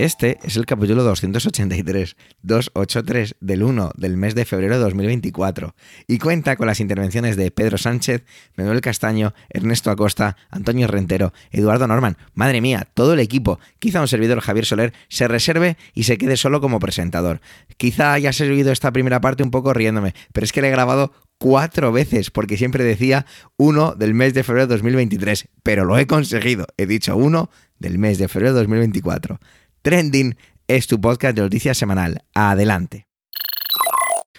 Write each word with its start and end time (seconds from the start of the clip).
Este 0.00 0.38
es 0.44 0.56
el 0.56 0.64
capítulo 0.64 1.04
283, 1.04 2.16
283 2.40 3.36
del 3.38 3.62
1 3.62 3.92
del 3.98 4.16
mes 4.16 4.34
de 4.34 4.46
febrero 4.46 4.78
de 4.78 4.84
2024 4.84 5.74
y 6.08 6.16
cuenta 6.16 6.56
con 6.56 6.68
las 6.68 6.80
intervenciones 6.80 7.36
de 7.36 7.50
Pedro 7.50 7.76
Sánchez, 7.76 8.24
Manuel 8.56 8.80
Castaño, 8.80 9.34
Ernesto 9.50 9.90
Acosta, 9.90 10.38
Antonio 10.48 10.86
Rentero, 10.86 11.34
Eduardo 11.50 11.86
Norman. 11.86 12.16
Madre 12.32 12.62
mía, 12.62 12.88
todo 12.94 13.12
el 13.12 13.20
equipo. 13.20 13.60
Quizá 13.78 14.00
un 14.00 14.08
servidor 14.08 14.40
Javier 14.40 14.64
Soler 14.64 14.94
se 15.10 15.28
reserve 15.28 15.76
y 15.92 16.04
se 16.04 16.16
quede 16.16 16.38
solo 16.38 16.62
como 16.62 16.80
presentador. 16.80 17.42
Quizá 17.76 18.14
haya 18.14 18.32
servido 18.32 18.72
esta 18.72 18.92
primera 18.92 19.20
parte 19.20 19.42
un 19.42 19.50
poco 19.50 19.74
riéndome, 19.74 20.14
pero 20.32 20.46
es 20.46 20.52
que 20.52 20.62
le 20.62 20.68
he 20.68 20.70
grabado 20.70 21.12
cuatro 21.36 21.92
veces, 21.92 22.30
porque 22.30 22.56
siempre 22.56 22.84
decía 22.84 23.26
1 23.58 23.96
del 23.96 24.14
mes 24.14 24.32
de 24.32 24.44
febrero 24.44 24.66
de 24.66 24.76
2023, 24.76 25.48
pero 25.62 25.84
lo 25.84 25.98
he 25.98 26.06
conseguido. 26.06 26.66
He 26.78 26.86
dicho 26.86 27.18
1 27.18 27.50
del 27.78 27.98
mes 27.98 28.16
de 28.16 28.28
febrero 28.28 28.54
de 28.54 28.60
2024. 28.60 29.40
Trending 29.82 30.36
es 30.68 30.86
tu 30.88 31.00
podcast 31.00 31.34
de 31.34 31.40
noticias 31.40 31.78
semanal. 31.78 32.22
Adelante. 32.34 33.06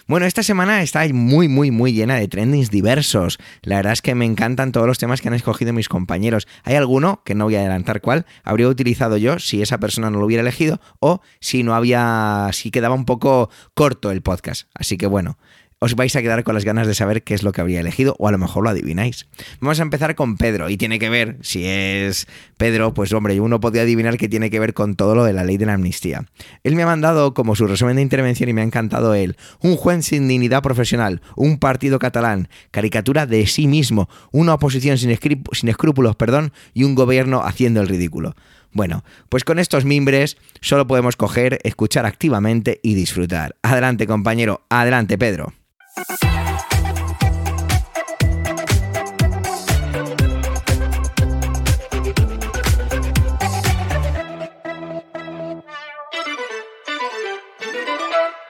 Bueno, 0.06 0.28
esta 0.28 0.44
semana 0.44 0.84
está 0.84 1.08
muy, 1.14 1.48
muy, 1.48 1.72
muy 1.72 1.94
llena 1.94 2.16
de 2.16 2.28
trendings 2.28 2.70
diversos. 2.70 3.40
La 3.64 3.78
verdad 3.78 3.94
es 3.94 4.04
que 4.04 4.14
me 4.14 4.26
encantan 4.26 4.72
todos 4.72 4.86
los 4.86 5.00
temas 5.00 5.20
que 5.20 5.30
han 5.30 5.34
escogido 5.34 5.74
mis 5.74 5.90
compañeros. 5.90 6.48
Hay 6.64 6.76
alguno, 6.76 7.24
que 7.26 7.34
no 7.34 7.46
voy 7.46 7.56
a 7.56 7.62
adelantar 7.62 8.02
cuál, 8.02 8.28
habría 8.44 8.68
utilizado 8.68 9.18
yo 9.18 9.40
si 9.40 9.64
esa 9.64 9.80
persona 9.80 10.12
no 10.12 10.20
lo 10.20 10.26
hubiera 10.26 10.42
elegido 10.42 10.80
o 11.00 11.22
si 11.40 11.64
no 11.64 11.74
había, 11.74 12.50
si 12.52 12.70
quedaba 12.70 12.94
un 12.94 13.06
poco 13.06 13.50
corto 13.74 14.12
el 14.12 14.22
podcast. 14.22 14.68
Así 14.76 14.98
que 14.98 15.08
bueno, 15.08 15.40
os 15.84 15.96
vais 15.96 16.16
a 16.16 16.22
quedar 16.22 16.44
con 16.44 16.54
las 16.54 16.64
ganas 16.64 16.86
de 16.86 16.94
saber 16.94 17.24
qué 17.24 17.34
es 17.34 17.42
lo 17.42 17.52
que 17.52 17.60
habría 17.60 17.80
elegido, 17.80 18.16
o 18.20 18.28
a 18.28 18.32
lo 18.32 18.38
mejor 18.38 18.64
lo 18.64 18.70
adivináis. 18.70 19.28
Vamos 19.60 19.80
a 19.80 19.82
empezar 19.82 20.14
con 20.14 20.38
Pedro, 20.38 20.70
y 20.70 20.78
tiene 20.78 21.00
que 21.00 21.10
ver, 21.10 21.38
si 21.42 21.66
es 21.66 22.28
Pedro, 22.58 22.94
pues 22.94 23.12
hombre, 23.14 23.40
uno 23.40 23.60
podría 23.60 23.82
adivinar 23.82 24.18
que 24.18 24.30
tiene 24.30 24.52
que 24.52 24.60
ver 24.60 24.76
con 24.76 24.96
todo 24.96 25.16
lo 25.16 25.24
de 25.24 25.34
la 25.34 25.44
ley 25.44 25.58
de 25.58 25.66
la 25.66 25.74
amnistía. 25.74 26.28
Él 26.64 26.76
me 26.76 26.84
ha 26.84 26.86
mandado 26.86 27.34
como 27.34 27.56
su 27.56 27.66
resumen 27.66 27.96
de 27.96 28.04
intervención 28.04 28.48
y 28.48 28.54
me 28.54 28.62
ha 28.62 28.64
encantado 28.64 29.16
él. 29.16 29.38
Un 29.60 29.76
juez 29.76 30.06
sin 30.06 30.28
dignidad 30.28 30.62
profesional, 30.62 31.24
un 31.36 31.58
partido 31.58 31.98
catalán, 31.98 32.48
caricatura 32.70 33.26
de 33.26 33.48
sí 33.48 33.66
mismo, 33.66 34.08
una 34.32 34.54
oposición 34.54 35.00
sin, 35.00 35.10
escrúpulos, 35.10 36.16
perdón, 36.16 36.54
y 36.76 36.84
un 36.84 36.94
gobierno 36.94 37.42
haciendo 37.44 37.82
el 37.82 37.88
ridículo. 37.88 38.36
Bueno, 38.72 39.04
pues 39.30 39.44
con 39.44 39.58
estos 39.58 39.84
mimbres 39.84 40.38
solo 40.62 40.86
podemos 40.86 41.16
coger, 41.16 41.60
escuchar 41.64 42.06
activamente 42.06 42.80
y 42.84 42.94
disfrutar. 42.94 43.56
Adelante 43.64 44.06
compañero, 44.06 44.62
adelante 44.70 45.18
Pedro. 45.18 45.54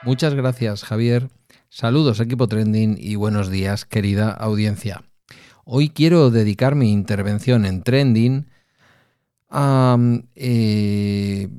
Muchas 0.03 0.34
gracias, 0.36 0.84
Javier. 0.84 1.30
Saludos, 1.69 2.19
equipo 2.19 2.47
trending, 2.47 2.97
y 3.00 3.16
buenos 3.16 3.50
días, 3.50 3.86
querida 3.86 4.30
audiencia. 4.31 5.03
Hoy 5.64 5.89
quiero 5.89 6.30
dedicar 6.30 6.75
mi 6.75 6.92
intervención 6.92 7.66
en 7.66 7.81
trending 7.81 8.47
a 9.50 9.97
eh, 10.36 11.50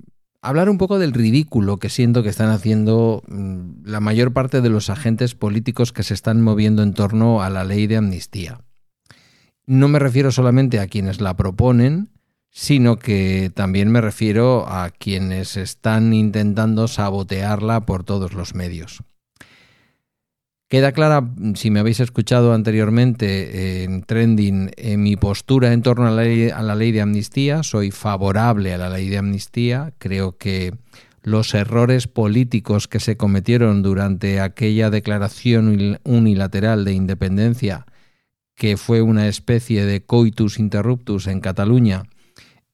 hablar 0.42 0.68
un 0.68 0.76
poco 0.76 0.98
del 0.98 1.12
ridículo 1.12 1.78
que 1.78 1.88
siento 1.88 2.22
que 2.22 2.28
están 2.28 2.50
haciendo 2.50 3.22
mm, 3.28 3.84
la 3.84 4.00
mayor 4.00 4.32
parte 4.32 4.60
de 4.60 4.68
los 4.68 4.90
agentes 4.90 5.34
políticos 5.34 5.92
que 5.92 6.02
se 6.02 6.14
están 6.14 6.42
moviendo 6.42 6.82
en 6.82 6.92
torno 6.92 7.42
a 7.42 7.48
la 7.48 7.64
ley 7.64 7.86
de 7.86 7.96
amnistía. 7.96 8.60
No 9.64 9.88
me 9.88 10.00
refiero 10.00 10.32
solamente 10.32 10.80
a 10.80 10.88
quienes 10.88 11.20
la 11.20 11.36
proponen, 11.36 12.10
sino 12.50 12.98
que 12.98 13.50
también 13.54 13.90
me 13.90 14.00
refiero 14.00 14.68
a 14.68 14.90
quienes 14.90 15.56
están 15.56 16.12
intentando 16.12 16.88
sabotearla 16.88 17.86
por 17.86 18.04
todos 18.04 18.34
los 18.34 18.54
medios. 18.54 19.04
Queda 20.72 20.92
clara, 20.92 21.28
si 21.54 21.70
me 21.70 21.80
habéis 21.80 22.00
escuchado 22.00 22.54
anteriormente 22.54 23.84
en 23.84 24.04
Trending, 24.04 24.70
en 24.78 25.02
mi 25.02 25.16
postura 25.16 25.74
en 25.74 25.82
torno 25.82 26.06
a 26.06 26.10
la, 26.10 26.22
ley, 26.22 26.48
a 26.48 26.62
la, 26.62 26.74
ley, 26.74 26.92
de 26.92 27.02
amnistía. 27.02 27.62
Soy 27.62 27.90
favorable 27.90 28.72
a 28.72 28.78
la 28.78 28.88
ley 28.88 29.10
de 29.10 29.18
amnistía. 29.18 29.92
Creo 29.98 30.38
que 30.38 30.72
los 31.22 31.52
errores 31.52 32.08
políticos 32.08 32.88
que 32.88 33.00
se 33.00 33.18
cometieron 33.18 33.82
durante 33.82 34.40
aquella 34.40 34.88
declaración 34.88 35.98
unilateral 36.04 36.86
de 36.86 36.94
independencia, 36.94 37.84
que 38.54 38.78
fue 38.78 39.02
una 39.02 39.28
especie 39.28 39.84
de 39.84 40.06
coitus 40.06 40.58
interruptus 40.58 41.26
en 41.26 41.40
Cataluña, 41.40 42.04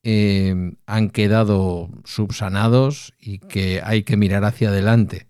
eh, 0.04 0.54
han 0.86 1.10
quedado 1.10 1.90
subsanados 2.04 3.12
y 3.18 3.40
que 3.40 3.80
hay 3.82 4.04
que 4.04 4.16
mirar 4.16 4.44
hacia 4.44 4.68
adelante. 4.68 5.26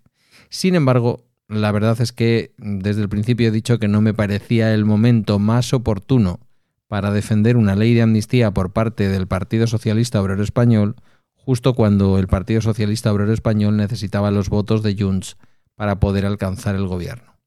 Sin 0.50 0.75
embargo, 0.75 1.28
la 1.49 1.73
verdad 1.73 2.01
es 2.01 2.13
que 2.13 2.53
desde 2.59 3.03
el 3.03 3.09
principio 3.09 3.49
he 3.49 3.51
dicho 3.51 3.79
que 3.79 3.89
no 3.89 4.03
me 4.03 4.15
parecía 4.15 4.75
el 4.75 4.85
momento 4.85 5.39
más 5.39 5.73
oportuno 5.73 6.41
para 6.89 7.11
defender 7.11 7.57
una 7.57 7.75
ley 7.75 7.95
de 7.95 8.03
amnistía 8.03 8.53
por 8.53 8.73
parte 8.73 9.09
del 9.09 9.27
Partido 9.27 9.67
Socialista 9.67 10.21
Obrero 10.21 10.43
Español, 10.43 10.97
justo 11.35 11.75
cuando 11.75 12.19
el 12.19 12.29
Partido 12.29 12.61
Socialista 12.61 13.13
Obrero 13.13 13.33
Español 13.33 13.77
necesitaba 13.77 14.31
los 14.31 14.51
votos 14.51 14.83
de 14.83 14.95
Junts 14.99 15.37
para 15.75 16.01
poder 16.01 16.27
alcanzar 16.27 16.75
el 16.75 16.87
gobierno. 16.87 17.39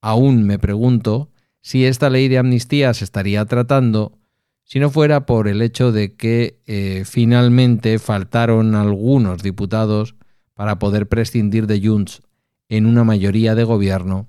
Aún 0.00 0.44
me 0.44 0.58
pregunto 0.58 1.30
si 1.60 1.84
esta 1.84 2.08
ley 2.08 2.28
de 2.28 2.38
amnistía 2.38 2.94
se 2.94 3.04
estaría 3.04 3.44
tratando 3.44 4.18
si 4.64 4.80
no 4.80 4.90
fuera 4.90 5.26
por 5.26 5.48
el 5.48 5.62
hecho 5.62 5.92
de 5.92 6.16
que 6.16 6.60
eh, 6.66 7.04
finalmente 7.06 7.98
faltaron 7.98 8.74
algunos 8.74 9.42
diputados 9.42 10.16
para 10.54 10.78
poder 10.78 11.06
prescindir 11.08 11.66
de 11.66 11.86
Junts 11.86 12.22
en 12.68 12.86
una 12.86 13.04
mayoría 13.04 13.54
de 13.54 13.64
gobierno 13.64 14.26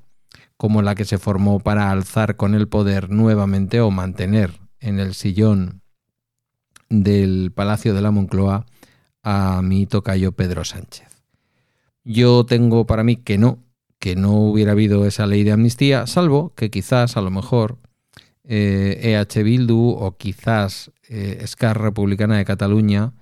como 0.58 0.82
la 0.82 0.96
que 0.96 1.06
se 1.06 1.18
formó 1.18 1.60
para 1.60 1.92
alzar 1.92 2.36
con 2.36 2.56
el 2.56 2.68
poder 2.68 3.10
nuevamente 3.10 3.80
o 3.80 3.92
mantener 3.92 4.60
en 4.80 5.00
el 5.00 5.14
sillón 5.14 5.82
del 6.90 7.52
Palacio 7.54 7.94
de 7.94 8.02
la 8.02 8.12
Moncloa 8.12 8.66
a 9.24 9.62
mi 9.62 9.86
tocayo 9.86 10.32
Pedro 10.32 10.64
Sánchez. 10.64 11.08
Yo 12.04 12.46
tengo 12.46 12.88
para 12.88 13.04
mí 13.04 13.18
que 13.18 13.38
no, 13.38 13.60
que 14.00 14.16
no 14.16 14.34
hubiera 14.34 14.72
habido 14.72 15.06
esa 15.06 15.28
ley 15.28 15.44
de 15.44 15.52
amnistía, 15.52 16.08
salvo 16.08 16.54
que 16.56 16.72
quizás 16.72 17.18
a 17.18 17.22
lo 17.22 17.30
mejor 17.30 17.78
EH 18.48 19.44
Bildu 19.44 19.90
o 19.90 20.16
quizás 20.18 20.92
eh, 21.10 21.46
Republicana 21.74 22.38
de 22.38 22.46
Cataluña 22.46 23.14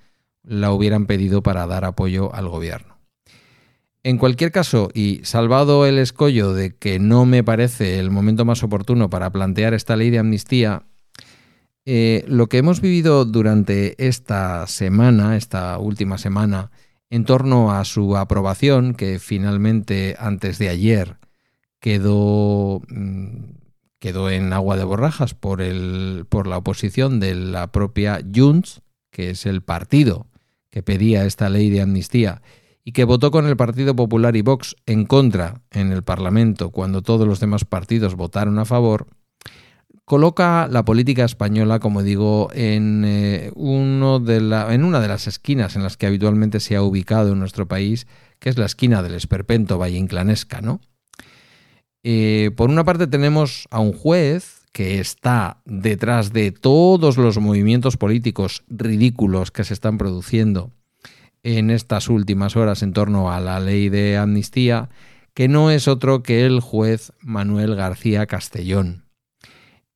la 0.44 0.70
hubieran 0.70 1.06
pedido 1.06 1.42
para 1.42 1.66
dar 1.66 1.84
apoyo 1.84 2.32
al 2.32 2.48
gobierno. 2.48 2.95
En 4.06 4.18
cualquier 4.18 4.52
caso, 4.52 4.88
y 4.94 5.18
salvado 5.24 5.84
el 5.84 5.98
escollo 5.98 6.54
de 6.54 6.76
que 6.76 7.00
no 7.00 7.26
me 7.26 7.42
parece 7.42 7.98
el 7.98 8.12
momento 8.12 8.44
más 8.44 8.62
oportuno 8.62 9.10
para 9.10 9.30
plantear 9.30 9.74
esta 9.74 9.96
ley 9.96 10.10
de 10.10 10.20
amnistía, 10.20 10.84
eh, 11.86 12.24
lo 12.28 12.46
que 12.46 12.58
hemos 12.58 12.80
vivido 12.80 13.24
durante 13.24 13.96
esta 14.06 14.68
semana, 14.68 15.36
esta 15.36 15.76
última 15.78 16.18
semana, 16.18 16.70
en 17.10 17.24
torno 17.24 17.72
a 17.72 17.84
su 17.84 18.16
aprobación, 18.16 18.94
que 18.94 19.18
finalmente 19.18 20.14
antes 20.20 20.58
de 20.58 20.68
ayer 20.68 21.16
quedó, 21.80 22.82
mm, 22.88 23.56
quedó 23.98 24.30
en 24.30 24.52
agua 24.52 24.76
de 24.76 24.84
borrajas 24.84 25.34
por, 25.34 25.60
el, 25.60 26.26
por 26.28 26.46
la 26.46 26.58
oposición 26.58 27.18
de 27.18 27.34
la 27.34 27.72
propia 27.72 28.20
Junts, 28.32 28.82
que 29.10 29.30
es 29.30 29.46
el 29.46 29.62
partido 29.62 30.28
que 30.70 30.84
pedía 30.84 31.24
esta 31.24 31.48
ley 31.48 31.70
de 31.70 31.80
amnistía 31.80 32.40
y 32.86 32.92
que 32.92 33.02
votó 33.02 33.32
con 33.32 33.48
el 33.48 33.56
Partido 33.56 33.96
Popular 33.96 34.36
y 34.36 34.42
Vox 34.42 34.76
en 34.86 35.06
contra 35.06 35.60
en 35.72 35.90
el 35.90 36.04
Parlamento 36.04 36.70
cuando 36.70 37.02
todos 37.02 37.26
los 37.26 37.40
demás 37.40 37.64
partidos 37.64 38.14
votaron 38.14 38.60
a 38.60 38.64
favor, 38.64 39.08
coloca 40.04 40.68
la 40.70 40.84
política 40.84 41.24
española, 41.24 41.80
como 41.80 42.04
digo, 42.04 42.48
en, 42.54 43.02
eh, 43.04 43.50
uno 43.56 44.20
de 44.20 44.40
la, 44.40 44.72
en 44.72 44.84
una 44.84 45.00
de 45.00 45.08
las 45.08 45.26
esquinas 45.26 45.74
en 45.74 45.82
las 45.82 45.96
que 45.96 46.06
habitualmente 46.06 46.60
se 46.60 46.76
ha 46.76 46.82
ubicado 46.82 47.32
en 47.32 47.40
nuestro 47.40 47.66
país, 47.66 48.06
que 48.38 48.50
es 48.50 48.56
la 48.56 48.66
esquina 48.66 49.02
del 49.02 49.14
esperpento 49.14 49.78
valle 49.78 49.98
inclanesca, 49.98 50.60
¿no? 50.60 50.80
Eh, 52.04 52.52
por 52.56 52.70
una 52.70 52.84
parte 52.84 53.08
tenemos 53.08 53.66
a 53.72 53.80
un 53.80 53.94
juez 53.94 54.60
que 54.70 55.00
está 55.00 55.60
detrás 55.64 56.32
de 56.32 56.52
todos 56.52 57.16
los 57.16 57.36
movimientos 57.38 57.96
políticos 57.96 58.62
ridículos 58.68 59.50
que 59.50 59.64
se 59.64 59.74
están 59.74 59.98
produciendo 59.98 60.70
en 61.46 61.70
estas 61.70 62.08
últimas 62.08 62.56
horas 62.56 62.82
en 62.82 62.92
torno 62.92 63.30
a 63.30 63.38
la 63.38 63.60
ley 63.60 63.88
de 63.88 64.16
amnistía, 64.16 64.88
que 65.32 65.46
no 65.46 65.70
es 65.70 65.86
otro 65.86 66.24
que 66.24 66.44
el 66.44 66.58
juez 66.58 67.12
Manuel 67.20 67.76
García 67.76 68.26
Castellón. 68.26 69.04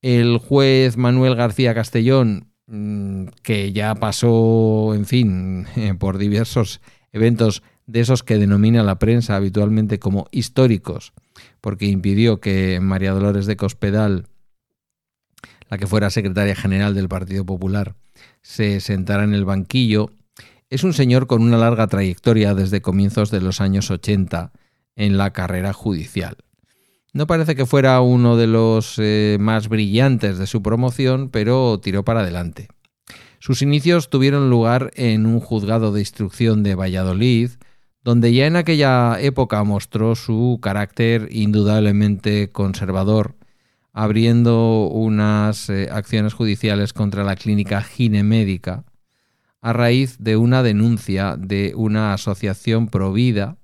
El 0.00 0.38
juez 0.38 0.96
Manuel 0.96 1.34
García 1.34 1.74
Castellón, 1.74 2.52
mm, 2.68 3.24
que 3.42 3.72
ya 3.72 3.96
pasó, 3.96 4.94
en 4.94 5.06
fin, 5.06 5.66
por 5.98 6.18
diversos 6.18 6.80
eventos 7.10 7.64
de 7.84 7.98
esos 7.98 8.22
que 8.22 8.38
denomina 8.38 8.84
la 8.84 9.00
prensa 9.00 9.34
habitualmente 9.34 9.98
como 9.98 10.28
históricos, 10.30 11.12
porque 11.60 11.86
impidió 11.86 12.38
que 12.38 12.78
María 12.80 13.10
Dolores 13.10 13.46
de 13.46 13.56
Cospedal, 13.56 14.28
la 15.68 15.78
que 15.78 15.88
fuera 15.88 16.10
secretaria 16.10 16.54
general 16.54 16.94
del 16.94 17.08
Partido 17.08 17.44
Popular, 17.44 17.96
se 18.40 18.78
sentara 18.78 19.24
en 19.24 19.34
el 19.34 19.44
banquillo, 19.44 20.12
es 20.70 20.84
un 20.84 20.92
señor 20.92 21.26
con 21.26 21.42
una 21.42 21.58
larga 21.58 21.88
trayectoria 21.88 22.54
desde 22.54 22.80
comienzos 22.80 23.32
de 23.32 23.40
los 23.40 23.60
años 23.60 23.90
80 23.90 24.52
en 24.94 25.18
la 25.18 25.32
carrera 25.32 25.72
judicial. 25.72 26.36
No 27.12 27.26
parece 27.26 27.56
que 27.56 27.66
fuera 27.66 28.00
uno 28.00 28.36
de 28.36 28.46
los 28.46 28.94
eh, 28.98 29.36
más 29.40 29.68
brillantes 29.68 30.38
de 30.38 30.46
su 30.46 30.62
promoción, 30.62 31.28
pero 31.28 31.80
tiró 31.80 32.04
para 32.04 32.20
adelante. 32.20 32.68
Sus 33.40 33.62
inicios 33.62 34.10
tuvieron 34.10 34.48
lugar 34.48 34.92
en 34.94 35.26
un 35.26 35.40
juzgado 35.40 35.92
de 35.92 36.00
instrucción 36.00 36.62
de 36.62 36.76
Valladolid, 36.76 37.50
donde 38.04 38.32
ya 38.32 38.46
en 38.46 38.54
aquella 38.54 39.20
época 39.20 39.64
mostró 39.64 40.14
su 40.14 40.60
carácter 40.62 41.28
indudablemente 41.32 42.52
conservador, 42.52 43.34
abriendo 43.92 44.86
unas 44.86 45.68
eh, 45.68 45.88
acciones 45.90 46.32
judiciales 46.34 46.92
contra 46.92 47.24
la 47.24 47.34
clínica 47.34 47.82
ginemédica 47.82 48.84
a 49.60 49.72
raíz 49.72 50.16
de 50.18 50.36
una 50.36 50.62
denuncia 50.62 51.36
de 51.36 51.72
una 51.76 52.14
asociación 52.14 52.88
provida 52.88 53.58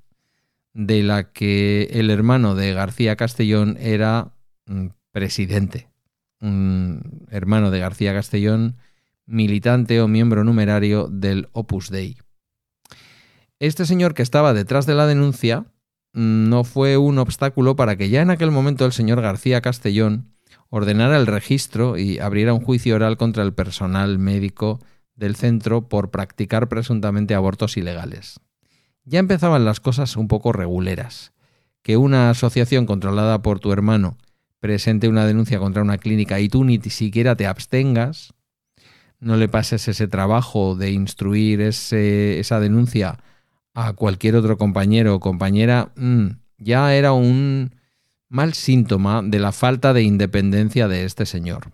de 0.75 1.03
la 1.03 1.33
que 1.33 1.89
el 1.93 2.11
hermano 2.11 2.55
de 2.55 2.75
García 2.75 3.17
Castellón 3.17 3.79
era 3.81 4.33
mm, 4.67 4.89
presidente. 5.11 5.89
Un 6.41 7.27
hermano 7.31 7.71
de 7.71 7.79
García 7.79 8.13
Castellón, 8.13 8.77
militante 9.25 10.03
o 10.03 10.09
miembro 10.09 10.45
numerario 10.45 11.09
del 11.11 11.49
Opus 11.53 11.89
Dei. 11.91 12.19
Este 13.59 13.87
señor 13.87 14.13
que 14.13 14.23
estaba 14.23 14.53
detrás 14.53 14.85
de 14.85 14.95
la 14.95 15.07
denuncia 15.07 15.61
mm, 16.13 16.51
no 16.51 16.63
fue 16.65 16.99
un 16.99 17.19
obstáculo 17.19 17.75
para 17.75 17.97
que 17.97 18.11
ya 18.11 18.21
en 18.21 18.31
aquel 18.31 18.51
momento 18.51 18.85
el 18.85 18.93
señor 18.93 19.23
García 19.23 19.63
Castellón 19.63 20.35
ordenara 20.69 21.17
el 21.17 21.27
registro 21.27 21.97
y 21.97 22.19
abriera 22.19 22.53
un 22.53 22.61
juicio 22.61 22.97
oral 22.97 23.17
contra 23.17 23.43
el 23.43 23.55
personal 23.55 24.19
médico 24.19 24.81
del 25.17 25.37
centro 25.37 25.89
por 25.89 26.11
practicar 26.11 26.69
presuntamente 26.69 27.35
abortos 27.35 27.77
ilegales 27.77 28.41
ya 29.07 29.21
empezaban 29.21 29.65
las 29.65 29.81
cosas 29.81 30.17
un 30.17 30.29
poco 30.29 30.53
reguleras. 30.53 31.33
Que 31.83 31.97
una 31.97 32.31
asociación 32.31 32.85
controlada 32.85 33.41
por 33.41 33.61
tu 33.61 33.73
hermano 33.73 34.19
presente 34.61 35.09
una 35.09 35.25
denuncia 35.25 35.61
contra 35.61 35.83
una 35.83 35.99
clínica 35.99 36.41
y 36.41 36.49
tú 36.49 36.65
ni 36.65 36.81
siquiera 36.81 37.37
te 37.37 37.47
abstengas, 37.47 38.35
no 39.21 39.37
le 39.37 39.49
pases 39.49 39.87
ese 39.87 40.09
trabajo 40.09 40.75
de 40.75 40.91
instruir 40.91 41.61
esa 41.61 42.61
denuncia 42.61 43.19
a 43.75 43.93
cualquier 43.93 44.35
otro 44.35 44.59
compañero 44.59 45.15
o 45.15 45.21
compañera, 45.21 45.93
mm, 45.97 46.27
ya 46.59 46.95
era 46.95 47.13
un 47.13 47.75
mal 48.29 48.55
síntoma 48.55 49.23
de 49.23 49.39
la 49.39 49.53
falta 49.53 49.93
de 49.93 50.03
independencia 50.03 50.89
de 50.89 51.05
este 51.05 51.27
señor. 51.27 51.71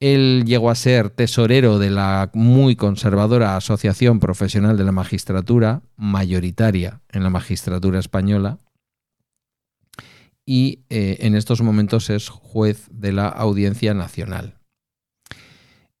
Él 0.00 0.44
llegó 0.46 0.70
a 0.70 0.76
ser 0.76 1.10
tesorero 1.10 1.78
de 1.78 1.90
la 1.90 2.30
muy 2.32 2.76
conservadora 2.76 3.56
Asociación 3.56 4.20
Profesional 4.20 4.76
de 4.76 4.84
la 4.84 4.92
Magistratura, 4.92 5.82
mayoritaria 5.96 7.00
en 7.10 7.24
la 7.24 7.30
magistratura 7.30 7.98
española, 7.98 8.58
y 10.46 10.84
eh, 10.88 11.18
en 11.20 11.34
estos 11.34 11.60
momentos 11.60 12.10
es 12.10 12.28
juez 12.28 12.88
de 12.90 13.12
la 13.12 13.28
Audiencia 13.28 13.92
Nacional. 13.92 14.54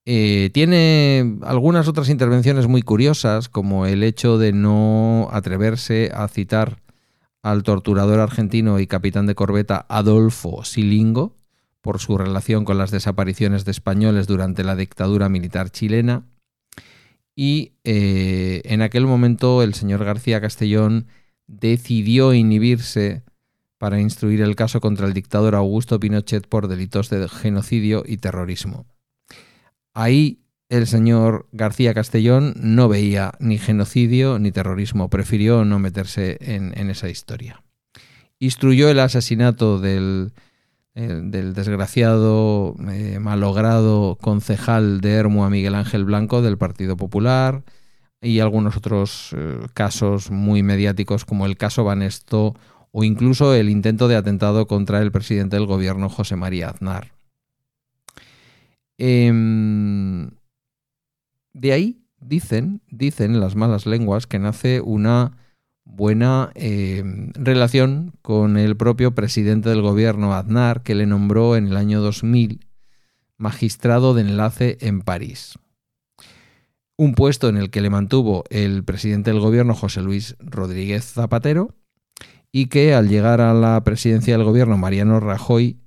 Eh, 0.06 0.48
tiene 0.54 1.36
algunas 1.42 1.86
otras 1.86 2.08
intervenciones 2.08 2.66
muy 2.66 2.80
curiosas, 2.80 3.50
como 3.50 3.84
el 3.84 4.02
hecho 4.02 4.38
de 4.38 4.52
no 4.52 5.28
atreverse 5.32 6.10
a 6.14 6.28
citar 6.28 6.78
al 7.42 7.62
torturador 7.62 8.20
argentino 8.20 8.80
y 8.80 8.86
capitán 8.86 9.26
de 9.26 9.34
corbeta 9.34 9.84
Adolfo 9.88 10.64
Silingo, 10.64 11.37
por 11.88 12.00
su 12.00 12.18
relación 12.18 12.66
con 12.66 12.76
las 12.76 12.90
desapariciones 12.90 13.64
de 13.64 13.70
españoles 13.70 14.26
durante 14.26 14.62
la 14.62 14.76
dictadura 14.76 15.30
militar 15.30 15.70
chilena. 15.70 16.26
Y 17.34 17.72
eh, 17.82 18.60
en 18.66 18.82
aquel 18.82 19.06
momento 19.06 19.62
el 19.62 19.72
señor 19.72 20.04
García 20.04 20.38
Castellón 20.38 21.06
decidió 21.46 22.34
inhibirse 22.34 23.22
para 23.78 24.02
instruir 24.02 24.42
el 24.42 24.54
caso 24.54 24.82
contra 24.82 25.06
el 25.06 25.14
dictador 25.14 25.54
Augusto 25.54 25.98
Pinochet 25.98 26.46
por 26.46 26.68
delitos 26.68 27.08
de 27.08 27.26
genocidio 27.26 28.02
y 28.06 28.18
terrorismo. 28.18 28.84
Ahí 29.94 30.42
el 30.68 30.86
señor 30.86 31.48
García 31.52 31.94
Castellón 31.94 32.52
no 32.58 32.90
veía 32.90 33.32
ni 33.40 33.56
genocidio 33.56 34.38
ni 34.38 34.52
terrorismo, 34.52 35.08
prefirió 35.08 35.64
no 35.64 35.78
meterse 35.78 36.36
en 36.42 36.90
esa 36.90 37.08
historia. 37.08 37.62
Instruyó 38.40 38.90
el 38.90 39.00
asesinato 39.00 39.80
del 39.80 40.34
del 41.06 41.54
desgraciado, 41.54 42.74
eh, 42.90 43.18
malogrado 43.20 44.18
concejal 44.20 45.00
de 45.00 45.12
Hermua 45.12 45.48
Miguel 45.48 45.76
Ángel 45.76 46.04
Blanco 46.04 46.42
del 46.42 46.58
Partido 46.58 46.96
Popular 46.96 47.62
y 48.20 48.40
algunos 48.40 48.76
otros 48.76 49.34
eh, 49.36 49.60
casos 49.74 50.30
muy 50.32 50.64
mediáticos 50.64 51.24
como 51.24 51.46
el 51.46 51.56
caso 51.56 51.84
Banesto 51.84 52.56
o 52.90 53.04
incluso 53.04 53.54
el 53.54 53.68
intento 53.68 54.08
de 54.08 54.16
atentado 54.16 54.66
contra 54.66 55.00
el 55.00 55.12
presidente 55.12 55.54
del 55.54 55.66
gobierno 55.66 56.08
José 56.08 56.34
María 56.34 56.70
Aznar. 56.70 57.12
Em, 58.96 60.30
de 61.52 61.72
ahí 61.72 62.02
dicen, 62.20 62.80
dicen 62.90 63.38
las 63.38 63.54
malas 63.54 63.86
lenguas 63.86 64.26
que 64.26 64.40
nace 64.40 64.80
una 64.80 65.36
buena 65.98 66.52
eh, 66.54 67.02
relación 67.34 68.14
con 68.22 68.56
el 68.56 68.76
propio 68.76 69.16
presidente 69.16 69.68
del 69.68 69.82
gobierno, 69.82 70.32
Aznar, 70.32 70.84
que 70.84 70.94
le 70.94 71.06
nombró 71.06 71.56
en 71.56 71.66
el 71.66 71.76
año 71.76 72.00
2000 72.00 72.60
magistrado 73.36 74.14
de 74.14 74.22
enlace 74.22 74.78
en 74.80 75.00
París. 75.02 75.58
Un 76.96 77.14
puesto 77.14 77.48
en 77.48 77.56
el 77.56 77.70
que 77.70 77.80
le 77.80 77.90
mantuvo 77.90 78.44
el 78.48 78.84
presidente 78.84 79.32
del 79.32 79.40
gobierno, 79.40 79.74
José 79.74 80.00
Luis 80.00 80.36
Rodríguez 80.38 81.04
Zapatero, 81.04 81.74
y 82.52 82.66
que 82.66 82.94
al 82.94 83.08
llegar 83.08 83.40
a 83.40 83.52
la 83.52 83.82
presidencia 83.82 84.36
del 84.36 84.46
gobierno, 84.46 84.78
Mariano 84.78 85.18
Rajoy, 85.18 85.80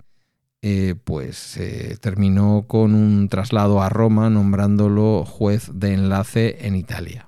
eh, 0.62 0.96
pues 1.06 1.56
eh, 1.56 1.98
terminó 2.02 2.66
con 2.68 2.96
un 2.96 3.30
traslado 3.30 3.82
a 3.82 3.88
Roma, 3.88 4.30
nombrándolo 4.30 5.24
juez 5.26 5.72
de 5.74 5.94
enlace 5.94 6.68
en 6.68 6.76
Italia. 6.76 7.26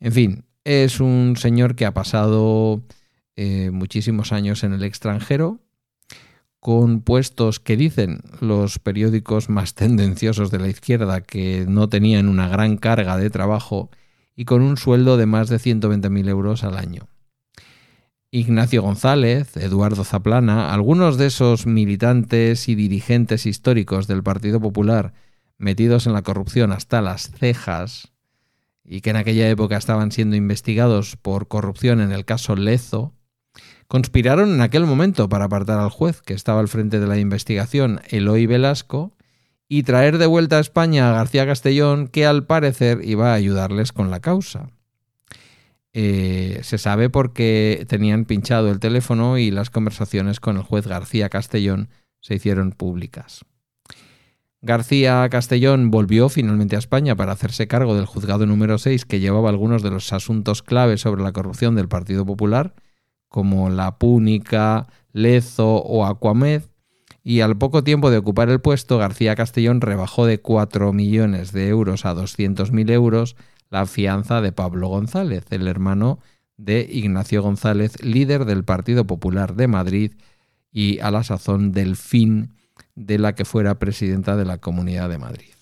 En 0.00 0.12
fin, 0.12 0.44
es 0.64 1.00
un 1.00 1.36
señor 1.36 1.74
que 1.74 1.86
ha 1.86 1.94
pasado 1.94 2.82
eh, 3.36 3.70
muchísimos 3.72 4.32
años 4.32 4.64
en 4.64 4.72
el 4.72 4.84
extranjero, 4.84 5.60
con 6.60 7.00
puestos 7.00 7.58
que 7.58 7.76
dicen 7.76 8.20
los 8.40 8.78
periódicos 8.78 9.48
más 9.48 9.74
tendenciosos 9.76 10.50
de 10.50 10.58
la 10.58 10.68
izquierda 10.68 11.20
que 11.20 11.64
no 11.68 11.88
tenían 11.88 12.28
una 12.28 12.48
gran 12.48 12.76
carga 12.76 13.16
de 13.16 13.30
trabajo 13.30 13.90
y 14.36 14.44
con 14.44 14.62
un 14.62 14.76
sueldo 14.76 15.16
de 15.16 15.26
más 15.26 15.48
de 15.48 15.56
120.000 15.56 16.28
euros 16.28 16.64
al 16.64 16.76
año. 16.76 17.08
Ignacio 18.30 18.80
González, 18.80 19.56
Eduardo 19.58 20.04
Zaplana, 20.04 20.72
algunos 20.72 21.18
de 21.18 21.26
esos 21.26 21.66
militantes 21.66 22.66
y 22.68 22.74
dirigentes 22.74 23.44
históricos 23.44 24.06
del 24.06 24.22
Partido 24.22 24.58
Popular 24.58 25.12
metidos 25.58 26.06
en 26.06 26.12
la 26.12 26.22
corrupción 26.22 26.72
hasta 26.72 27.00
las 27.00 27.30
cejas, 27.30 28.11
y 28.84 29.00
que 29.00 29.10
en 29.10 29.16
aquella 29.16 29.48
época 29.48 29.76
estaban 29.76 30.12
siendo 30.12 30.36
investigados 30.36 31.16
por 31.16 31.48
corrupción 31.48 32.00
en 32.00 32.12
el 32.12 32.24
caso 32.24 32.56
Lezo, 32.56 33.12
conspiraron 33.88 34.54
en 34.54 34.60
aquel 34.60 34.86
momento 34.86 35.28
para 35.28 35.44
apartar 35.44 35.78
al 35.78 35.90
juez 35.90 36.22
que 36.22 36.34
estaba 36.34 36.60
al 36.60 36.68
frente 36.68 36.98
de 36.98 37.06
la 37.06 37.18
investigación, 37.18 38.00
Eloy 38.08 38.46
Velasco, 38.46 39.12
y 39.68 39.84
traer 39.84 40.18
de 40.18 40.26
vuelta 40.26 40.58
a 40.58 40.60
España 40.60 41.08
a 41.08 41.14
García 41.14 41.46
Castellón, 41.46 42.08
que 42.08 42.26
al 42.26 42.46
parecer 42.46 43.00
iba 43.04 43.32
a 43.32 43.34
ayudarles 43.34 43.92
con 43.92 44.10
la 44.10 44.20
causa. 44.20 44.70
Eh, 45.94 46.60
se 46.62 46.78
sabe 46.78 47.10
porque 47.10 47.84
tenían 47.88 48.24
pinchado 48.24 48.70
el 48.70 48.80
teléfono 48.80 49.38
y 49.38 49.50
las 49.50 49.70
conversaciones 49.70 50.40
con 50.40 50.56
el 50.56 50.62
juez 50.62 50.86
García 50.86 51.28
Castellón 51.28 51.88
se 52.20 52.34
hicieron 52.34 52.72
públicas. 52.72 53.44
García 54.64 55.28
Castellón 55.28 55.90
volvió 55.90 56.28
finalmente 56.28 56.76
a 56.76 56.78
España 56.78 57.16
para 57.16 57.32
hacerse 57.32 57.66
cargo 57.66 57.96
del 57.96 58.06
juzgado 58.06 58.46
número 58.46 58.78
6 58.78 59.04
que 59.04 59.18
llevaba 59.18 59.48
algunos 59.48 59.82
de 59.82 59.90
los 59.90 60.12
asuntos 60.12 60.62
claves 60.62 61.00
sobre 61.00 61.24
la 61.24 61.32
corrupción 61.32 61.74
del 61.74 61.88
Partido 61.88 62.24
Popular, 62.24 62.72
como 63.28 63.70
la 63.70 63.98
Púnica, 63.98 64.86
Lezo 65.12 65.78
o 65.78 66.06
Aquamed, 66.06 66.62
y 67.24 67.40
al 67.40 67.58
poco 67.58 67.82
tiempo 67.82 68.10
de 68.12 68.18
ocupar 68.18 68.50
el 68.50 68.60
puesto, 68.60 68.98
García 68.98 69.34
Castellón 69.34 69.80
rebajó 69.80 70.26
de 70.26 70.40
4 70.40 70.92
millones 70.92 71.50
de 71.50 71.68
euros 71.68 72.06
a 72.06 72.14
200.000 72.14 72.90
euros 72.90 73.36
la 73.68 73.86
fianza 73.86 74.40
de 74.40 74.52
Pablo 74.52 74.88
González, 74.88 75.44
el 75.50 75.66
hermano 75.66 76.20
de 76.56 76.88
Ignacio 76.88 77.42
González, 77.42 78.00
líder 78.04 78.44
del 78.44 78.62
Partido 78.62 79.08
Popular 79.08 79.56
de 79.56 79.66
Madrid 79.66 80.12
y 80.70 81.00
a 81.00 81.10
la 81.10 81.24
sazón 81.24 81.72
del 81.72 81.96
fin 81.96 82.54
de 82.94 83.18
la 83.18 83.34
que 83.34 83.44
fuera 83.44 83.78
presidenta 83.78 84.36
de 84.36 84.44
la 84.44 84.58
Comunidad 84.58 85.08
de 85.08 85.18
Madrid. 85.18 85.52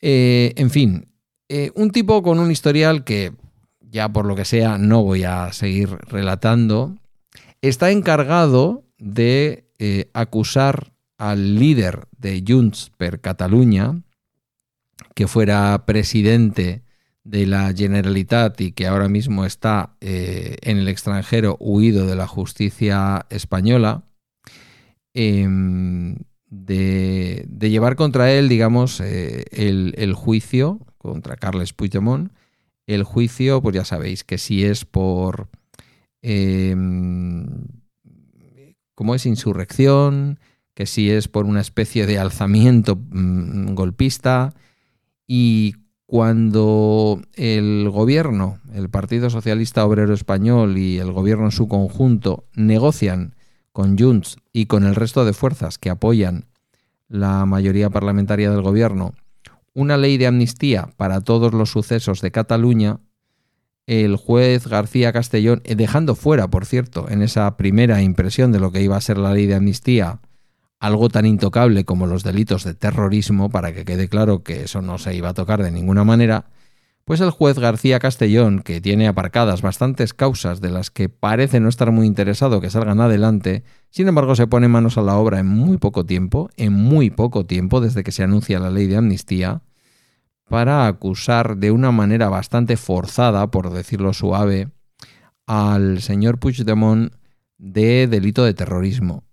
Eh, 0.00 0.52
en 0.56 0.70
fin, 0.70 1.06
eh, 1.48 1.70
un 1.74 1.90
tipo 1.90 2.22
con 2.22 2.40
un 2.40 2.50
historial 2.50 3.04
que 3.04 3.32
ya 3.80 4.08
por 4.08 4.26
lo 4.26 4.34
que 4.34 4.44
sea 4.44 4.78
no 4.78 5.02
voy 5.02 5.24
a 5.24 5.52
seguir 5.52 5.90
relatando, 6.08 6.96
está 7.60 7.90
encargado 7.90 8.84
de 8.98 9.68
eh, 9.78 10.10
acusar 10.12 10.92
al 11.18 11.56
líder 11.56 12.08
de 12.18 12.42
Junts 12.46 12.90
per 12.96 13.20
Catalunya, 13.20 14.02
que 15.14 15.28
fuera 15.28 15.84
presidente 15.86 16.82
de 17.22 17.46
la 17.46 17.72
Generalitat 17.72 18.60
y 18.60 18.72
que 18.72 18.88
ahora 18.88 19.08
mismo 19.08 19.44
está 19.44 19.94
en 20.00 20.78
el 20.78 20.88
extranjero 20.88 21.56
huido 21.60 22.06
de 22.06 22.16
la 22.16 22.26
justicia 22.26 23.26
española, 23.30 24.02
em, 25.14 26.16
de, 26.52 27.46
llevar 27.60 27.96
contra 27.96 28.32
él, 28.32 28.48
digamos, 28.48 29.00
eh, 29.00 29.44
el, 29.52 30.12
juicio 30.14 30.80
contra 30.98 31.36
Carles 31.36 31.72
Puigdemont. 31.72 32.32
El 32.86 33.04
juicio, 33.04 33.62
pues 33.62 33.74
ya 33.74 33.84
sabéis 33.84 34.24
que 34.24 34.38
si 34.38 34.64
es 34.64 34.84
por... 34.84 35.48
Em, 36.20 37.46
¿Cómo 38.94 39.14
es? 39.14 39.26
Insurrección, 39.26 40.38
que 40.74 40.86
si 40.86 41.10
es 41.10 41.28
por 41.28 41.46
una 41.46 41.60
especie 41.60 42.06
de 42.06 42.18
alzamiento 42.18 42.96
mm, 42.96 43.74
golpista. 43.74 44.54
Y 45.26 45.76
cuando 46.06 47.22
el 47.34 47.88
gobierno, 47.90 48.58
el 48.74 48.90
Partido 48.90 49.30
Socialista 49.30 49.84
Obrero 49.86 50.12
Español 50.12 50.76
y 50.76 50.98
el 50.98 51.10
gobierno 51.10 51.46
en 51.46 51.52
su 51.52 51.68
conjunto 51.68 52.44
negocian 52.54 53.34
con 53.72 53.98
Junts 53.98 54.36
y 54.52 54.66
con 54.66 54.84
el 54.84 54.94
resto 54.94 55.24
de 55.24 55.32
fuerzas 55.32 55.78
que 55.78 55.90
apoyan 55.90 56.46
la 57.08 57.44
mayoría 57.46 57.90
parlamentaria 57.90 58.50
del 58.50 58.62
gobierno 58.62 59.14
una 59.74 59.96
ley 59.96 60.18
de 60.18 60.26
amnistía 60.26 60.90
para 60.96 61.20
todos 61.20 61.52
los 61.54 61.70
sucesos 61.70 62.20
de 62.20 62.30
Cataluña, 62.30 63.00
el 63.86 64.16
juez 64.16 64.66
García 64.66 65.12
Castellón, 65.12 65.62
eh, 65.64 65.74
dejando 65.74 66.14
fuera, 66.14 66.48
por 66.48 66.66
cierto, 66.66 67.08
en 67.08 67.22
esa 67.22 67.56
primera 67.56 68.02
impresión 68.02 68.52
de 68.52 68.60
lo 68.60 68.70
que 68.70 68.82
iba 68.82 68.96
a 68.96 69.00
ser 69.00 69.18
la 69.18 69.32
ley 69.32 69.46
de 69.46 69.54
amnistía, 69.54 70.20
algo 70.78 71.08
tan 71.08 71.26
intocable 71.26 71.84
como 71.84 72.06
los 72.06 72.22
delitos 72.22 72.64
de 72.64 72.74
terrorismo, 72.74 73.50
para 73.50 73.72
que 73.72 73.84
quede 73.84 74.08
claro 74.08 74.42
que 74.42 74.64
eso 74.64 74.82
no 74.82 74.98
se 74.98 75.14
iba 75.14 75.30
a 75.30 75.34
tocar 75.34 75.62
de 75.62 75.70
ninguna 75.70 76.04
manera, 76.04 76.46
pues 77.04 77.20
el 77.20 77.30
juez 77.30 77.58
García 77.58 77.98
Castellón, 77.98 78.60
que 78.60 78.80
tiene 78.80 79.08
aparcadas 79.08 79.62
bastantes 79.62 80.14
causas 80.14 80.60
de 80.60 80.70
las 80.70 80.90
que 80.90 81.08
parece 81.08 81.58
no 81.60 81.68
estar 81.68 81.90
muy 81.90 82.06
interesado 82.06 82.60
que 82.60 82.70
salgan 82.70 83.00
adelante, 83.00 83.64
sin 83.90 84.08
embargo 84.08 84.36
se 84.36 84.46
pone 84.46 84.68
manos 84.68 84.98
a 84.98 85.02
la 85.02 85.16
obra 85.16 85.40
en 85.40 85.46
muy 85.46 85.78
poco 85.78 86.06
tiempo, 86.06 86.48
en 86.56 86.72
muy 86.72 87.10
poco 87.10 87.44
tiempo 87.44 87.80
desde 87.80 88.04
que 88.04 88.12
se 88.12 88.22
anuncia 88.22 88.60
la 88.60 88.70
ley 88.70 88.86
de 88.86 88.96
amnistía, 88.96 89.62
para 90.48 90.86
acusar 90.86 91.56
de 91.56 91.70
una 91.70 91.92
manera 91.92 92.28
bastante 92.28 92.76
forzada, 92.76 93.50
por 93.50 93.72
decirlo 93.72 94.12
suave, 94.12 94.68
al 95.46 96.02
señor 96.02 96.38
Puigdemont 96.38 97.12
de 97.58 98.06
delito 98.06 98.44
de 98.44 98.54
terrorismo. 98.54 99.24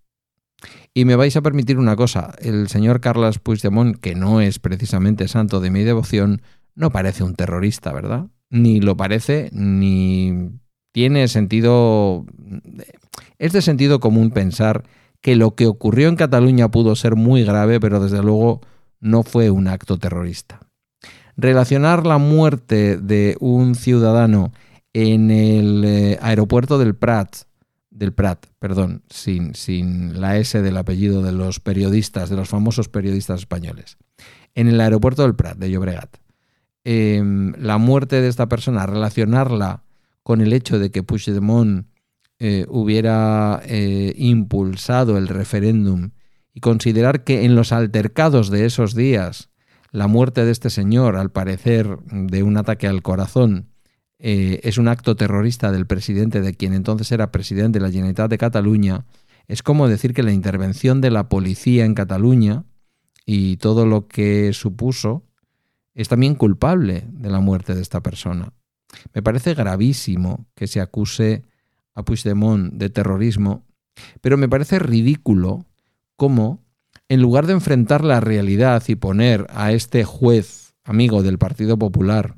Y 0.94 1.06
me 1.06 1.16
vais 1.16 1.36
a 1.36 1.42
permitir 1.42 1.78
una 1.78 1.96
cosa, 1.96 2.34
el 2.40 2.68
señor 2.68 3.00
Carlos 3.00 3.40
Puigdemont, 3.40 3.98
que 3.98 4.16
no 4.16 4.42
es 4.42 4.60
precisamente 4.60 5.28
santo 5.28 5.60
de 5.60 5.70
mi 5.70 5.84
devoción, 5.84 6.42
no 6.76 6.92
parece 6.92 7.24
un 7.24 7.36
terrorista, 7.36 7.92
¿verdad? 7.94 8.28
Ni 8.50 8.80
lo 8.80 8.98
parece, 8.98 9.50
ni 9.52 10.52
tiene 10.92 11.28
sentido... 11.28 12.26
Es 13.38 13.54
de 13.54 13.62
sentido 13.62 14.00
común 14.00 14.32
pensar 14.32 14.84
que 15.22 15.36
lo 15.36 15.56
que 15.56 15.68
ocurrió 15.68 16.08
en 16.08 16.16
Cataluña 16.16 16.70
pudo 16.70 16.96
ser 16.96 17.16
muy 17.16 17.44
grave, 17.44 17.80
pero 17.80 18.00
desde 18.00 18.24
luego 18.24 18.62
no 19.00 19.24
fue 19.24 19.50
un 19.50 19.68
acto 19.68 19.98
terrorista. 19.98 20.60
Relacionar 21.36 22.06
la 22.06 22.18
muerte 22.18 22.98
de 22.98 23.38
un 23.40 23.76
ciudadano 23.76 24.52
en 24.94 25.32
el 25.32 25.84
eh, 25.86 26.20
aeropuerto 26.22 26.78
del 26.78 26.96
Prat, 26.96 27.36
del 27.90 28.14
Prat, 28.14 28.46
perdón, 28.60 29.04
sin, 29.10 29.56
sin 29.56 30.20
la 30.20 30.38
S 30.38 30.62
del 30.62 30.78
apellido 30.78 31.22
de 31.22 31.32
los 31.32 31.60
periodistas, 31.60 32.30
de 32.30 32.36
los 32.36 32.50
famosos 32.50 32.90
periodistas 32.90 33.42
españoles, 33.42 33.98
en 34.56 34.68
el 34.68 34.82
aeropuerto 34.82 35.24
del 35.24 35.36
Prat, 35.36 35.58
de 35.58 35.70
Llobregat, 35.70 36.18
Em, 36.92 37.54
la 37.60 37.78
muerte 37.78 38.20
de 38.20 38.28
esta 38.28 38.50
persona, 38.50 38.88
relacionarla 38.88 39.84
con 40.24 40.42
el 40.42 40.54
hecho 40.54 40.80
de 40.80 40.90
que 40.90 41.04
Puigdemont 41.04 41.86
eh, 42.40 42.66
hubiera 42.68 43.62
eh, 43.64 44.16
impulsado 44.18 45.16
el 45.20 45.28
referéndum 45.28 46.10
y 46.52 46.62
considerar 46.62 47.24
que 47.24 47.46
en 47.46 47.54
los 47.54 47.74
altercados 47.74 48.50
de 48.50 48.66
esos 48.66 48.96
días 48.96 49.52
la 49.92 50.08
muerte 50.08 50.44
de 50.44 50.52
este 50.52 50.72
señor, 50.72 51.16
al 51.16 51.32
parecer 51.32 52.00
de 52.06 52.42
un 52.42 52.58
ataque 52.58 52.88
al 52.88 53.04
corazón, 53.04 53.70
eh, 54.18 54.60
es 54.64 54.80
un 54.80 54.88
acto 54.88 55.16
terrorista 55.16 55.72
del 55.72 55.86
presidente, 55.86 56.42
de 56.42 56.56
quien 56.56 56.74
entonces 56.74 57.12
era 57.12 57.32
presidente 57.32 57.78
de 57.78 57.86
la 57.86 57.92
Generalitat 57.92 58.32
de 58.32 58.40
Cataluña, 58.40 59.06
es 59.48 59.62
como 59.62 59.88
decir 59.88 60.16
que 60.16 60.24
la 60.24 60.34
intervención 60.34 61.02
de 61.02 61.12
la 61.12 61.30
policía 61.30 61.86
en 61.86 61.94
Cataluña 61.94 62.64
y 63.28 63.58
todo 63.58 63.86
lo 63.86 64.08
que 64.08 64.54
supuso 64.54 65.29
es 65.94 66.08
también 66.08 66.36
culpable 66.36 67.06
de 67.08 67.30
la 67.30 67.40
muerte 67.40 67.76
de 67.76 67.82
esta 67.82 68.02
persona. 68.02 68.54
Me 69.14 69.22
parece 69.22 69.54
gravísimo 69.54 70.48
que 70.56 70.68
se 70.68 70.82
acuse 70.82 71.44
a 71.96 72.04
Puigdemont 72.04 72.74
de 72.74 72.90
terrorismo, 72.90 73.66
pero 74.22 74.38
me 74.38 74.50
parece 74.50 74.80
ridículo 74.80 75.66
cómo, 76.16 76.64
en 77.08 77.22
lugar 77.22 77.48
de 77.48 77.54
enfrentar 77.54 78.04
la 78.04 78.20
realidad 78.20 78.84
y 78.88 78.96
poner 78.96 79.48
a 79.50 79.72
este 79.72 80.04
juez 80.04 80.76
amigo 80.84 81.22
del 81.24 81.38
Partido 81.38 81.78
Popular, 81.78 82.36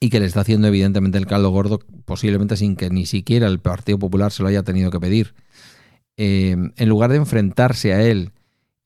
y 0.00 0.10
que 0.10 0.18
le 0.18 0.26
está 0.26 0.40
haciendo 0.40 0.66
evidentemente 0.66 1.16
el 1.16 1.28
caldo 1.28 1.50
gordo, 1.50 1.78
posiblemente 2.04 2.56
sin 2.56 2.74
que 2.74 2.90
ni 2.90 3.06
siquiera 3.06 3.46
el 3.46 3.60
Partido 3.60 4.00
Popular 4.00 4.32
se 4.32 4.42
lo 4.42 4.48
haya 4.48 4.64
tenido 4.64 4.90
que 4.90 4.98
pedir, 4.98 5.34
eh, 6.16 6.56
en 6.76 6.88
lugar 6.88 7.10
de 7.10 7.18
enfrentarse 7.18 7.92
a 7.92 8.02
él 8.02 8.32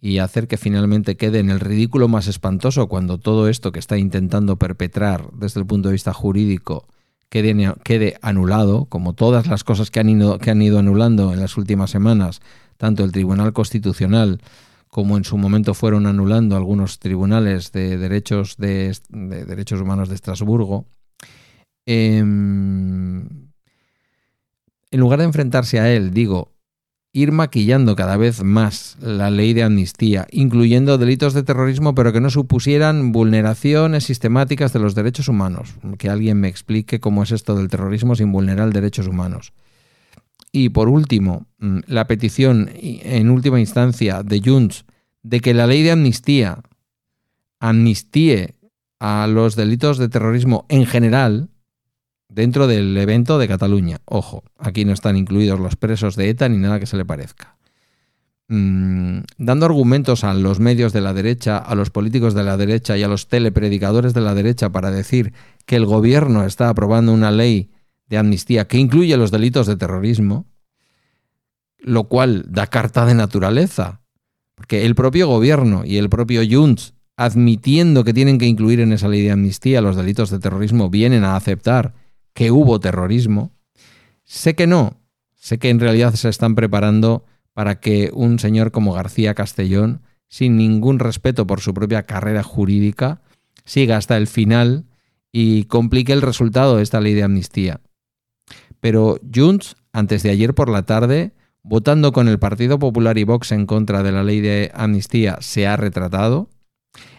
y 0.01 0.19
hacer 0.19 0.47
que 0.47 0.57
finalmente 0.57 1.17
quede 1.17 1.39
en 1.39 1.51
el 1.51 1.61
ridículo 1.61 2.09
más 2.09 2.27
espantoso 2.27 2.89
cuando 2.89 3.19
todo 3.19 3.49
esto 3.49 3.73
que 3.73 3.79
está 3.79 3.97
intentando 3.97 4.57
perpetrar 4.57 5.31
desde 5.33 5.61
el 5.61 5.67
punto 5.67 5.89
de 5.89 5.95
vista 5.95 6.13
jurídico 6.13 6.87
quede, 7.29 8.17
anulado, 8.23 8.87
como 8.87 9.15
todas 9.15 9.47
las 9.47 9.65
cosas 9.65 9.91
que 9.91 10.01
han, 10.01 10.09
ido, 10.09 10.39
que 10.39 10.51
han 10.51 10.63
ido 10.63 10.79
anulando 10.79 11.33
en 11.33 11.41
las 11.41 11.57
últimas 11.57 11.91
semanas, 11.91 12.41
tanto 12.77 13.05
el 13.05 13.13
Tribunal 13.13 13.53
Constitucional 13.53 14.41
como 14.89 15.17
en 15.17 15.25
su 15.25 15.37
momento 15.37 15.75
fueron 15.75 16.07
anulando 16.07 16.57
algunos 16.57 16.99
tribunales 16.99 17.73
de 17.73 17.99
derechos, 17.99 18.57
de, 18.57 18.97
derechos 19.11 19.81
humanos 19.81 20.09
de 20.09 20.15
Estrasburgo. 20.15 20.87
Em, 21.85 23.27
en 24.91 25.01
lugar 25.01 25.19
de 25.19 25.27
enfrentarse 25.27 25.81
a 25.81 25.93
él, 25.93 26.13
digo, 26.15 26.56
ir 27.17 27.33
maquillando 27.33 27.97
cada 27.97 28.19
vez 28.19 28.43
más 28.43 28.99
la 29.01 29.31
ley 29.31 29.55
de 29.55 29.63
amnistía, 29.63 30.27
incluyendo 30.31 30.99
delitos 30.99 31.33
de 31.33 31.43
terrorismo, 31.43 31.95
pero 31.95 32.13
que 32.13 32.21
no 32.21 32.29
supusieran 32.29 33.11
vulneraciones 33.11 34.05
sistemáticas 34.05 34.75
de 34.75 34.81
los 34.81 34.95
derechos 34.95 35.29
humanos. 35.29 35.77
Que 35.97 36.11
alguien 36.11 36.39
me 36.39 36.49
explique 36.49 37.01
cómo 37.01 37.23
es 37.23 37.33
esto 37.33 37.57
del 37.57 37.69
terrorismo 37.69 38.15
sin 38.17 38.33
vulnerar 38.33 38.71
derechos 38.71 39.07
humanos. 39.07 39.55
Y 40.53 40.69
por 40.69 40.91
último, 40.91 41.47
mm, 41.59 41.79
la 41.87 42.07
petición 42.07 42.69
en 42.75 43.31
última 43.31 43.61
instancia 43.61 44.23
de 44.23 44.43
Junts 44.45 44.85
de 45.23 45.41
que 45.41 45.55
la 45.55 45.67
ley 45.67 45.83
de 45.83 45.93
amnistía 45.93 46.59
amnistíe 47.61 48.57
a 49.01 49.27
los 49.27 49.57
delitos 49.57 49.97
de 49.97 50.11
terrorismo 50.11 50.67
en 50.69 50.85
general, 50.85 51.49
dentro 52.29 52.67
del 52.67 52.97
evento 52.97 53.39
de 53.39 53.49
Cataluña. 53.49 54.01
Ojo, 54.05 54.45
aquí 54.59 54.85
no 54.85 54.93
están 54.93 55.17
incluidos 55.17 55.61
los 55.61 55.77
presos 55.77 56.17
de 56.17 56.29
ETA 56.29 56.49
ni 56.49 56.59
nada 56.59 56.81
que 56.81 56.87
se 56.87 56.97
le 56.97 57.05
parezca. 57.05 57.57
Mm, 58.49 59.21
dando 59.39 59.67
argumentos 59.67 60.23
a 60.23 60.33
los 60.33 60.61
medios 60.61 60.93
de 60.93 61.01
la 61.01 61.13
derecha, 61.13 61.59
a 61.59 61.75
los 61.75 61.91
políticos 61.91 62.35
de 62.35 62.45
la 62.45 62.57
derecha 62.57 62.97
y 62.97 63.03
a 63.03 63.09
los 63.09 63.27
telepredicadores 63.27 64.15
de 64.15 64.21
la 64.21 64.35
derecha 64.35 64.71
para 64.71 64.93
decir 64.93 65.33
que 65.65 65.75
el 65.75 65.85
gobierno 65.85 66.45
está 66.45 66.69
aprobando 66.69 67.13
una 67.13 67.33
ley 67.33 67.71
de 68.09 68.19
amnistía 68.19 68.69
que 68.69 68.79
incluye 68.79 69.17
los 69.17 69.33
delitos 69.33 69.67
de 69.67 69.77
terrorismo, 69.77 70.47
lo 71.79 72.05
cual 72.05 72.45
da 72.49 72.69
carta 72.69 73.05
de 73.05 73.15
naturaleza, 73.15 74.01
porque 74.55 74.87
el 74.87 74.95
propio 74.95 75.27
gobierno 75.27 75.85
y 75.85 75.97
el 75.97 76.09
propio 76.09 76.43
Junts, 76.49 76.95
admitiendo 77.17 78.05
que 78.05 78.15
tienen 78.15 78.39
que 78.39 78.47
incluir 78.47 78.79
en 78.79 78.93
esa 78.93 79.09
ley 79.09 79.23
de 79.23 79.33
amnistía 79.33 79.81
los 79.81 79.97
delitos 79.97 80.31
de 80.31 80.39
terrorismo, 80.39 80.89
vienen 80.89 81.25
a 81.25 81.35
aceptar 81.35 81.95
que 82.37 82.51
hubo 82.51 82.79
terrorismo. 82.79 83.51
Sé 84.23 84.55
que 84.55 84.67
no, 84.67 85.01
sé 85.35 85.59
que 85.59 85.71
en 85.71 85.81
realidad 85.81 86.15
se 86.15 86.29
están 86.29 86.55
preparando 86.55 87.25
para 87.55 87.81
que 87.81 88.11
un 88.13 88.39
señor 88.39 88.73
como 88.73 88.93
García 88.93 89.35
Castellón, 89.35 90.03
sin 90.29 90.59
ningún 90.59 90.99
respeto 90.99 91.47
por 91.47 91.63
su 91.63 91.73
propia 91.73 92.03
carrera 92.03 92.43
jurídica, 92.43 93.23
siga 93.65 93.97
hasta 93.97 94.19
el 94.19 94.27
final 94.27 94.85
y 95.33 95.65
complique 95.65 96.13
el 96.13 96.21
resultado 96.21 96.77
de 96.77 96.83
esta 96.83 97.01
ley 97.01 97.15
de 97.15 97.23
amnistía. 97.23 97.81
Pero 98.81 99.19
Junts, 99.35 99.77
antes 99.95 100.23
de 100.23 100.29
ayer 100.29 100.55
por 100.55 100.69
la 100.69 100.83
tarde, 100.83 101.33
votando 101.63 102.13
con 102.13 102.29
el 102.29 102.39
Partido 102.39 102.79
Popular 102.79 103.17
y 103.17 103.25
Vox 103.25 103.51
en 103.51 103.65
contra 103.65 104.03
de 104.03 104.13
la 104.13 104.23
ley 104.23 104.43
de 104.43 104.71
amnistía, 104.75 105.39
se 105.41 105.67
ha 105.67 105.79
retratado. 105.79 106.51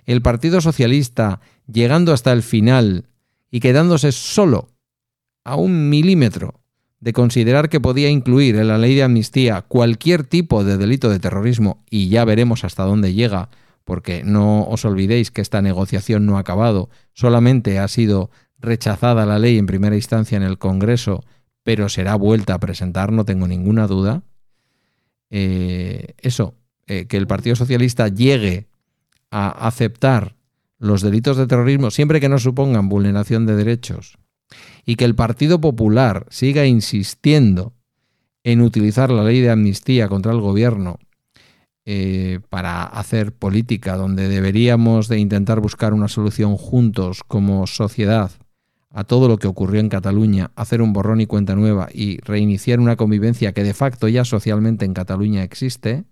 El 0.05 0.21
Partido 0.21 0.61
Socialista, 0.61 1.41
llegando 1.65 2.13
hasta 2.13 2.31
el 2.33 2.43
final 2.43 3.07
y 3.49 3.61
quedándose 3.61 4.11
solo 4.11 4.76
a 5.47 5.55
un 5.55 5.89
milímetro 5.89 6.59
de 6.99 7.13
considerar 7.13 7.69
que 7.69 7.79
podía 7.79 8.09
incluir 8.09 8.57
en 8.57 8.67
la 8.67 8.77
ley 8.77 8.95
de 8.95 9.03
amnistía 9.03 9.61
cualquier 9.61 10.25
tipo 10.25 10.65
de 10.65 10.77
delito 10.77 11.09
de 11.09 11.19
terrorismo, 11.19 11.85
y 11.89 12.09
ya 12.09 12.25
veremos 12.25 12.65
hasta 12.65 12.83
dónde 12.83 13.13
llega, 13.13 13.49
porque 13.85 14.23
no 14.25 14.63
os 14.67 14.83
olvidéis 14.83 15.31
que 15.31 15.41
esta 15.41 15.61
negociación 15.61 16.25
no 16.25 16.35
ha 16.35 16.41
acabado, 16.41 16.89
solamente 17.13 17.79
ha 17.79 17.87
sido 17.87 18.29
rechazada 18.59 19.25
la 19.25 19.39
ley 19.39 19.57
en 19.57 19.67
primera 19.67 19.95
instancia 19.95 20.35
en 20.35 20.43
el 20.43 20.57
Congreso, 20.57 21.23
pero 21.63 21.87
será 21.87 22.15
vuelta 22.15 22.55
a 22.55 22.59
presentar, 22.59 23.13
no 23.13 23.23
tengo 23.23 23.47
ninguna 23.47 23.87
duda. 23.87 24.23
Eh, 25.29 26.13
eso, 26.17 26.55
eh, 26.87 27.05
que 27.05 27.15
el 27.15 27.27
Partido 27.27 27.55
Socialista 27.55 28.09
llegue 28.09 28.67
a 29.31 29.47
aceptar 29.49 30.35
los 30.77 31.01
delitos 31.01 31.37
de 31.37 31.47
terrorismo 31.47 31.89
siempre 31.89 32.19
que 32.19 32.29
no 32.29 32.37
supongan 32.37 32.89
vulneración 32.89 33.45
de 33.45 33.55
derechos 33.55 34.17
y 34.85 34.95
que 34.95 35.05
el 35.05 35.15
Partido 35.15 35.59
Popular 35.59 36.25
siga 36.29 36.65
insistiendo 36.65 37.73
en 38.43 38.61
utilizar 38.61 39.11
la 39.11 39.23
ley 39.23 39.41
de 39.41 39.49
amnistía 39.49 40.07
contra 40.07 40.31
el 40.31 40.39
gobierno 40.39 40.99
eh, 41.85 42.39
para 42.49 42.83
hacer 42.83 43.33
política, 43.33 43.95
donde 43.95 44.27
deberíamos 44.27 45.07
de 45.07 45.19
intentar 45.19 45.59
buscar 45.59 45.93
una 45.93 46.07
solución 46.07 46.57
juntos 46.57 47.23
como 47.27 47.65
sociedad 47.67 48.31
a 48.89 49.03
todo 49.03 49.27
lo 49.27 49.37
que 49.37 49.47
ocurrió 49.47 49.79
en 49.79 49.89
Cataluña, 49.89 50.51
hacer 50.55 50.81
un 50.81 50.91
borrón 50.91 51.21
y 51.21 51.27
cuenta 51.27 51.55
nueva 51.55 51.87
y 51.93 52.19
reiniciar 52.21 52.79
una 52.79 52.95
convivencia 52.95 53.53
que 53.53 53.63
de 53.63 53.73
facto 53.73 54.07
ya 54.07 54.25
socialmente 54.25 54.85
en 54.85 54.93
Cataluña 54.93 55.43
existe, 55.43 56.05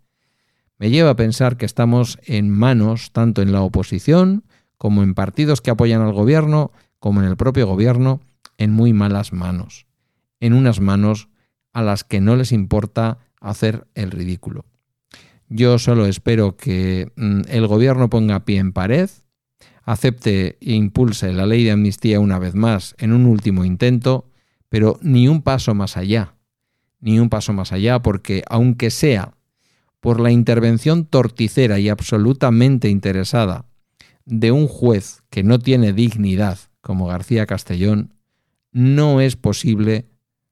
me 0.77 0.89
lleva 0.89 1.11
a 1.11 1.15
pensar 1.15 1.57
que 1.57 1.65
estamos 1.65 2.19
en 2.25 2.49
manos, 2.49 3.11
tanto 3.11 3.41
en 3.41 3.51
la 3.51 3.61
oposición 3.61 4.43
como 4.77 5.03
en 5.03 5.13
partidos 5.13 5.61
que 5.61 5.71
apoyan 5.71 6.01
al 6.01 6.13
gobierno, 6.13 6.71
como 7.05 7.21
en 7.21 7.27
el 7.27 7.37
propio 7.37 7.67
gobierno, 7.67 8.19
en 8.57 8.71
muy 8.71 8.91
malas 8.91 9.31
manos, 9.31 9.85
en 10.39 10.53
unas 10.53 10.79
manos 10.79 11.29
a 11.71 11.83
las 11.83 12.03
que 12.03 12.19
no 12.19 12.35
les 12.35 12.51
importa 12.51 13.19
hacer 13.39 13.85
el 13.93 14.09
ridículo. 14.09 14.65
Yo 15.47 15.77
solo 15.77 16.07
espero 16.07 16.57
que 16.57 17.11
mm, 17.15 17.41
el 17.47 17.67
gobierno 17.67 18.09
ponga 18.09 18.43
pie 18.43 18.57
en 18.57 18.73
pared, 18.73 19.07
acepte 19.83 20.57
e 20.59 20.73
impulse 20.73 21.31
la 21.31 21.45
ley 21.45 21.63
de 21.63 21.73
amnistía 21.73 22.19
una 22.19 22.39
vez 22.39 22.55
más 22.55 22.95
en 22.97 23.13
un 23.13 23.27
último 23.27 23.65
intento, 23.65 24.31
pero 24.67 24.97
ni 25.03 25.27
un 25.27 25.43
paso 25.43 25.75
más 25.75 25.97
allá, 25.97 26.33
ni 27.01 27.19
un 27.19 27.29
paso 27.29 27.53
más 27.53 27.71
allá, 27.71 28.01
porque 28.01 28.41
aunque 28.49 28.89
sea 28.89 29.35
por 29.99 30.19
la 30.19 30.31
intervención 30.31 31.05
torticera 31.05 31.77
y 31.77 31.87
absolutamente 31.87 32.89
interesada 32.89 33.65
de 34.25 34.51
un 34.51 34.67
juez 34.67 35.21
que 35.29 35.43
no 35.43 35.59
tiene 35.59 35.93
dignidad, 35.93 36.57
como 36.85 37.07
García 37.07 37.47
Castellón, 37.47 38.13
no 38.71 39.19
es 39.19 39.35
posible 39.35 40.05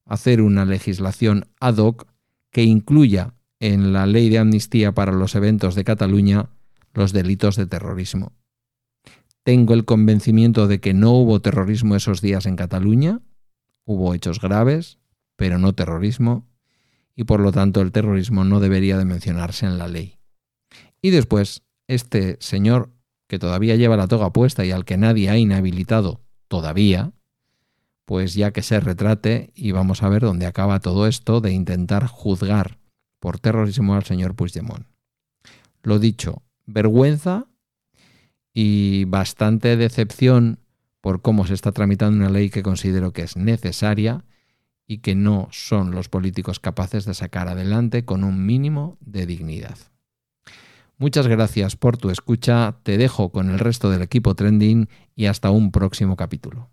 hacer 0.04 0.42
una 0.42 0.66
legislación 0.66 1.46
ad 1.60 1.78
hoc 1.78 2.08
que 2.50 2.64
incluya 2.64 3.36
en 3.60 3.94
la 3.94 4.08
ley 4.08 4.30
de 4.30 4.40
amnistía 4.40 4.94
para 4.94 5.12
los 5.12 5.36
eventos 5.36 5.76
de 5.76 5.84
Cataluña 5.84 6.50
los 6.96 7.14
delitos 7.14 7.56
de 7.56 7.68
terrorismo. 7.68 8.32
Tengo 9.44 9.76
el 9.76 9.86
convencimiento 9.86 10.68
de 10.68 10.80
que 10.80 10.96
no 10.96 11.12
hubo 11.12 11.40
terrorismo 11.40 11.96
esos 11.96 12.20
días 12.20 12.48
en 12.48 12.56
Cataluña, 12.56 13.22
hubo 13.86 14.16
hechos 14.16 14.42
graves, 14.42 14.98
pero 15.36 15.60
no 15.60 15.74
terrorismo, 15.74 16.48
y 17.16 17.26
por 17.26 17.42
lo 17.42 17.52
tanto 17.52 17.80
el 17.80 17.92
terrorismo 17.92 18.44
no 18.44 18.60
debería 18.60 18.98
de 18.98 19.06
mencionarse 19.06 19.68
en 19.68 19.78
la 19.78 19.88
ley. 19.88 20.18
Y 21.00 21.12
después, 21.12 21.62
este 21.88 22.38
señor 22.40 22.90
que 23.28 23.38
todavía 23.38 23.76
lleva 23.76 23.98
la 23.98 24.08
toga 24.08 24.34
puesta 24.34 24.66
y 24.66 24.72
al 24.72 24.84
que 24.84 24.98
nadie 24.98 25.30
ha 25.30 25.38
inhabilitado 25.38 26.23
todavía, 26.54 27.14
pues 28.06 28.36
ya 28.36 28.52
que 28.52 28.62
se 28.62 28.80
retrate 28.80 29.52
y 29.56 29.72
vamos 29.72 30.04
a 30.04 30.10
ver 30.10 30.22
dónde 30.22 30.46
acaba 30.46 30.80
todo 30.82 31.08
esto 31.08 31.42
de 31.42 31.52
intentar 31.52 32.06
juzgar 32.06 32.78
por 33.20 33.40
terrorismo 33.40 33.96
al 33.96 34.04
señor 34.04 34.36
Puigdemont. 34.36 34.86
Lo 35.82 35.98
dicho, 35.98 36.44
vergüenza 36.68 37.48
y 38.54 39.06
bastante 39.06 39.78
decepción 39.78 40.60
por 41.02 41.24
cómo 41.24 41.48
se 41.48 41.56
está 41.56 41.72
tramitando 41.72 42.18
una 42.18 42.30
ley 42.30 42.52
que 42.52 42.62
considero 42.62 43.14
que 43.14 43.24
es 43.24 43.36
necesaria 43.36 44.24
y 44.86 45.00
que 45.00 45.16
no 45.16 45.48
son 45.50 45.90
los 45.90 46.08
políticos 46.08 46.60
capaces 46.60 47.06
de 47.06 47.16
sacar 47.16 47.48
adelante 47.48 48.06
con 48.06 48.24
un 48.24 48.46
mínimo 48.46 49.00
de 49.00 49.26
dignidad. 49.26 49.80
Muchas 51.04 51.28
gracias 51.28 51.76
por 51.76 51.98
tu 51.98 52.12
escucha, 52.12 52.78
te 52.84 52.98
dejo 52.98 53.30
con 53.30 53.50
el 53.50 53.60
resto 53.60 53.90
del 53.90 54.02
equipo 54.02 54.36
trending 54.36 54.88
y 55.18 55.26
hasta 55.26 55.52
un 55.52 55.70
próximo 55.70 56.16
capítulo. 56.16 56.72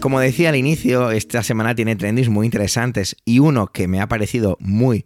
Como 0.00 0.18
decía 0.18 0.48
al 0.48 0.56
inicio, 0.56 1.12
esta 1.12 1.44
semana 1.44 1.76
tiene 1.76 1.94
trendings 1.94 2.28
muy 2.28 2.44
interesantes 2.44 3.14
y 3.24 3.38
uno 3.38 3.68
que 3.68 3.86
me 3.86 4.00
ha 4.00 4.08
parecido 4.08 4.56
muy, 4.58 5.04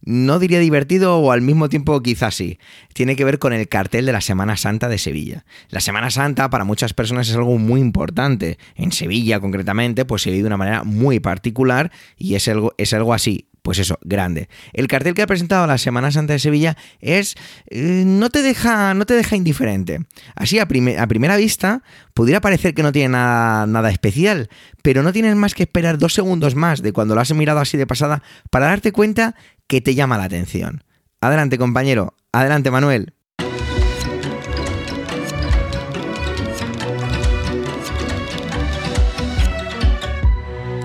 no 0.00 0.38
diría 0.38 0.60
divertido 0.60 1.18
o 1.18 1.30
al 1.30 1.42
mismo 1.42 1.68
tiempo 1.68 2.02
quizás 2.02 2.36
sí, 2.36 2.58
tiene 2.94 3.14
que 3.14 3.26
ver 3.26 3.38
con 3.38 3.52
el 3.52 3.68
cartel 3.68 4.06
de 4.06 4.12
la 4.12 4.22
Semana 4.22 4.56
Santa 4.56 4.88
de 4.88 4.96
Sevilla. 4.96 5.44
La 5.68 5.80
Semana 5.80 6.08
Santa 6.08 6.48
para 6.48 6.64
muchas 6.64 6.94
personas 6.94 7.28
es 7.28 7.36
algo 7.36 7.58
muy 7.58 7.82
importante. 7.82 8.56
En 8.76 8.92
Sevilla 8.92 9.40
concretamente 9.40 10.06
pues 10.06 10.22
se 10.22 10.30
vive 10.30 10.44
de 10.44 10.46
una 10.46 10.56
manera 10.56 10.84
muy 10.84 11.20
particular 11.20 11.92
y 12.16 12.34
es 12.34 12.48
algo, 12.48 12.72
es 12.78 12.94
algo 12.94 13.12
así 13.12 13.49
pues 13.62 13.78
eso, 13.78 13.98
grande. 14.02 14.48
El 14.72 14.86
cartel 14.88 15.14
que 15.14 15.22
ha 15.22 15.26
presentado 15.26 15.66
la 15.66 15.78
Semana 15.78 16.10
Santa 16.10 16.32
de 16.32 16.38
Sevilla 16.38 16.76
es. 17.00 17.34
Eh, 17.66 18.04
no, 18.06 18.30
te 18.30 18.42
deja, 18.42 18.94
no 18.94 19.06
te 19.06 19.14
deja 19.14 19.36
indiferente. 19.36 20.00
Así, 20.34 20.58
a, 20.58 20.66
primera 20.66 21.36
vista, 21.36 21.82
pudiera 22.14 22.40
parecer 22.40 22.74
que 22.74 22.82
no 22.82 22.92
tiene 22.92 23.10
nada, 23.10 23.66
nada 23.66 23.90
especial, 23.90 24.48
pero 24.82 25.02
no 25.02 25.12
tienes 25.12 25.36
más 25.36 25.54
que 25.54 25.64
esperar 25.64 25.98
dos 25.98 26.14
segundos 26.14 26.54
más 26.54 26.82
de 26.82 26.92
cuando 26.92 27.14
lo 27.14 27.20
has 27.20 27.32
mirado 27.34 27.60
así 27.60 27.76
de 27.76 27.86
pasada 27.86 28.22
para 28.50 28.66
darte 28.66 28.92
cuenta 28.92 29.34
que 29.66 29.80
te 29.80 29.94
llama 29.94 30.18
la 30.18 30.24
atención. 30.24 30.84
Adelante, 31.20 31.58
compañero. 31.58 32.14
Adelante, 32.32 32.70
Manuel. 32.70 33.14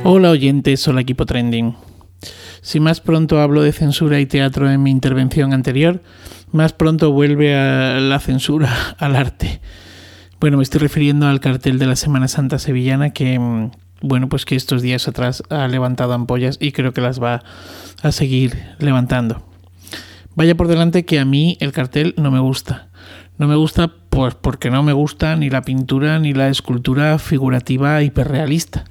Hola 0.08 0.30
oyentes, 0.30 0.88
hola 0.88 1.02
equipo 1.02 1.26
trending. 1.26 1.76
Si 2.66 2.80
más 2.80 3.00
pronto 3.00 3.40
hablo 3.42 3.62
de 3.62 3.72
censura 3.72 4.20
y 4.20 4.26
teatro 4.26 4.72
en 4.72 4.82
mi 4.82 4.90
intervención 4.90 5.54
anterior, 5.54 6.02
más 6.52 6.74
pronto 6.74 7.12
vuelve 7.12 7.56
a 7.56 8.00
la 8.00 8.20
censura 8.20 8.96
al 8.98 9.16
arte. 9.16 9.62
Bueno, 10.40 10.58
me 10.58 10.64
estoy 10.64 10.80
refiriendo 10.80 11.28
al 11.28 11.40
cartel 11.40 11.78
de 11.78 11.86
la 11.86 11.96
Semana 11.96 12.28
Santa 12.28 12.58
sevillana 12.58 13.12
que, 13.12 13.38
mm, 13.38 13.70
bueno, 14.02 14.30
pues 14.30 14.46
que 14.46 14.56
estos 14.56 14.82
días 14.82 15.08
atrás 15.08 15.44
ha 15.52 15.68
levantado 15.68 16.14
ampollas 16.14 16.58
y 16.60 16.72
creo 16.72 16.92
que 16.92 17.02
las 17.02 17.22
va 17.22 17.44
a 18.02 18.12
seguir 18.12 18.58
levantando. 18.80 19.46
Vaya 20.34 20.58
por 20.58 20.68
delante 20.68 21.06
que 21.06 21.20
a 21.20 21.26
mí 21.26 21.58
el 21.60 21.72
cartel 21.72 22.16
no 22.18 22.32
me 22.32 22.40
gusta. 22.40 22.88
No 23.38 23.48
me 23.48 23.56
gusta 23.56 23.94
pues 24.10 24.34
porque 24.34 24.72
no 24.72 24.82
me 24.82 24.94
gusta 24.94 25.36
ni 25.36 25.52
la 25.52 25.62
pintura 25.62 26.18
ni 26.18 26.34
la 26.34 26.50
escultura 26.50 27.20
figurativa 27.20 28.02
hiperrealista. 28.02 28.86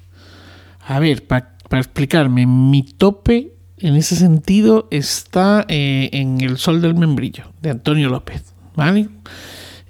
A 0.86 1.00
ver, 1.00 1.26
para 1.26 1.56
explicarme, 1.72 2.46
mi 2.46 2.84
tope 2.84 3.53
en 3.84 3.96
ese 3.96 4.16
sentido 4.16 4.88
está 4.90 5.66
eh, 5.68 6.08
en 6.12 6.40
El 6.40 6.56
Sol 6.56 6.80
del 6.80 6.94
Membrillo, 6.94 7.44
de 7.60 7.68
Antonio 7.68 8.08
López. 8.08 8.54
¿Vale? 8.74 9.08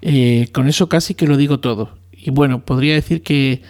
Eh, 0.03 0.49
con 0.53 0.67
eso 0.69 0.89
casi 0.89 1.15
que 1.15 1.29
lo 1.29 1.37
digo 1.37 1.61
todo. 1.61 1.97
Y 2.13 2.31
bueno, 2.31 2.65
podría 2.65 2.95
decir 2.95 3.23
que 3.23 3.63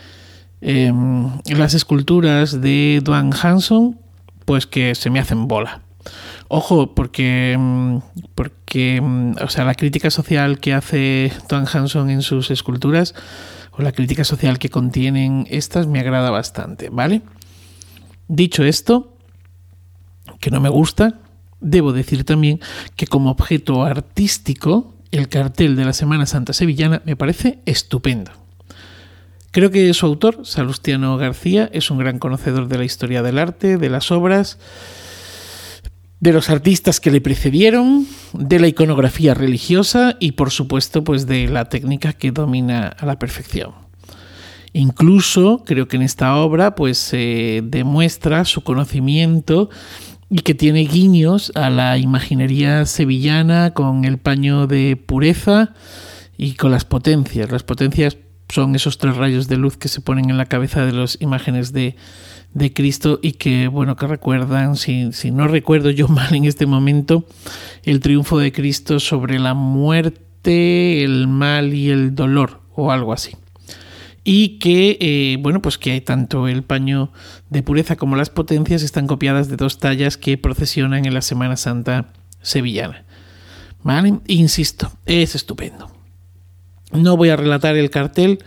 em, 0.62 1.30
las 1.46 1.74
esculturas 1.74 2.62
de 2.62 3.02
Duane 3.04 3.36
Hanson, 3.40 4.00
pues 4.46 4.66
que 4.66 4.94
se 4.94 5.10
me 5.10 5.20
hacen 5.20 5.46
bola. 5.46 5.82
Ojo, 6.48 6.94
porque, 6.94 7.52
em, 7.52 8.00
porque 8.34 8.96
em, 8.96 9.32
o 9.36 9.48
sea, 9.50 9.66
la 9.66 9.74
crítica 9.74 10.10
social 10.10 10.58
que 10.58 10.72
hace 10.72 11.32
Duane 11.50 11.68
Hanson 11.70 12.08
en 12.08 12.22
sus 12.22 12.50
esculturas, 12.50 13.14
o 13.72 13.82
la 13.82 13.92
crítica 13.92 14.24
social 14.24 14.58
que 14.58 14.70
contienen 14.70 15.46
estas, 15.50 15.86
me 15.86 16.00
agrada 16.00 16.30
bastante, 16.30 16.88
¿vale? 16.88 17.20
Dicho 18.26 18.64
esto, 18.64 19.13
que 20.44 20.50
no 20.50 20.60
me 20.60 20.68
gusta, 20.68 21.14
debo 21.62 21.94
decir 21.94 22.24
también 22.24 22.60
que 22.96 23.06
como 23.06 23.30
objeto 23.30 23.82
artístico, 23.82 24.92
el 25.10 25.30
cartel 25.30 25.74
de 25.74 25.86
la 25.86 25.94
Semana 25.94 26.26
Santa 26.26 26.52
Sevillana 26.52 27.00
me 27.06 27.16
parece 27.16 27.60
estupendo. 27.64 28.30
Creo 29.52 29.70
que 29.70 29.94
su 29.94 30.04
autor, 30.04 30.44
Salustiano 30.44 31.16
García, 31.16 31.70
es 31.72 31.90
un 31.90 31.96
gran 31.96 32.18
conocedor 32.18 32.68
de 32.68 32.76
la 32.76 32.84
historia 32.84 33.22
del 33.22 33.38
arte, 33.38 33.78
de 33.78 33.88
las 33.88 34.12
obras, 34.12 34.58
de 36.20 36.34
los 36.34 36.50
artistas 36.50 37.00
que 37.00 37.10
le 37.10 37.22
precedieron, 37.22 38.06
de 38.34 38.60
la 38.60 38.68
iconografía 38.68 39.32
religiosa 39.32 40.16
y 40.20 40.32
por 40.32 40.50
supuesto 40.50 41.04
pues 41.04 41.26
de 41.26 41.48
la 41.48 41.70
técnica 41.70 42.12
que 42.12 42.32
domina 42.32 42.88
a 42.88 43.06
la 43.06 43.18
perfección. 43.18 43.72
Incluso 44.74 45.62
creo 45.64 45.88
que 45.88 45.96
en 45.96 46.02
esta 46.02 46.36
obra 46.36 46.74
pues 46.74 47.12
demuestra 47.12 48.44
su 48.44 48.62
conocimiento 48.62 49.70
y 50.30 50.38
que 50.38 50.54
tiene 50.54 50.80
guiños 50.84 51.52
a 51.54 51.70
la 51.70 51.98
imaginería 51.98 52.86
sevillana 52.86 53.72
con 53.72 54.04
el 54.04 54.18
paño 54.18 54.66
de 54.66 54.96
pureza 54.96 55.74
y 56.36 56.54
con 56.54 56.70
las 56.70 56.84
potencias. 56.84 57.50
Las 57.50 57.62
potencias 57.62 58.16
son 58.48 58.74
esos 58.74 58.98
tres 58.98 59.16
rayos 59.16 59.48
de 59.48 59.56
luz 59.56 59.76
que 59.76 59.88
se 59.88 60.00
ponen 60.00 60.30
en 60.30 60.38
la 60.38 60.46
cabeza 60.46 60.84
de 60.84 60.92
las 60.92 61.20
imágenes 61.20 61.72
de, 61.72 61.96
de 62.52 62.72
Cristo 62.72 63.20
y 63.22 63.32
que, 63.32 63.68
bueno, 63.68 63.96
que 63.96 64.06
recuerdan, 64.06 64.76
si, 64.76 65.12
si, 65.12 65.30
no 65.30 65.48
recuerdo 65.48 65.90
yo 65.90 66.08
mal 66.08 66.34
en 66.34 66.44
este 66.44 66.66
momento, 66.66 67.26
el 67.82 68.00
triunfo 68.00 68.38
de 68.38 68.52
Cristo 68.52 69.00
sobre 69.00 69.38
la 69.38 69.54
muerte, 69.54 71.04
el 71.04 71.28
mal 71.28 71.74
y 71.74 71.90
el 71.90 72.14
dolor, 72.14 72.60
o 72.74 72.90
algo 72.90 73.12
así 73.12 73.36
y 74.24 74.58
que, 74.58 74.96
eh, 75.00 75.36
bueno, 75.40 75.60
pues 75.60 75.76
que 75.76 75.92
hay 75.92 76.00
tanto 76.00 76.48
el 76.48 76.62
paño 76.62 77.12
de 77.50 77.62
pureza 77.62 77.96
como 77.96 78.16
las 78.16 78.30
potencias 78.30 78.82
están 78.82 79.06
copiadas 79.06 79.48
de 79.48 79.56
dos 79.56 79.78
tallas 79.78 80.16
que 80.16 80.38
procesionan 80.38 81.04
en 81.04 81.12
la 81.12 81.20
Semana 81.20 81.56
Santa 81.56 82.06
sevillana. 82.40 83.04
¿Vale? 83.82 84.20
Insisto, 84.26 84.90
es 85.04 85.34
estupendo. 85.34 85.90
No 86.90 87.18
voy 87.18 87.28
a 87.28 87.36
relatar 87.36 87.76
el 87.76 87.90
cartel, 87.90 88.38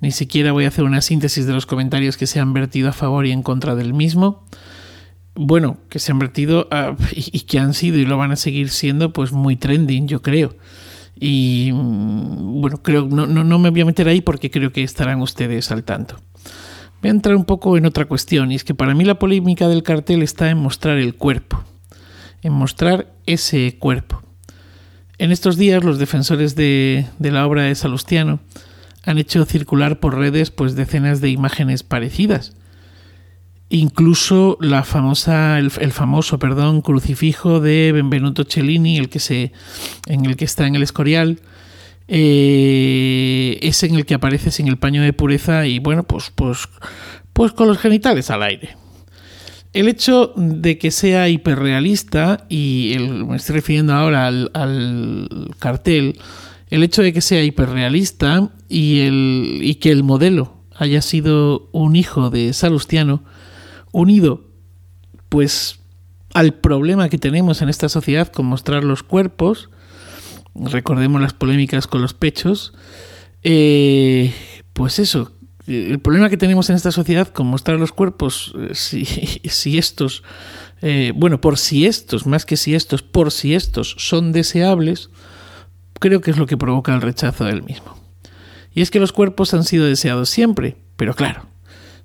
ni 0.00 0.12
siquiera 0.12 0.52
voy 0.52 0.64
a 0.64 0.68
hacer 0.68 0.84
una 0.84 1.00
síntesis 1.00 1.44
de 1.44 1.54
los 1.54 1.66
comentarios 1.66 2.16
que 2.16 2.28
se 2.28 2.38
han 2.38 2.52
vertido 2.52 2.88
a 2.88 2.92
favor 2.92 3.26
y 3.26 3.32
en 3.32 3.42
contra 3.42 3.74
del 3.74 3.94
mismo. 3.94 4.44
Bueno, 5.34 5.78
que 5.88 5.98
se 5.98 6.12
han 6.12 6.20
vertido 6.20 6.68
y, 7.12 7.36
y 7.36 7.40
que 7.40 7.58
han 7.58 7.74
sido 7.74 7.98
y 7.98 8.06
lo 8.06 8.16
van 8.16 8.30
a 8.30 8.36
seguir 8.36 8.70
siendo, 8.70 9.12
pues 9.12 9.32
muy 9.32 9.56
trending, 9.56 10.06
yo 10.06 10.22
creo. 10.22 10.54
Y 11.18 11.70
mm, 11.72 12.60
bueno, 12.60 12.82
creo 12.82 13.06
no, 13.06 13.26
no, 13.26 13.44
no 13.44 13.58
me 13.58 13.70
voy 13.70 13.80
a 13.80 13.86
meter 13.86 14.08
ahí 14.08 14.20
porque 14.20 14.50
creo 14.50 14.72
que 14.72 14.82
estarán 14.82 15.20
ustedes 15.20 15.70
al 15.70 15.84
tanto. 15.84 16.16
Voy 17.00 17.08
a 17.08 17.12
entrar 17.12 17.36
un 17.36 17.44
poco 17.44 17.76
en 17.76 17.86
otra 17.86 18.06
cuestión, 18.06 18.52
y 18.52 18.54
es 18.54 18.64
que 18.64 18.74
para 18.74 18.94
mí 18.94 19.04
la 19.04 19.18
polémica 19.18 19.68
del 19.68 19.82
cartel 19.82 20.22
está 20.22 20.50
en 20.50 20.58
mostrar 20.58 20.98
el 20.98 21.14
cuerpo, 21.14 21.62
en 22.42 22.52
mostrar 22.52 23.12
ese 23.26 23.76
cuerpo. 23.78 24.22
En 25.18 25.32
estos 25.32 25.56
días 25.56 25.84
los 25.84 25.98
defensores 25.98 26.56
de, 26.56 27.06
de 27.18 27.30
la 27.30 27.46
obra 27.46 27.62
de 27.62 27.74
Salustiano 27.74 28.40
han 29.04 29.18
hecho 29.18 29.44
circular 29.44 30.00
por 30.00 30.18
redes 30.18 30.50
pues 30.50 30.74
decenas 30.74 31.20
de 31.20 31.30
imágenes 31.30 31.82
parecidas 31.82 32.55
Incluso 33.68 34.58
la 34.60 34.84
famosa, 34.84 35.58
el, 35.58 35.70
famoso, 35.70 36.38
perdón, 36.38 36.82
crucifijo 36.82 37.58
de 37.58 37.90
Benvenuto 37.90 38.44
Cellini, 38.44 38.96
el 38.96 39.08
que 39.08 39.18
se, 39.18 39.52
en 40.06 40.24
el 40.24 40.36
que 40.36 40.44
está 40.44 40.68
en 40.68 40.76
el 40.76 40.84
Escorial, 40.84 41.40
eh, 42.06 43.58
es 43.62 43.82
en 43.82 43.96
el 43.96 44.06
que 44.06 44.14
aparece 44.14 44.52
sin 44.52 44.68
el 44.68 44.76
paño 44.76 45.02
de 45.02 45.12
pureza 45.12 45.66
y 45.66 45.80
bueno, 45.80 46.04
pues, 46.04 46.30
pues, 46.32 46.68
pues 47.32 47.52
con 47.52 47.66
los 47.66 47.78
genitales 47.78 48.30
al 48.30 48.44
aire. 48.44 48.76
El 49.72 49.88
hecho 49.88 50.32
de 50.36 50.78
que 50.78 50.92
sea 50.92 51.28
hiperrealista, 51.28 52.46
y 52.48 52.96
me 53.00 53.36
estoy 53.36 53.56
refiriendo 53.56 53.92
ahora 53.94 54.28
al, 54.28 54.50
al, 54.54 55.50
cartel, 55.58 56.18
el 56.70 56.84
hecho 56.84 57.02
de 57.02 57.12
que 57.12 57.20
sea 57.20 57.42
hiperrealista 57.42 58.48
y, 58.68 59.00
el, 59.00 59.58
y 59.60 59.74
que 59.74 59.90
el 59.90 60.04
modelo 60.04 60.54
haya 60.78 61.02
sido 61.02 61.68
un 61.72 61.96
hijo 61.96 62.30
de 62.30 62.52
Salustiano, 62.52 63.24
unido 63.96 64.44
pues 65.30 65.80
al 66.34 66.52
problema 66.52 67.08
que 67.08 67.18
tenemos 67.18 67.62
en 67.62 67.70
esta 67.70 67.88
sociedad 67.88 68.28
con 68.28 68.46
mostrar 68.46 68.84
los 68.84 69.02
cuerpos, 69.02 69.70
recordemos 70.54 71.20
las 71.20 71.32
polémicas 71.32 71.86
con 71.86 72.02
los 72.02 72.12
pechos, 72.12 72.74
eh, 73.42 74.34
pues 74.74 74.98
eso, 74.98 75.32
el 75.66 75.98
problema 75.98 76.28
que 76.28 76.36
tenemos 76.36 76.68
en 76.68 76.76
esta 76.76 76.92
sociedad 76.92 77.28
con 77.28 77.46
mostrar 77.46 77.78
los 77.78 77.92
cuerpos, 77.92 78.54
eh, 78.58 78.74
si, 78.74 79.04
si 79.44 79.78
estos, 79.78 80.22
eh, 80.82 81.12
bueno, 81.16 81.40
por 81.40 81.56
si 81.56 81.86
estos, 81.86 82.26
más 82.26 82.44
que 82.44 82.58
si 82.58 82.74
estos, 82.74 83.02
por 83.02 83.32
si 83.32 83.54
estos 83.54 83.94
son 83.98 84.32
deseables, 84.32 85.08
creo 85.98 86.20
que 86.20 86.30
es 86.30 86.36
lo 86.36 86.46
que 86.46 86.58
provoca 86.58 86.94
el 86.94 87.00
rechazo 87.00 87.44
del 87.44 87.62
mismo. 87.62 87.96
Y 88.72 88.82
es 88.82 88.90
que 88.90 89.00
los 89.00 89.12
cuerpos 89.12 89.54
han 89.54 89.64
sido 89.64 89.86
deseados 89.86 90.28
siempre, 90.28 90.76
pero 90.96 91.14
claro, 91.14 91.46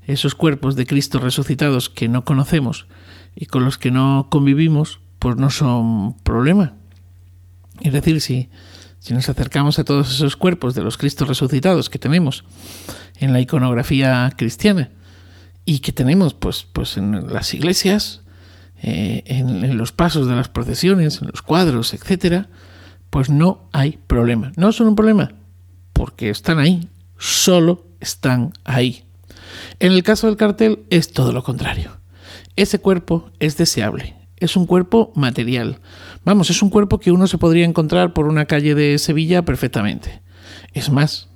esos 0.06 0.36
cuerpos 0.36 0.76
de 0.76 0.86
Cristo 0.86 1.20
resucitados 1.20 1.90
que 1.90 2.08
no 2.08 2.26
conocemos 2.26 2.88
y 3.36 3.46
con 3.46 3.64
los 3.64 3.78
que 3.78 3.92
no 3.92 4.28
convivimos, 4.30 5.00
pues 5.20 5.38
no 5.38 5.50
son 5.50 6.18
problema. 6.24 6.74
Es 7.82 7.94
decir, 7.94 8.22
si, 8.22 8.50
si 9.00 9.14
nos 9.14 9.30
acercamos 9.30 9.80
a 9.80 9.84
todos 9.84 10.12
esos 10.12 10.36
cuerpos 10.36 10.76
de 10.76 10.84
los 10.84 10.98
Cristos 10.98 11.28
resucitados 11.28 11.90
que 11.90 12.00
tenemos 12.00 12.44
en 13.18 13.34
la 13.34 13.40
iconografía 13.40 14.32
cristiana 14.36 14.90
y 15.66 15.80
que 15.80 15.92
tenemos 15.92 16.34
pues, 16.34 16.66
pues 16.72 16.98
en 16.98 17.32
las 17.32 17.54
iglesias, 17.54 18.22
eh, 18.82 19.24
en, 19.28 19.64
en, 19.64 19.78
los 19.78 19.92
pasos 19.92 20.28
de 20.28 20.36
las 20.36 20.50
procesiones, 20.50 21.22
en 21.22 21.30
los 21.30 21.42
cuadros, 21.42 21.94
etcétera, 21.94 22.50
pues 23.12 23.30
no 23.30 23.70
hay 23.72 24.00
problema. 24.08 24.52
No 24.56 24.72
son 24.72 24.88
un 24.88 24.96
problema, 24.96 25.34
porque 25.94 26.30
están 26.30 26.58
ahí, 26.58 26.90
solo 27.18 27.86
están 28.00 28.54
ahí. 28.64 29.06
En 29.80 29.92
el 29.92 30.04
caso 30.04 30.28
del 30.28 30.38
cartel 30.38 30.86
es 30.90 31.12
todo 31.12 31.32
lo 31.32 31.44
contrario. 31.44 32.00
Ese 32.56 32.80
cuerpo 32.80 33.32
es 33.40 33.58
deseable, 33.58 34.16
es 34.38 34.56
un 34.56 34.66
cuerpo 34.66 35.12
material. 35.16 35.80
Vamos, 36.26 36.50
es 36.50 36.62
un 36.62 36.70
cuerpo 36.70 37.00
que 37.00 37.12
uno 37.12 37.28
se 37.28 37.38
podría 37.38 37.66
encontrar 37.66 38.14
por 38.14 38.28
una 38.28 38.46
calle 38.46 38.76
de 38.76 38.98
Sevilla 38.98 39.44
perfectamente. 39.44 40.22
Es 40.74 40.90
más, 40.90 41.30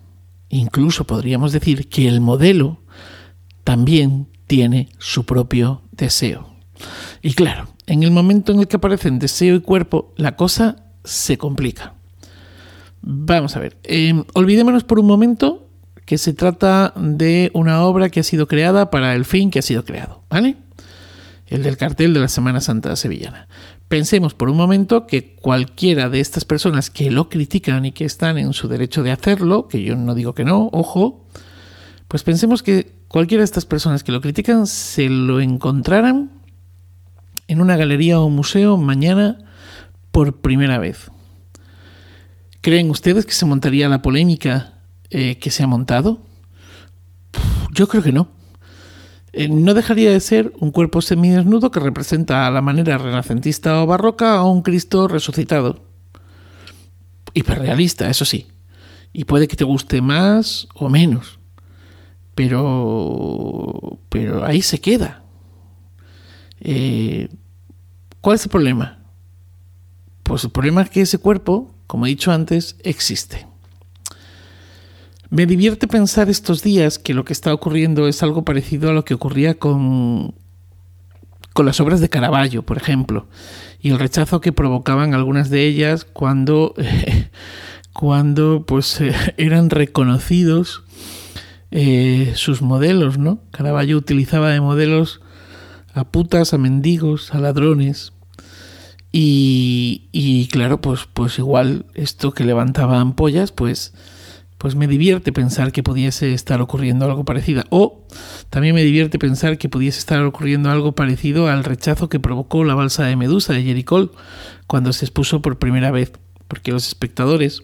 incluso 0.49 1.06
podríamos 1.06 1.51
decir 1.51 1.88
que 1.89 2.08
el 2.08 2.21
modelo 2.21 2.82
también 3.63 4.28
tiene 4.47 4.89
su 4.99 5.25
propio 5.25 5.82
deseo. 5.91 6.56
Y 7.21 7.34
claro, 7.34 7.69
en 7.88 8.04
el 8.04 8.12
momento 8.12 8.51
en 8.51 8.60
el 8.60 8.67
que 8.67 8.78
aparecen 8.78 9.19
deseo 9.19 9.56
y 9.56 9.62
cuerpo, 9.62 10.13
la 10.17 10.36
cosa 10.36 10.86
se 11.04 11.38
complica. 11.38 11.93
Vamos 13.01 13.56
a 13.56 13.60
ver, 13.60 13.78
eh, 13.84 14.23
olvidémonos 14.34 14.84
por 14.84 14.99
un 14.99 15.06
momento 15.06 15.64
que 16.06 16.18
se 16.18 16.34
trata 16.34 16.94
de 16.96 17.52
una 17.54 17.84
obra 17.84 18.10
que 18.10 18.20
ha 18.20 18.24
sido 18.24 18.48
creada 18.48 18.89
para 18.91 19.15
el 19.15 19.26
fin 19.26 19.50
que 19.50 19.60
ha 19.60 19.63
sido 19.63 19.84
creado, 19.84 20.24
¿vale? 20.30 20.58
El 21.48 21.63
del 21.63 21.78
cartel 21.78 22.13
de 22.13 22.20
la 22.20 22.28
Semana 22.28 22.62
Santa 22.62 22.96
Sevillana. 22.96 23.48
Pensemos 23.88 24.34
por 24.34 24.50
un 24.50 24.58
momento 24.58 25.06
que 25.06 25.36
cualquiera 25.36 26.10
de 26.10 26.20
estas 26.20 26.46
personas 26.46 26.89
que 26.89 27.12
lo 27.12 27.30
critican 27.30 27.86
y 27.86 27.91
que 27.91 28.06
están 28.06 28.38
en 28.38 28.54
su 28.54 28.68
derecho 28.68 29.04
de 29.04 29.12
hacerlo, 29.12 29.68
que 29.68 29.84
yo 29.84 29.96
no 29.96 30.15
digo 30.15 30.34
que 30.34 30.44
no, 30.44 30.70
ojo, 30.72 31.26
pues 32.08 32.24
pensemos 32.24 32.63
que 32.63 32.94
cualquiera 33.08 33.41
de 33.41 33.46
estas 33.46 33.65
personas 33.65 34.04
que 34.04 34.12
lo 34.12 34.22
critican 34.22 34.68
se 34.68 35.10
lo 35.10 35.39
encontraran 35.39 36.32
en 37.48 37.62
una 37.62 37.78
galería 37.78 38.20
o 38.20 38.30
museo 38.30 38.78
mañana 38.78 39.38
por 40.12 40.41
primera 40.41 40.80
vez. 40.80 41.12
¿Creen 42.62 42.89
ustedes 42.89 43.28
que 43.28 43.34
se 43.34 43.46
montaría 43.46 43.88
la 43.89 44.02
polémica 44.02 44.75
eh, 45.10 45.38
que 45.38 45.52
se 45.52 45.63
ha 45.63 45.68
montado? 45.68 46.22
Yo 47.72 47.88
creo 47.88 48.04
que 48.04 48.12
no. 48.12 48.30
Eh, 49.34 49.50
no 49.50 49.74
dejaría 49.74 50.12
de 50.12 50.20
ser 50.22 50.54
un 50.60 50.72
cuerpo 50.72 51.02
semidesnudo 51.02 51.70
que 51.70 51.82
representa 51.82 52.48
a 52.48 52.52
la 52.52 52.62
manera 52.62 52.98
renacentista 52.98 53.84
o 53.84 53.86
barroca 53.86 54.36
a 54.36 54.46
un 54.46 54.62
Cristo 54.62 55.10
resucitado. 55.10 55.84
Hiperrealista, 57.34 58.10
eso 58.10 58.24
sí. 58.24 58.48
Y 59.12 59.26
puede 59.26 59.50
que 59.50 59.58
te 59.58 59.65
guste 59.65 60.02
más 60.02 60.70
o 60.74 60.89
menos. 60.89 61.39
Pero. 62.34 64.00
Pero 64.08 64.46
ahí 64.46 64.62
se 64.62 64.80
queda. 64.80 65.24
Eh, 66.62 67.28
¿Cuál 68.22 68.36
es 68.36 68.46
el 68.46 68.52
problema? 68.52 69.00
Pues 70.24 70.46
el 70.46 70.52
problema 70.52 70.82
es 70.82 70.89
que 70.89 71.02
ese 71.02 71.18
cuerpo, 71.18 71.76
como 71.88 72.06
he 72.06 72.10
dicho 72.10 72.32
antes, 72.32 72.78
existe. 72.84 73.46
Me 75.30 75.46
divierte 75.46 75.88
pensar 75.88 76.30
estos 76.30 76.62
días 76.62 77.00
que 77.00 77.14
lo 77.14 77.26
que 77.26 77.34
está 77.34 77.54
ocurriendo 77.54 78.08
es 78.08 78.22
algo 78.22 78.46
parecido 78.46 78.90
a 78.90 78.94
lo 78.94 79.06
que 79.06 79.16
ocurría 79.16 79.56
con, 79.56 80.36
con 81.54 81.66
las 81.66 81.80
obras 81.80 82.00
de 82.00 82.10
Caravaggio, 82.10 82.64
por 82.64 82.78
ejemplo, 82.78 83.28
y 83.82 83.90
el 83.90 84.00
rechazo 84.00 84.42
que 84.42 84.52
provocaban 84.52 85.14
algunas 85.14 85.50
de 85.50 85.66
ellas 85.66 86.06
cuando, 86.06 86.76
cuando 87.94 88.66
pues, 88.68 89.02
eh, 89.02 89.14
eran 89.38 89.70
reconocidos 89.70 90.84
eh, 91.72 92.34
sus 92.36 92.62
modelos, 92.62 93.18
¿no? 93.18 93.40
Caravaggio 93.52 93.98
utilizaba 93.98 94.52
de 94.52 94.62
modelos 94.62 95.22
a 95.94 96.04
putas, 96.04 96.54
a 96.54 96.58
mendigos, 96.58 97.34
a 97.34 97.40
ladrones. 97.40 98.14
Y, 99.12 100.10
y 100.12 100.48
claro, 100.48 100.82
pues, 100.82 101.08
pues 101.12 101.40
igual 101.40 101.86
esto 101.94 102.34
que 102.34 102.44
levantaba 102.44 103.00
ampollas, 103.00 103.52
pues 103.52 103.94
pues 104.65 104.73
me 104.73 104.88
divierte 104.88 105.32
pensar 105.32 105.71
que 105.71 105.84
pudiese 105.84 106.34
estar 106.34 106.60
ocurriendo 106.60 107.06
algo 107.06 107.23
parecido. 107.23 107.65
O 107.69 108.08
también 108.49 108.73
me 108.73 108.82
divierte 108.82 109.19
pensar 109.19 109.60
que 109.60 109.69
pudiese 109.69 109.99
estar 109.99 110.23
ocurriendo 110.23 110.71
algo 110.71 110.93
parecido 110.93 111.47
al 111.49 111.63
rechazo 111.63 112.10
que 112.10 112.19
provocó 112.19 112.63
la 112.63 112.73
balsa 112.73 113.04
de 113.04 113.15
Medusa 113.15 113.54
de 113.54 113.62
Jericó 113.62 114.10
cuando 114.65 114.91
se 114.91 115.06
expuso 115.06 115.43
por 115.43 115.60
primera 115.60 115.91
vez 115.91 116.13
porque 116.47 116.71
los 116.71 116.88
espectadores 116.88 117.62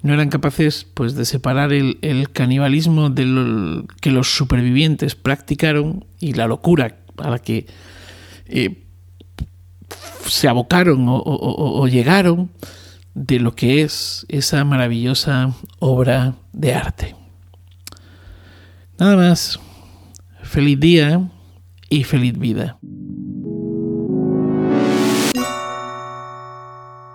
no 0.00 0.14
eran 0.14 0.30
capaces 0.30 0.86
pues, 0.94 1.14
de 1.14 1.26
separar 1.26 1.74
el, 1.74 2.30
canibalismo 2.32 3.10
de 3.10 3.26
lo, 3.26 3.86
que 4.00 4.10
los 4.10 4.34
supervivientes 4.34 5.16
practicaron 5.16 6.06
y 6.18 6.32
la 6.32 6.46
locura 6.46 6.96
a 7.18 7.28
la 7.28 7.40
que 7.40 7.66
eh, 8.46 8.84
se 10.26 10.48
abocaron 10.48 11.04
o 11.08 11.86
llegaron 11.88 12.48
de 13.18 13.40
lo 13.40 13.54
que 13.56 13.82
es 13.82 14.24
esa 14.28 14.64
maravillosa 14.64 15.52
obra 15.80 16.34
de 16.52 16.74
arte. 16.74 17.16
Nada 18.98 19.16
más. 19.16 19.58
Feliz 20.42 20.78
día 20.78 21.28
y 21.90 22.04
feliz 22.04 22.38
vida. 22.38 22.78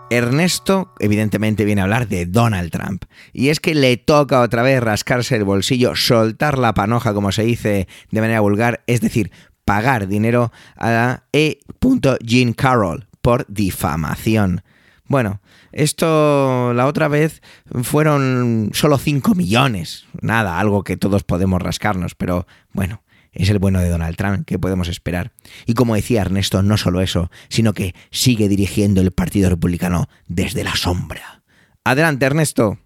Ernesto 0.10 0.94
evidentemente 1.00 1.66
viene 1.66 1.82
a 1.82 1.86
hablar 1.86 2.08
de 2.08 2.26
Donald 2.26 2.70
Trump. 2.70 3.06
Y 3.32 3.48
es 3.48 3.60
que 3.60 3.74
le 3.74 3.98
toca 3.98 4.42
otra 4.42 4.62
vez 4.62 4.84
rascarse 4.84 5.38
el 5.38 5.46
bolsillo, 5.46 5.96
soltar 5.96 6.60
la 6.60 6.74
panoja, 6.74 7.14
como 7.14 7.32
se 7.32 7.44
dice 7.44 7.88
de 8.12 8.22
manera 8.22 8.42
vulgar, 8.42 8.84
es 8.86 9.02
decir, 9.02 9.32
pagar 9.66 10.08
dinero 10.08 10.52
a 10.78 11.24
E. 11.32 11.60
Jean 12.22 12.54
Carroll 12.54 13.08
por 13.22 13.46
difamación. 13.48 14.62
Bueno, 15.08 15.42
esto 15.74 16.74
la 16.74 16.86
otra 16.86 17.08
vez 17.08 17.42
fueron 17.84 18.70
solo 18.74 18.98
5 18.98 19.36
millones. 19.36 20.06
Nada, 20.22 20.60
algo 20.60 20.84
que 20.84 20.98
todos 20.98 21.24
podemos 21.24 21.62
rascarnos, 21.62 22.16
pero 22.16 22.48
bueno, 22.72 23.04
es 23.32 23.50
el 23.50 23.60
bueno 23.60 23.80
de 23.80 23.90
Donald 23.90 24.16
Trump, 24.16 24.46
¿qué 24.46 24.60
podemos 24.60 24.88
esperar? 24.88 25.32
Y 25.66 25.74
como 25.74 25.96
decía 25.96 26.22
Ernesto, 26.22 26.62
no 26.62 26.78
solo 26.78 27.02
eso, 27.02 27.32
sino 27.50 27.74
que 27.74 27.96
sigue 28.12 28.48
dirigiendo 28.48 29.02
el 29.02 29.12
Partido 29.12 29.50
Republicano 29.50 30.08
desde 30.28 30.64
la 30.64 30.76
sombra. 30.76 31.44
Adelante, 31.84 32.26
Ernesto. 32.26 32.78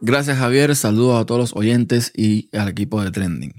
Gracias 0.00 0.38
Javier, 0.38 0.74
saludos 0.76 1.20
a 1.20 1.26
todos 1.26 1.40
los 1.40 1.56
oyentes 1.56 2.12
y 2.16 2.48
al 2.56 2.68
equipo 2.68 3.02
de 3.02 3.10
Trending. 3.10 3.52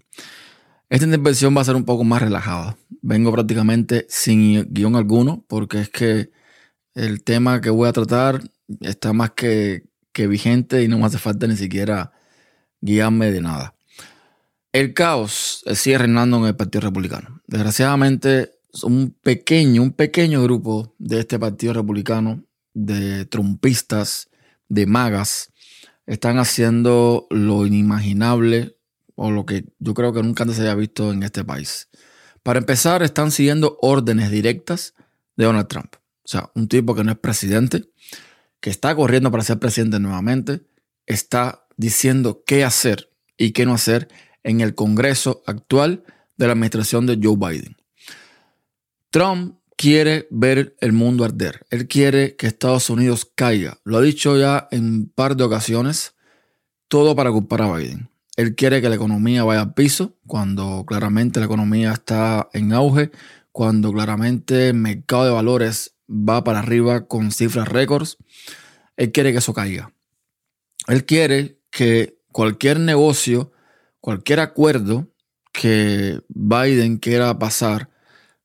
Esta 0.90 1.06
intervención 1.06 1.56
va 1.56 1.62
a 1.62 1.66
ser 1.66 1.76
un 1.76 1.86
poco 1.86 2.04
más 2.04 2.22
relajada. 2.22 2.76
Vengo 3.02 3.32
prácticamente 3.32 4.08
sin 4.10 4.74
guion 4.74 4.96
alguno 4.96 5.46
porque 5.48 5.82
es 5.82 5.90
que 5.90 6.32
el 6.96 7.24
tema 7.24 7.62
que 7.62 7.70
voy 7.70 7.88
a 7.88 7.94
tratar 7.94 8.42
está 8.82 9.14
más 9.14 9.32
que, 9.32 9.84
vigente 10.14 10.84
y 10.84 10.90
no 10.90 10.98
me 10.98 11.06
hace 11.06 11.18
falta 11.18 11.48
ni 11.48 11.56
siquiera 11.56 12.12
guiarme 12.82 13.32
de 13.32 13.40
nada. 13.40 13.74
El 14.74 14.94
caos 14.94 15.64
sigue 15.74 15.98
reinando 15.98 16.40
en 16.40 16.46
el 16.46 16.58
Partido 16.58 16.82
Republicano. 16.82 17.42
Desgraciadamente, 17.48 18.52
un 18.84 19.16
pequeño, 19.24 19.82
un 19.82 19.94
pequeño 19.94 20.44
grupo 20.44 20.94
de 20.98 21.22
este 21.22 21.40
Partido 21.40 21.72
Republicano, 21.72 22.44
de 22.74 23.24
trumpistas, 23.28 24.30
de 24.68 24.88
magas, 24.88 25.54
están 26.06 26.38
haciendo 26.38 27.26
lo 27.30 27.66
inimaginable 27.66 28.79
o 29.22 29.32
lo 29.32 29.46
que 29.46 29.66
yo 29.80 29.94
creo 29.94 30.14
que 30.14 30.24
nunca 30.24 30.44
antes 30.44 30.56
se 30.56 30.64
haya 30.64 30.76
visto 30.76 31.12
en 31.12 31.24
este 31.24 31.44
país. 31.44 31.90
Para 32.42 32.60
empezar, 32.60 33.04
están 33.04 33.32
siguiendo 33.32 33.78
órdenes 33.82 34.32
directas 34.32 34.94
de 35.36 35.44
Donald 35.44 35.68
Trump. 35.68 35.96
O 36.24 36.28
sea, 36.28 36.50
un 36.56 36.70
tipo 36.70 36.96
que 36.96 37.04
no 37.04 37.12
es 37.12 37.18
presidente, 37.18 37.90
que 38.62 38.70
está 38.70 38.96
corriendo 38.96 39.30
para 39.30 39.44
ser 39.44 39.60
presidente 39.60 40.00
nuevamente, 40.00 40.62
está 41.06 41.66
diciendo 41.76 42.44
qué 42.46 42.64
hacer 42.64 43.12
y 43.38 43.52
qué 43.52 43.66
no 43.66 43.74
hacer 43.74 44.08
en 44.44 44.62
el 44.62 44.74
Congreso 44.74 45.44
actual 45.46 46.04
de 46.38 46.46
la 46.46 46.54
administración 46.54 47.06
de 47.06 47.20
Joe 47.22 47.36
Biden. 47.36 47.76
Trump 49.10 49.58
quiere 49.76 50.30
ver 50.30 50.78
el 50.80 50.94
mundo 50.94 51.26
arder. 51.26 51.66
Él 51.72 51.90
quiere 51.90 52.38
que 52.38 52.48
Estados 52.48 52.90
Unidos 52.90 53.30
caiga. 53.36 53.80
Lo 53.84 53.98
ha 53.98 54.02
dicho 54.02 54.38
ya 54.38 54.70
en 54.72 54.86
un 54.86 55.12
par 55.14 55.36
de 55.36 55.44
ocasiones, 55.44 56.14
todo 56.88 57.18
para 57.18 57.32
culpar 57.32 57.64
a 57.64 57.76
Biden. 57.76 58.10
Él 58.40 58.56
quiere 58.56 58.82
que 58.82 58.88
la 58.88 58.96
economía 58.96 59.44
vaya 59.44 59.60
al 59.60 59.74
piso, 59.74 60.16
cuando 60.26 60.86
claramente 60.88 61.42
la 61.42 61.48
economía 61.48 61.92
está 61.92 62.48
en 62.54 62.72
auge, 62.72 63.12
cuando 63.52 63.92
claramente 63.92 64.70
el 64.70 64.76
mercado 64.76 65.26
de 65.26 65.32
valores 65.32 65.98
va 66.10 66.42
para 66.46 66.60
arriba 66.60 67.06
con 67.06 67.34
cifras 67.34 67.68
récords. 67.68 68.16
Él 68.96 69.12
quiere 69.12 69.34
que 69.34 69.40
eso 69.40 69.54
caiga. 69.54 69.92
Él 70.88 71.06
quiere 71.06 71.60
que 71.70 72.18
cualquier 72.32 72.80
negocio, 72.80 73.52
cualquier 74.00 74.40
acuerdo 74.40 75.10
que 75.52 76.22
Biden 76.30 76.96
quiera 76.96 77.38
pasar 77.40 77.90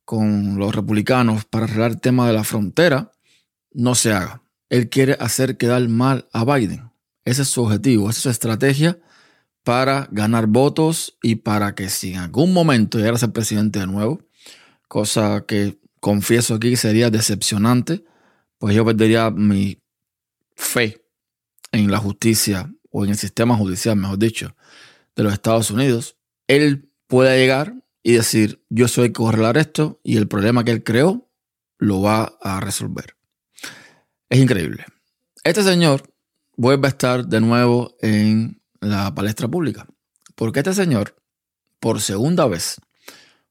con 0.04 0.58
los 0.58 0.74
republicanos 0.74 1.44
para 1.44 1.66
arreglar 1.66 1.92
el 1.92 2.00
tema 2.00 2.26
de 2.26 2.32
la 2.32 2.42
frontera, 2.42 3.12
no 3.70 3.94
se 3.94 4.12
haga. 4.12 4.42
Él 4.70 4.88
quiere 4.88 5.16
hacer 5.20 5.56
quedar 5.56 5.88
mal 5.88 6.26
a 6.32 6.44
Biden. 6.44 6.90
Ese 7.24 7.42
es 7.42 7.48
su 7.48 7.62
objetivo, 7.62 8.10
esa 8.10 8.18
es 8.18 8.22
su 8.24 8.30
estrategia 8.30 8.98
para 9.64 10.08
ganar 10.12 10.46
votos 10.46 11.18
y 11.22 11.36
para 11.36 11.74
que 11.74 11.88
si 11.88 12.12
en 12.12 12.18
algún 12.18 12.52
momento 12.52 12.98
llegara 12.98 13.16
a 13.16 13.20
ser 13.20 13.32
presidente 13.32 13.80
de 13.80 13.86
nuevo, 13.86 14.22
cosa 14.88 15.44
que 15.48 15.80
confieso 16.00 16.54
aquí 16.54 16.76
sería 16.76 17.10
decepcionante, 17.10 18.04
pues 18.58 18.76
yo 18.76 18.84
perdería 18.84 19.30
mi 19.30 19.82
fe 20.54 21.02
en 21.72 21.90
la 21.90 21.98
justicia 21.98 22.72
o 22.90 23.04
en 23.04 23.10
el 23.10 23.16
sistema 23.16 23.56
judicial, 23.56 23.96
mejor 23.96 24.18
dicho, 24.18 24.54
de 25.16 25.22
los 25.22 25.32
Estados 25.32 25.70
Unidos, 25.70 26.16
él 26.46 26.90
puede 27.06 27.38
llegar 27.38 27.74
y 28.02 28.12
decir, 28.12 28.62
yo 28.68 28.86
soy 28.86 29.12
arreglar 29.26 29.56
esto 29.56 30.00
y 30.04 30.18
el 30.18 30.28
problema 30.28 30.62
que 30.62 30.72
él 30.72 30.84
creó 30.84 31.30
lo 31.78 32.02
va 32.02 32.36
a 32.42 32.60
resolver. 32.60 33.16
Es 34.28 34.38
increíble. 34.38 34.84
Este 35.42 35.62
señor 35.62 36.14
vuelve 36.56 36.86
a 36.86 36.90
estar 36.90 37.26
de 37.26 37.40
nuevo 37.40 37.96
en 38.00 38.60
la 38.90 39.14
palestra 39.14 39.48
pública, 39.48 39.86
porque 40.34 40.60
este 40.60 40.74
señor, 40.74 41.16
por 41.80 42.00
segunda 42.00 42.46
vez, 42.46 42.80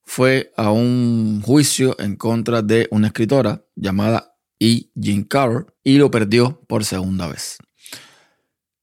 fue 0.03 0.51
a 0.57 0.71
un 0.71 1.41
juicio 1.41 1.95
en 1.99 2.15
contra 2.15 2.61
de 2.61 2.87
una 2.91 3.07
escritora 3.07 3.65
llamada 3.75 4.35
E. 4.59 4.89
Jean 4.95 5.23
Carroll 5.23 5.73
y 5.83 5.97
lo 5.97 6.11
perdió 6.11 6.61
por 6.67 6.85
segunda 6.85 7.27
vez. 7.27 7.57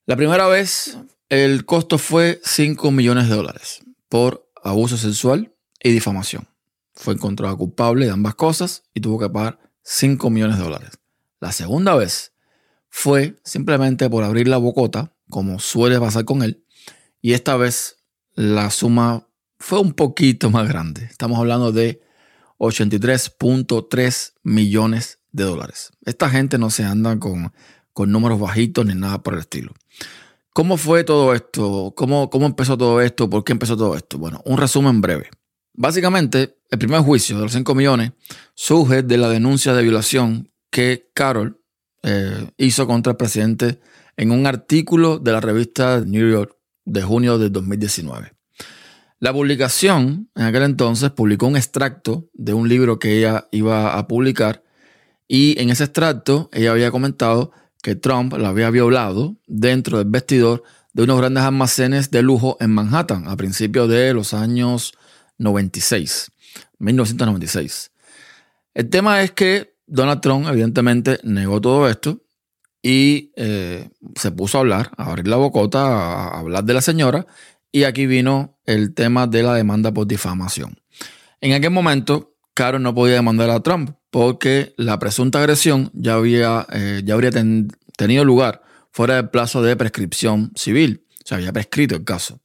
La 0.07 0.17
primera 0.17 0.47
vez 0.49 0.99
el 1.29 1.65
costo 1.65 1.99
fue 1.99 2.41
5 2.43 2.91
millones 2.91 3.29
de 3.29 3.37
dólares 3.37 3.81
por 4.09 4.51
abuso 4.65 4.97
sexual 4.97 5.55
y 5.83 5.93
difamación. 5.93 6.49
Fue 6.93 7.15
encontrado 7.15 7.57
culpable 7.57 8.07
de 8.07 8.13
ambas 8.13 8.35
cosas 8.35 8.83
y 8.93 9.01
tuvo 9.01 9.19
que 9.19 9.31
pagar 9.31 9.61
5 9.85 10.29
millones 10.31 10.59
de 10.59 10.65
dólares. 10.65 10.91
La 11.39 11.53
segunda 11.53 11.95
vez 11.95 12.33
fue 12.89 13.37
simplemente 13.45 14.11
por 14.11 14.25
abrir 14.25 14.49
la 14.49 14.57
bocota, 14.57 15.15
como 15.31 15.59
suele 15.59 15.99
pasar 15.99 16.25
con 16.25 16.43
él, 16.43 16.65
y 17.23 17.33
esta 17.33 17.57
vez 17.57 17.97
la 18.35 18.71
suma 18.71 19.27
fue 19.59 19.81
un 19.81 19.93
poquito 19.93 20.51
más 20.51 20.69
grande. 20.69 21.05
Estamos 21.05 21.39
hablando 21.39 21.73
de 21.73 22.03
83.3 22.59 24.33
millones 24.43 25.19
de 25.33 25.45
dólares. 25.45 25.93
Esta 26.05 26.29
gente 26.31 26.59
no 26.59 26.71
se 26.71 26.85
anda 26.85 27.19
con, 27.19 27.53
con 27.93 28.11
números 28.11 28.41
bajitos 28.41 28.85
ni 28.87 28.95
nada 28.95 29.23
por 29.23 29.35
el 29.35 29.41
estilo. 29.41 29.73
¿Cómo 30.53 30.77
fue 30.77 31.05
todo 31.05 31.35
esto? 31.35 31.95
¿Cómo, 31.97 32.29
¿Cómo 32.29 32.47
empezó 32.47 32.77
todo 32.77 33.01
esto? 33.01 33.31
¿Por 33.31 33.45
qué 33.45 33.53
empezó 33.53 33.77
todo 33.77 33.97
esto? 33.97 34.19
Bueno, 34.19 34.43
un 34.45 34.59
resumen 34.59 35.01
breve. 35.01 35.31
Básicamente, 35.75 36.59
el 36.71 36.79
primer 36.79 37.01
juicio 37.01 37.37
de 37.37 37.45
los 37.45 37.53
5 37.53 37.75
millones 37.75 38.13
surge 38.55 39.03
de 39.03 39.17
la 39.17 39.29
denuncia 39.29 39.73
de 39.73 39.83
violación 39.83 40.51
que 40.71 41.11
Carol 41.15 41.61
eh, 42.03 42.51
hizo 42.57 42.87
contra 42.87 43.13
el 43.13 43.17
presidente 43.17 43.81
en 44.21 44.33
un 44.33 44.47
artículo 44.47 45.19
de 45.19 45.33
la 45.33 45.41
revista 45.41 46.03
New 46.05 46.31
York 46.31 46.55
de 46.85 47.01
junio 47.01 47.39
de 47.39 47.49
2019. 47.49 48.35
La 49.19 49.33
publicación, 49.33 50.29
en 50.35 50.43
aquel 50.43 50.65
entonces, 50.65 51.11
publicó 51.11 51.47
un 51.47 51.57
extracto 51.57 52.29
de 52.35 52.53
un 52.53 52.69
libro 52.69 52.99
que 52.99 53.17
ella 53.17 53.49
iba 53.51 53.97
a 53.97 54.07
publicar 54.07 54.63
y 55.27 55.59
en 55.59 55.71
ese 55.71 55.85
extracto 55.85 56.51
ella 56.53 56.73
había 56.73 56.91
comentado 56.91 57.53
que 57.83 57.95
Trump 57.95 58.35
la 58.35 58.51
había 58.51 58.69
violado 58.69 59.37
dentro 59.47 59.97
del 59.97 60.09
vestidor 60.11 60.65
de 60.93 61.05
unos 61.05 61.17
grandes 61.17 61.45
almacenes 61.45 62.11
de 62.11 62.21
lujo 62.21 62.59
en 62.61 62.73
Manhattan 62.73 63.27
a 63.27 63.39
principios 63.39 63.89
de 63.89 64.13
los 64.13 64.35
años 64.35 64.93
96, 65.39 66.31
1996. 66.79 67.91
El 68.75 68.91
tema 68.91 69.23
es 69.23 69.31
que 69.31 69.77
Donald 69.87 70.21
Trump 70.21 70.47
evidentemente 70.47 71.21
negó 71.23 71.59
todo 71.59 71.89
esto 71.89 72.21
y 72.83 73.33
eh, 73.37 73.91
se 74.15 74.31
puso 74.31 74.59
a 74.59 74.61
hablar, 74.61 74.91
a 74.97 75.11
abrir 75.11 75.29
la 75.29 75.37
bocota, 75.37 75.81
a 75.81 76.39
hablar 76.39 76.65
de 76.65 76.75
la 76.75 76.81
señora 76.81 77.27
y 77.73 77.85
aquí 77.85 78.07
vino 78.07 78.59
el 78.67 78.95
tema 78.95 79.27
de 79.27 79.43
la 79.43 79.55
demanda 79.55 79.93
por 79.93 80.07
difamación. 80.07 80.79
En 81.41 81.53
aquel 81.53 81.71
momento, 81.71 82.35
Caro 82.55 82.79
no 82.79 82.95
podía 82.95 83.15
demandar 83.15 83.51
a 83.51 83.61
Trump 83.61 83.91
porque 84.11 84.75
la 84.77 84.99
presunta 84.99 85.39
agresión 85.39 85.91
ya, 85.95 86.15
había, 86.15 86.67
eh, 86.73 87.03
ya 87.05 87.15
habría 87.15 87.31
tenido 87.97 88.25
lugar 88.25 88.63
fuera 88.91 89.17
del 89.17 89.31
plazo 89.31 89.63
de 89.63 89.77
prescripción 89.77 90.53
civil. 90.57 91.05
Se 91.25 91.35
había 91.35 91.53
prescrito 91.53 91.95
el 91.95 92.05
caso. 92.05 92.41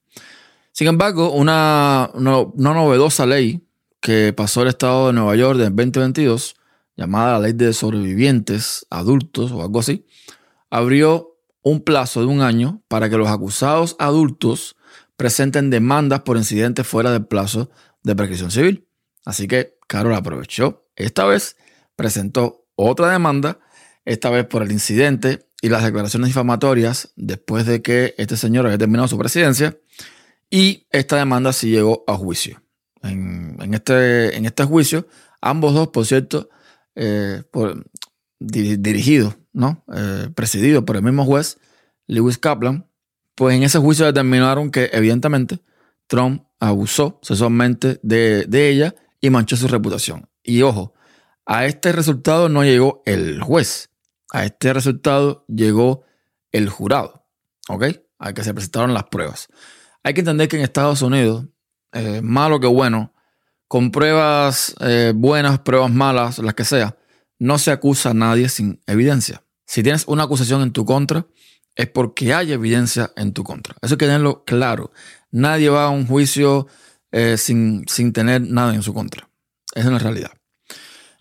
Sin 0.72 0.88
embargo, 0.88 1.32
una, 1.32 2.12
una, 2.14 2.74
novedosa 2.74 3.26
ley 3.26 3.66
que 4.02 4.34
pasó 4.34 4.62
el 4.62 4.68
estado 4.68 5.08
de 5.08 5.14
Nueva 5.14 5.36
York 5.36 5.60
en 5.60 5.76
2022, 5.76 6.56
llamada 6.98 7.34
la 7.34 7.40
Ley 7.40 7.54
de 7.54 7.74
Sobrevivientes 7.74 8.86
Adultos 8.90 9.52
o 9.52 9.62
algo 9.62 9.80
así, 9.80 10.06
abrió 10.76 11.38
un 11.62 11.82
plazo 11.82 12.20
de 12.20 12.28
un 12.28 12.42
año 12.42 12.84
para 12.90 13.10
que 13.10 13.18
los 13.18 13.30
acusados 13.30 13.96
adultos 13.98 14.76
presenten 15.16 15.70
demandas 15.70 16.22
por 16.22 16.36
incidentes 16.36 16.86
fuera 16.86 17.12
del 17.12 17.26
plazo 17.26 17.72
de 18.04 18.14
prescripción 18.14 18.52
civil. 18.52 18.86
Así 19.24 19.48
que 19.48 19.78
Carol 19.88 20.14
aprovechó. 20.14 20.86
Esta 20.98 21.26
vez 21.26 21.56
presentó 21.96 22.68
otra 22.76 23.10
demanda, 23.10 23.60
esta 24.04 24.30
vez 24.30 24.46
por 24.46 24.64
el 24.64 24.72
incidente 24.74 25.48
y 25.62 25.70
las 25.70 25.84
declaraciones 25.84 26.28
difamatorias 26.28 27.14
después 27.16 27.66
de 27.66 27.82
que 27.82 28.14
este 28.18 28.36
señor 28.36 28.66
había 28.66 28.78
terminado 28.78 29.08
su 29.08 29.18
presidencia. 29.18 29.78
Y 30.50 30.88
esta 30.92 31.16
demanda 31.16 31.54
sí 31.54 31.70
llegó 31.70 32.04
a 32.06 32.16
juicio. 32.16 32.62
En, 33.02 33.74
este, 33.74 34.36
en 34.36 34.46
este 34.46 34.66
juicio, 34.66 35.08
ambos 35.40 35.74
dos, 35.74 35.88
por 35.88 36.06
cierto, 36.06 36.50
eh, 36.96 37.44
dirigidos, 38.40 39.38
¿no? 39.54 39.84
Eh, 39.94 40.30
presididos 40.36 40.84
por 40.84 40.96
el 40.96 41.04
mismo 41.04 41.26
juez, 41.26 41.58
Lewis 42.08 42.38
Kaplan, 42.38 42.88
pues 43.36 43.56
en 43.56 43.64
ese 43.64 43.80
juicio 43.80 44.06
determinaron 44.06 44.72
que 44.72 44.90
evidentemente 44.94 45.60
Trump 46.08 46.44
abusó 46.60 47.20
sexualmente 47.22 48.00
de, 48.04 48.46
de 48.46 48.70
ella 48.70 48.96
y 49.20 49.30
manchó 49.30 49.58
su 49.58 49.68
reputación. 49.68 50.30
Y 50.44 50.62
ojo, 50.62 50.94
a 51.46 51.66
este 51.66 51.92
resultado 51.92 52.50
no 52.50 52.64
llegó 52.64 53.02
el 53.06 53.42
juez, 53.42 53.90
a 54.32 54.46
este 54.46 54.74
resultado 54.74 55.46
llegó 55.48 56.04
el 56.52 56.70
jurado, 56.70 57.26
¿ok? 57.70 57.86
A 58.20 58.34
que 58.34 58.44
se 58.44 58.54
presentaron 58.54 58.94
las 58.94 59.06
pruebas. 59.06 59.48
Hay 60.04 60.14
que 60.14 60.22
entender 60.22 60.48
que 60.48 60.58
en 60.58 60.64
Estados 60.64 61.02
Unidos, 61.02 61.46
eh, 61.92 62.22
malo 62.22 62.60
que 62.60 62.68
bueno, 62.68 63.14
con 63.68 63.92
pruebas 63.92 64.76
eh, 64.80 65.14
buenas, 65.16 65.60
pruebas 65.60 65.92
malas, 65.92 66.40
las 66.40 66.54
que 66.54 66.64
sea, 66.64 66.96
no 67.40 67.58
se 67.58 67.72
acusa 67.72 68.12
a 68.12 68.14
nadie 68.14 68.50
sin 68.50 68.82
evidencia. 68.88 69.44
Si 69.66 69.84
tienes 69.84 70.06
una 70.08 70.24
acusación 70.24 70.62
en 70.62 70.72
tu 70.72 70.86
contra, 70.86 71.28
es 71.76 71.88
porque 71.90 72.34
hay 72.34 72.54
evidencia 72.54 73.12
en 73.16 73.34
tu 73.34 73.44
contra. 73.44 73.76
Eso 73.82 73.96
hay 73.96 73.98
que 73.98 74.06
tenerlo 74.06 74.44
claro. 74.46 74.92
Nadie 75.32 75.70
va 75.70 75.86
a 75.86 75.90
un 75.90 76.08
juicio 76.08 76.68
eh, 77.12 77.38
sin, 77.38 77.86
sin 77.88 78.14
tener 78.14 78.42
nada 78.42 78.74
en 78.74 78.84
su 78.84 78.94
contra. 78.94 79.30
Esa 79.74 79.88
es 79.88 79.94
la 79.94 80.00
realidad. 80.00 80.32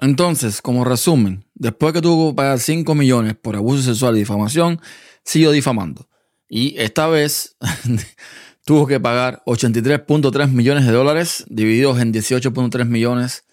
Entonces, 0.00 0.61
como 0.61 0.85
resumen, 0.85 1.44
después 1.55 1.92
que 1.92 2.03
tuvo 2.03 2.31
que 2.31 2.37
pagar 2.37 2.61
5 2.61 2.94
millones 2.94 3.35
por 3.35 3.57
abuso 3.57 3.83
sexual 3.83 4.16
y 4.16 4.20
difamación, 4.20 4.81
siguió 5.24 5.50
difamando. 5.50 6.09
Y 6.48 6.79
esta 6.79 7.09
vez 7.09 7.57
tuvo 8.64 8.87
que 8.87 9.00
pagar 9.00 9.42
83.3 9.46 10.48
millones 10.48 10.87
de 10.87 10.92
dólares, 10.92 11.44
divididos 11.48 12.00
en 12.00 12.12
18.3 12.12 12.85
millones 12.85 13.44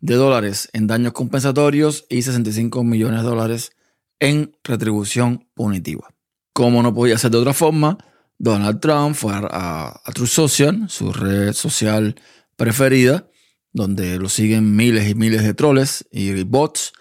de 0.00 0.14
dólares 0.14 0.68
en 0.72 0.86
daños 0.86 1.12
compensatorios 1.12 2.04
y 2.08 2.22
65 2.22 2.84
millones 2.84 3.22
de 3.22 3.28
dólares 3.28 3.72
en 4.20 4.56
retribución 4.64 5.48
punitiva. 5.54 6.14
Como 6.52 6.82
no 6.82 6.94
podía 6.94 7.18
ser 7.18 7.30
de 7.30 7.38
otra 7.38 7.54
forma, 7.54 7.98
Donald 8.38 8.80
Trump 8.80 9.14
fue 9.14 9.32
a, 9.34 10.00
True 10.14 10.26
Social, 10.26 10.86
su 10.88 11.12
red 11.12 11.52
social 11.52 12.16
preferida, 12.56 13.28
donde 13.72 14.18
lo 14.18 14.28
siguen 14.28 14.74
miles 14.76 15.08
y 15.08 15.14
miles 15.14 15.42
de 15.42 15.54
troles 15.54 16.06
y 16.10 16.42
bots, 16.44 16.92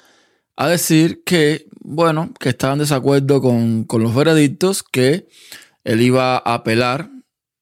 a 0.58 0.68
decir 0.68 1.24
que, 1.26 1.68
bueno, 1.82 2.34
que 2.40 2.50
estaba 2.50 2.74
en 2.74 2.80
desacuerdo 2.80 3.42
con, 3.42 3.84
con 3.86 4.04
los 4.04 4.16
veredictos, 4.16 4.84
que 4.84 5.28
él 5.84 6.02
iba 6.02 6.36
a 6.36 6.54
apelar 6.54 7.10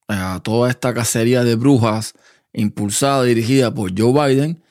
a 0.08 0.42
toda 0.44 0.70
esta 0.70 0.94
cacería 0.94 1.44
de 1.44 1.56
brujas 1.56 2.14
impulsada, 2.54 3.24
dirigida 3.24 3.74
por 3.74 3.92
Joe 3.98 4.14
Biden 4.14 4.64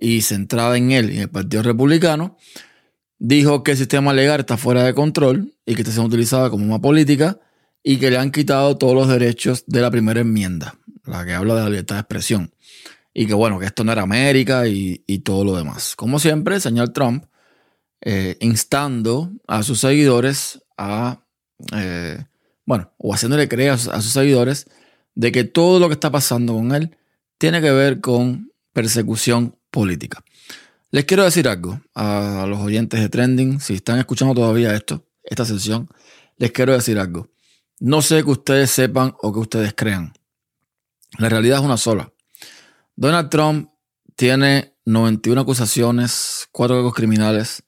y 0.00 0.22
centrada 0.22 0.76
en 0.76 0.90
él 0.90 1.10
y 1.10 1.16
en 1.16 1.22
el 1.22 1.30
Partido 1.30 1.62
Republicano, 1.62 2.36
dijo 3.18 3.62
que 3.62 3.72
el 3.72 3.76
sistema 3.76 4.12
legal 4.14 4.40
está 4.40 4.56
fuera 4.56 4.82
de 4.82 4.94
control 4.94 5.54
y 5.66 5.74
que 5.74 5.82
está 5.82 5.92
siendo 5.92 6.08
utilizado 6.08 6.50
como 6.50 6.64
una 6.64 6.80
política 6.80 7.38
y 7.82 7.98
que 7.98 8.10
le 8.10 8.16
han 8.16 8.32
quitado 8.32 8.76
todos 8.76 8.94
los 8.94 9.08
derechos 9.08 9.64
de 9.66 9.80
la 9.82 9.90
primera 9.90 10.20
enmienda, 10.20 10.74
la 11.04 11.24
que 11.24 11.34
habla 11.34 11.54
de 11.54 11.60
la 11.60 11.68
libertad 11.68 11.96
de 11.96 12.00
expresión. 12.00 12.54
Y 13.12 13.26
que 13.26 13.34
bueno, 13.34 13.58
que 13.58 13.66
esto 13.66 13.84
no 13.84 13.92
era 13.92 14.02
América 14.02 14.66
y, 14.66 14.98
todo 15.24 15.44
lo 15.44 15.56
demás. 15.56 15.96
Como 15.96 16.18
siempre, 16.18 16.56
el 16.56 16.60
señor 16.60 16.90
Trump 16.90 17.24
eh, 18.00 18.36
instando 18.40 19.32
a 19.46 19.62
sus 19.62 19.80
seguidores 19.80 20.62
a, 20.78 21.24
eh, 21.74 22.24
bueno, 22.64 22.92
o 22.96 23.12
haciéndole 23.12 23.48
creer 23.48 23.72
a 23.72 23.78
sus 23.78 24.12
seguidores 24.12 24.66
de 25.14 25.32
que 25.32 25.44
todo 25.44 25.78
lo 25.78 25.88
que 25.88 25.94
está 25.94 26.10
pasando 26.10 26.54
con 26.54 26.74
él 26.74 26.96
tiene 27.36 27.60
que 27.60 27.70
ver 27.72 28.00
con 28.00 28.52
persecución 28.72 29.56
política. 29.70 30.22
Les 30.90 31.04
quiero 31.04 31.24
decir 31.24 31.46
algo 31.48 31.80
a 31.94 32.46
los 32.48 32.58
oyentes 32.58 33.00
de 33.00 33.08
Trending, 33.08 33.60
si 33.60 33.74
están 33.74 33.98
escuchando 33.98 34.34
todavía 34.34 34.74
esto, 34.74 35.06
esta 35.22 35.44
sesión, 35.44 35.88
les 36.36 36.50
quiero 36.50 36.72
decir 36.72 36.98
algo. 36.98 37.28
No 37.78 38.02
sé 38.02 38.24
que 38.24 38.30
ustedes 38.30 38.70
sepan 38.70 39.14
o 39.22 39.32
que 39.32 39.38
ustedes 39.38 39.72
crean. 39.76 40.12
La 41.18 41.28
realidad 41.28 41.58
es 41.58 41.64
una 41.64 41.76
sola. 41.76 42.12
Donald 42.96 43.30
Trump 43.30 43.70
tiene 44.16 44.74
91 44.84 45.40
acusaciones, 45.40 46.48
4 46.52 46.76
cargos 46.76 46.94
criminales, 46.94 47.62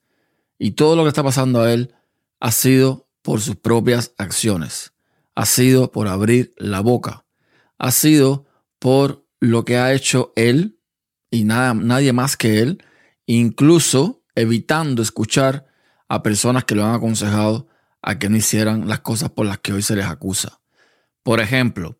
y 0.59 0.71
todo 0.71 0.95
lo 0.95 1.03
que 1.03 1.09
está 1.09 1.23
pasando 1.23 1.61
a 1.61 1.71
él 1.73 1.95
ha 2.39 2.51
sido 2.51 3.07
por 3.21 3.41
sus 3.41 3.55
propias 3.55 4.13
acciones. 4.17 4.93
Ha 5.33 5.45
sido 5.45 5.91
por 5.91 6.07
abrir 6.07 6.53
la 6.57 6.81
boca. 6.81 7.25
Ha 7.77 7.91
sido 7.91 8.45
por 8.79 9.25
lo 9.39 9.65
que 9.65 9.77
ha 9.77 9.93
hecho 9.93 10.33
él 10.35 10.77
y 11.33 11.45
nada, 11.45 11.73
nadie 11.73 12.13
más 12.13 12.37
que 12.37 12.59
él 12.59 12.83
incluso 13.25 14.21
evitando 14.35 15.01
escuchar 15.01 15.65
a 16.07 16.21
personas 16.21 16.63
que 16.63 16.75
lo 16.75 16.85
han 16.85 16.93
aconsejado 16.93 17.67
a 18.03 18.19
que 18.19 18.29
no 18.29 18.37
hicieran 18.37 18.87
las 18.87 18.99
cosas 18.99 19.31
por 19.31 19.47
las 19.47 19.57
que 19.57 19.73
hoy 19.73 19.81
se 19.81 19.95
les 19.95 20.05
acusa. 20.05 20.59
Por 21.23 21.39
ejemplo, 21.39 21.97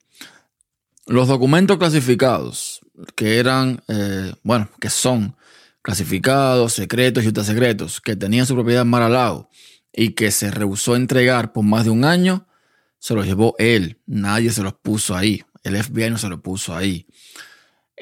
los 1.07 1.27
documentos 1.27 1.77
clasificados, 1.77 2.81
que 3.15 3.39
eran, 3.39 3.81
eh, 3.87 4.33
bueno, 4.43 4.69
que 4.79 4.91
son 4.91 5.35
clasificados, 5.81 6.73
secretos 6.73 7.23
y 7.23 7.31
secretos, 7.31 8.01
que 8.01 8.15
tenían 8.15 8.45
su 8.45 8.53
propiedad 8.53 8.83
en 8.83 8.89
Mar 8.89 9.47
y 9.91 10.09
que 10.09 10.29
se 10.29 10.51
rehusó 10.51 10.93
a 10.93 10.97
entregar 10.97 11.53
por 11.53 11.63
más 11.63 11.85
de 11.85 11.89
un 11.89 12.05
año, 12.05 12.47
se 12.99 13.15
los 13.15 13.25
llevó 13.25 13.55
él. 13.57 13.99
Nadie 14.05 14.51
se 14.51 14.61
los 14.61 14.73
puso 14.73 15.15
ahí. 15.15 15.43
El 15.63 15.81
FBI 15.81 16.11
no 16.11 16.17
se 16.17 16.29
los 16.29 16.41
puso 16.41 16.75
ahí. 16.75 17.07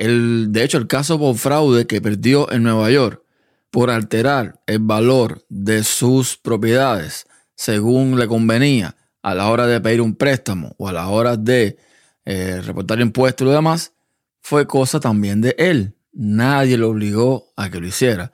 El, 0.02 0.52
de 0.52 0.64
hecho, 0.64 0.80
el 0.80 0.88
caso 0.88 1.20
por 1.20 1.38
fraude 1.38 1.86
que 1.86 2.02
perdió 2.02 2.52
en 2.52 2.64
Nueva 2.64 2.90
York 2.90 3.22
por 3.70 3.92
alterar 3.92 4.60
el 4.66 4.80
valor 4.80 5.46
de 5.48 5.84
sus 5.84 6.38
propiedades 6.38 7.28
según 7.54 8.18
le 8.18 8.28
convenía 8.28 8.96
a 9.22 9.36
la 9.36 9.48
hora 9.50 9.68
de 9.68 9.80
pedir 9.80 10.02
un 10.02 10.16
préstamo 10.16 10.74
o 10.80 10.88
a 10.88 10.92
la 10.92 11.08
hora 11.10 11.38
de 11.38 11.78
eh, 12.26 12.62
reportar 12.66 13.00
impuestos 13.00 13.46
y 13.46 13.50
lo 13.50 13.54
demás, 13.54 13.94
fue 14.40 14.66
cosa 14.66 15.00
también 15.00 15.40
de 15.40 15.54
él. 15.60 15.94
Nadie 16.14 16.78
lo 16.80 16.90
obligó 16.90 17.54
a 17.56 17.70
que 17.70 17.80
lo 17.80 17.86
hiciera. 17.86 18.32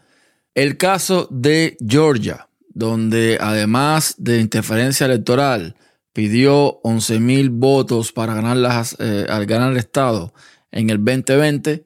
El 0.55 0.77
caso 0.77 1.27
de 1.29 1.75
Georgia, 1.85 2.47
donde 2.69 3.39
además 3.41 4.15
de 4.17 4.39
interferencia 4.39 5.05
electoral, 5.05 5.75
pidió 6.13 6.79
11 6.83 7.19
mil 7.19 7.49
votos 7.49 8.13
para 8.13 8.35
ganar, 8.35 8.55
las, 8.55 8.95
eh, 8.99 9.25
al 9.27 9.45
ganar 9.45 9.73
el 9.73 9.77
Estado 9.77 10.33
en 10.71 10.89
el 10.89 10.97
2020 10.97 11.85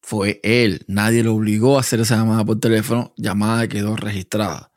fue 0.00 0.40
él. 0.42 0.84
Nadie 0.86 1.22
lo 1.22 1.34
obligó 1.34 1.76
a 1.76 1.80
hacer 1.80 2.00
esa 2.00 2.16
llamada 2.16 2.44
por 2.44 2.60
teléfono. 2.60 3.12
Llamada 3.16 3.68
quedó 3.68 3.96
registrada. 3.96 4.72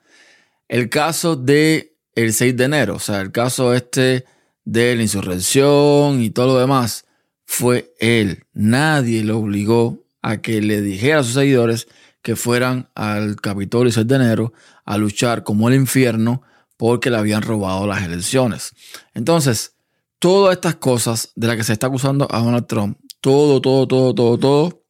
El 0.68 0.90
caso 0.90 1.36
de 1.36 1.96
el 2.16 2.34
6 2.34 2.58
de 2.58 2.64
enero, 2.66 2.96
o 2.96 3.00
sea, 3.00 3.22
el 3.22 3.32
caso 3.32 3.74
este 3.74 4.26
de 4.66 4.96
la 4.96 5.02
insurrección 5.02 6.22
y 6.22 6.30
todo 6.30 6.48
lo 6.48 6.60
demás, 6.60 7.06
fue 7.46 7.94
él. 8.00 8.46
Nadie 8.54 9.24
lo 9.24 9.40
obligó 9.40 10.06
a 10.22 10.38
que 10.38 10.62
le 10.62 10.82
dijera 10.82 11.20
a 11.20 11.24
sus 11.24 11.34
seguidores 11.34 11.88
que 12.22 12.36
fueran 12.36 12.90
al 12.96 13.38
Capitolio 13.38 13.88
el 13.88 13.94
6 13.94 14.08
de 14.08 14.16
enero 14.16 14.54
a 14.86 14.98
luchar 14.98 15.44
como 15.44 15.68
el 15.68 15.76
infierno 15.76 16.44
porque 16.78 17.10
le 17.10 17.18
habían 17.18 17.42
robado 17.42 17.88
las 17.88 18.04
elecciones. 18.04 18.74
Entonces, 19.14 19.76
todas 20.20 20.56
estas 20.56 20.76
cosas 20.76 21.32
de 21.36 21.48
las 21.48 21.58
que 21.58 21.64
se 21.64 21.74
está 21.74 21.88
acusando 21.88 22.28
a 22.30 22.40
Donald 22.40 22.68
Trump 22.68 22.98
todo, 23.22 23.62
todo, 23.62 23.88
todo, 23.88 24.14
todo, 24.14 24.38
todo 24.38 24.84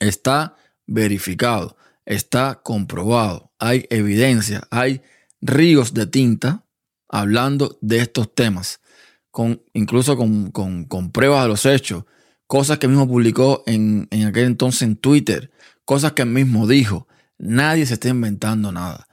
está 0.00 0.56
verificado, 0.86 1.76
está 2.06 2.60
comprobado, 2.62 3.52
hay 3.58 3.84
evidencia, 3.90 4.66
hay 4.70 5.02
ríos 5.40 5.92
de 5.92 6.06
tinta 6.06 6.64
hablando 7.08 7.78
de 7.80 7.98
estos 7.98 8.34
temas, 8.34 8.80
con, 9.30 9.62
incluso 9.72 10.16
con, 10.16 11.10
pruebas 11.12 11.42
de 11.42 11.48
los 11.48 11.66
hechos, 11.66 12.04
cosas 12.46 12.78
que 12.78 12.88
mismo 12.88 13.08
publicó 13.08 13.62
en, 13.66 14.08
en 14.10 14.26
aquel 14.26 14.44
entonces 14.44 14.82
en 14.82 14.96
Twitter, 14.96 15.50
cosas 15.84 16.12
que 16.12 16.22
él 16.22 16.28
mismo 16.28 16.66
dijo. 16.66 17.06
Nadie 17.38 17.86
se 17.86 17.94
está 17.94 18.08
inventando 18.08 18.72
nada. 18.72 19.08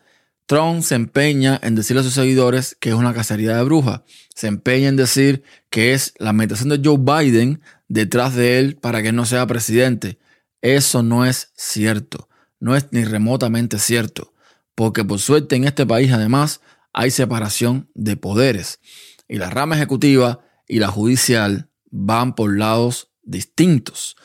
Trump 0.47 0.83
se 0.83 0.95
empeña 0.95 1.59
en 1.63 1.75
decirle 1.75 2.01
a 2.01 2.03
sus 2.03 2.13
seguidores 2.13 2.75
que 2.79 2.89
es 2.89 2.95
una 2.95 3.13
cacería 3.13 3.55
de 3.55 3.63
brujas. 3.63 4.01
Se 4.35 4.47
empeña 4.47 4.89
en 4.89 4.95
decir 4.95 5.43
que 5.69 5.93
es 5.93 6.13
la 6.19 6.33
meditación 6.33 6.69
de 6.69 6.81
Joe 6.83 6.97
Biden 6.99 7.61
detrás 7.87 8.35
de 8.35 8.59
él 8.59 8.77
para 8.77 9.01
que 9.01 9.11
no 9.11 9.25
sea 9.25 9.47
presidente. 9.47 10.19
Eso 10.61 11.03
no 11.03 11.25
es 11.25 11.51
cierto, 11.55 12.29
no 12.59 12.75
es 12.75 12.87
ni 12.91 13.03
remotamente 13.03 13.79
cierto, 13.79 14.33
porque 14.73 15.03
por 15.03 15.19
suerte 15.19 15.55
en 15.55 15.65
este 15.65 15.85
país 15.85 16.11
además 16.11 16.61
hay 16.93 17.11
separación 17.11 17.89
de 17.93 18.17
poderes 18.17 18.79
y 19.27 19.37
la 19.37 19.49
rama 19.49 19.75
ejecutiva 19.75 20.41
y 20.67 20.79
la 20.79 20.87
judicial 20.87 21.69
van 21.91 22.35
por 22.35 22.57
lados 22.57 23.11
distintos. 23.23 24.15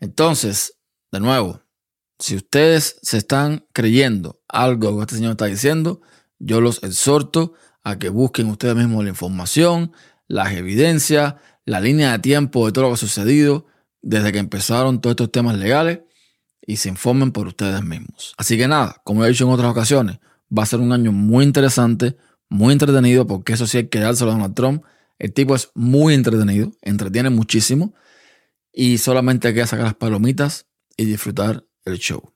Entonces, 0.00 0.78
de 1.12 1.20
nuevo, 1.20 1.62
si 2.18 2.36
ustedes 2.36 2.98
se 3.02 3.18
están 3.18 3.66
creyendo 3.72 4.42
algo 4.48 4.96
que 4.96 5.02
este 5.02 5.16
señor 5.16 5.32
está 5.32 5.46
diciendo, 5.46 6.00
yo 6.38 6.60
los 6.60 6.82
exhorto 6.82 7.54
a 7.82 7.98
que 7.98 8.08
busquen 8.08 8.48
ustedes 8.48 8.76
mismos 8.76 9.04
la 9.04 9.10
información, 9.10 9.92
las 10.26 10.52
evidencias, 10.52 11.34
la 11.64 11.80
línea 11.80 12.12
de 12.12 12.18
tiempo 12.18 12.66
de 12.66 12.72
todo 12.72 12.84
lo 12.84 12.90
que 12.90 12.94
ha 12.94 12.98
sucedido 12.98 13.66
desde 14.02 14.32
que 14.32 14.38
empezaron 14.38 15.00
todos 15.00 15.12
estos 15.12 15.32
temas 15.32 15.56
legales 15.56 16.00
y 16.66 16.76
se 16.76 16.88
informen 16.88 17.32
por 17.32 17.46
ustedes 17.46 17.82
mismos. 17.82 18.34
Así 18.36 18.56
que 18.56 18.68
nada, 18.68 19.00
como 19.04 19.24
he 19.24 19.28
dicho 19.28 19.44
en 19.44 19.50
otras 19.50 19.70
ocasiones, 19.70 20.18
va 20.56 20.62
a 20.62 20.66
ser 20.66 20.80
un 20.80 20.92
año 20.92 21.12
muy 21.12 21.44
interesante, 21.44 22.16
muy 22.48 22.72
entretenido, 22.72 23.26
porque 23.26 23.54
eso 23.54 23.66
sí 23.66 23.78
hay 23.78 23.88
que 23.88 24.00
dárselo 24.00 24.30
a 24.30 24.34
Donald 24.34 24.54
Trump. 24.54 24.84
El 25.18 25.32
tipo 25.32 25.54
es 25.54 25.70
muy 25.74 26.14
entretenido, 26.14 26.72
entretiene 26.82 27.30
muchísimo 27.30 27.94
y 28.72 28.98
solamente 28.98 29.48
hay 29.48 29.54
que 29.54 29.66
sacar 29.66 29.84
las 29.84 29.94
palomitas 29.94 30.66
y 30.96 31.04
disfrutar 31.04 31.64
el 31.84 31.98
show. 31.98 32.32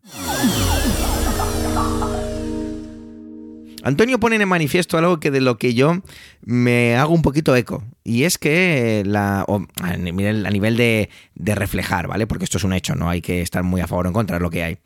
Antonio 3.83 4.19
pone 4.19 4.37
en 4.37 4.49
manifiesto 4.49 4.99
algo 4.99 5.21
que 5.21 5.31
de 5.31 5.41
lo 5.41 5.59
que 5.59 5.75
yo 5.75 6.03
me 6.43 6.97
hago 6.97 7.15
un 7.15 7.23
poquito 7.23 7.55
eco. 7.57 7.85
Y 8.05 8.25
es 8.25 8.39
que 8.39 9.03
la, 9.07 9.45
a 9.83 9.97
nivel, 9.97 10.47
nivel 10.51 10.77
de, 10.77 11.09
reflejar, 11.37 12.09
¿vale? 12.09 12.27
Porque 12.27 12.45
esto 12.45 12.59
es 12.59 12.65
un 12.65 12.73
hecho, 12.73 12.95
no 12.95 13.09
hay 13.09 13.21
que 13.21 13.43
estar 13.43 13.63
muy 13.63 13.81
a 13.81 13.87
favor 13.87 14.07
o 14.07 14.09
en 14.09 14.15
contra 14.15 14.39
de 14.39 14.43
lo 14.43 14.51
que 14.51 14.63
hay. 14.63 14.79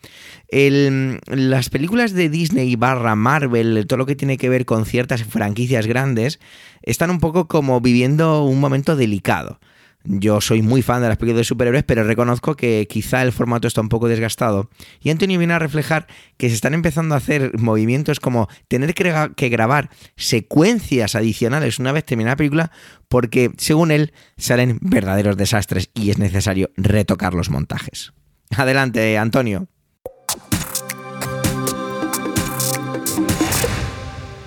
las 1.27 1.71
películas 1.71 2.13
de 2.13 2.29
Disney 2.29 2.77
barra 2.77 3.15
Marvel, 3.15 3.87
todo 3.87 3.99
lo 3.99 4.07
que 4.07 4.17
tiene 4.17 4.39
que 4.39 4.49
ver 4.49 4.65
con 4.65 4.87
ciertas 4.87 5.23
franquicias 5.25 5.87
grandes, 5.87 6.41
están 6.83 7.11
un 7.11 7.21
poco 7.21 7.49
como 7.49 7.81
viviendo 7.81 8.45
un 8.45 8.61
momento 8.61 8.97
delicado. 8.97 9.61
Yo 10.05 10.41
soy 10.41 10.63
muy 10.63 10.83
fan 10.83 11.03
de 11.03 11.09
las 11.09 11.17
películas 11.17 11.41
de 11.41 11.45
superhéroes, 11.45 11.85
pero 11.85 12.05
reconozco 12.05 12.57
que 12.57 12.87
quizá 12.89 13.23
el 13.23 13.33
formato 13.33 13.69
está 13.69 13.81
un 13.81 13.89
poco 13.89 14.09
desgastado. 14.09 14.69
Y 15.01 15.11
Antonio 15.11 15.39
viene 15.39 15.55
a 15.55 15.59
reflejar 15.59 16.07
que 16.37 16.49
se 16.49 16.55
están 16.55 16.75
empezando 16.75 17.15
a 17.15 17.19
hacer 17.19 17.59
movimientos 17.59 18.21
como 18.21 18.49
tener 18.69 18.95
que, 18.95 19.49
grabar 19.49 19.91
secuencias 20.17 21.15
adicionales 21.15 21.79
una 21.79 21.93
vez 21.93 22.05
terminada 22.05 22.33
la 22.33 22.37
película, 22.37 22.73
porque 23.09 23.51
según 23.59 23.91
él 23.91 24.13
salen 24.37 24.79
verdaderos 24.81 25.37
desastres 25.37 25.91
y 25.95 26.11
es 26.11 26.19
necesario 26.19 26.71
retocar 26.77 27.35
los 27.35 27.51
montajes. 27.51 28.13
Adelante, 28.57 29.19
Antonio. 29.19 29.69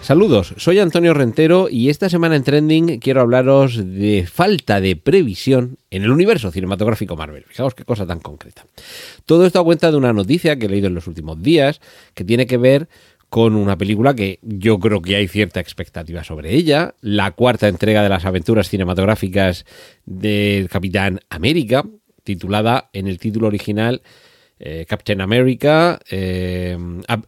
Saludos, 0.05 0.53
soy 0.57 0.77
Antonio 0.77 1.15
Rentero 1.15 1.67
y 1.67 1.89
esta 1.89 2.09
semana 2.09 2.35
en 2.35 2.43
Trending 2.43 2.99
quiero 2.99 3.21
hablaros 3.21 3.83
de 3.83 4.27
falta 4.31 4.79
de 4.79 4.95
previsión 4.95 5.79
en 5.89 6.03
el 6.03 6.11
universo 6.11 6.51
cinematográfico 6.51 7.15
Marvel. 7.15 7.43
Fijaos 7.47 7.73
qué 7.73 7.85
cosa 7.85 8.05
tan 8.05 8.19
concreta. 8.19 8.67
Todo 9.25 9.47
esto 9.47 9.59
a 9.59 9.63
cuenta 9.63 9.89
de 9.89 9.97
una 9.97 10.13
noticia 10.13 10.59
que 10.59 10.67
he 10.67 10.69
leído 10.69 10.85
en 10.85 10.93
los 10.93 11.07
últimos 11.07 11.41
días 11.41 11.81
que 12.13 12.23
tiene 12.23 12.45
que 12.45 12.57
ver 12.57 12.87
con 13.31 13.55
una 13.55 13.79
película 13.79 14.13
que 14.13 14.37
yo 14.43 14.79
creo 14.79 15.01
que 15.01 15.15
hay 15.15 15.27
cierta 15.27 15.59
expectativa 15.59 16.23
sobre 16.23 16.53
ella, 16.53 16.93
la 17.01 17.31
cuarta 17.31 17.67
entrega 17.67 18.03
de 18.03 18.09
las 18.09 18.25
aventuras 18.25 18.69
cinematográficas 18.69 19.65
del 20.05 20.69
Capitán 20.69 21.19
América, 21.31 21.83
titulada 22.23 22.91
en 22.93 23.07
el 23.07 23.17
título 23.17 23.47
original 23.47 24.03
eh, 24.59 24.85
Captain 24.87 25.21
America, 25.21 25.99
eh, 26.09 26.77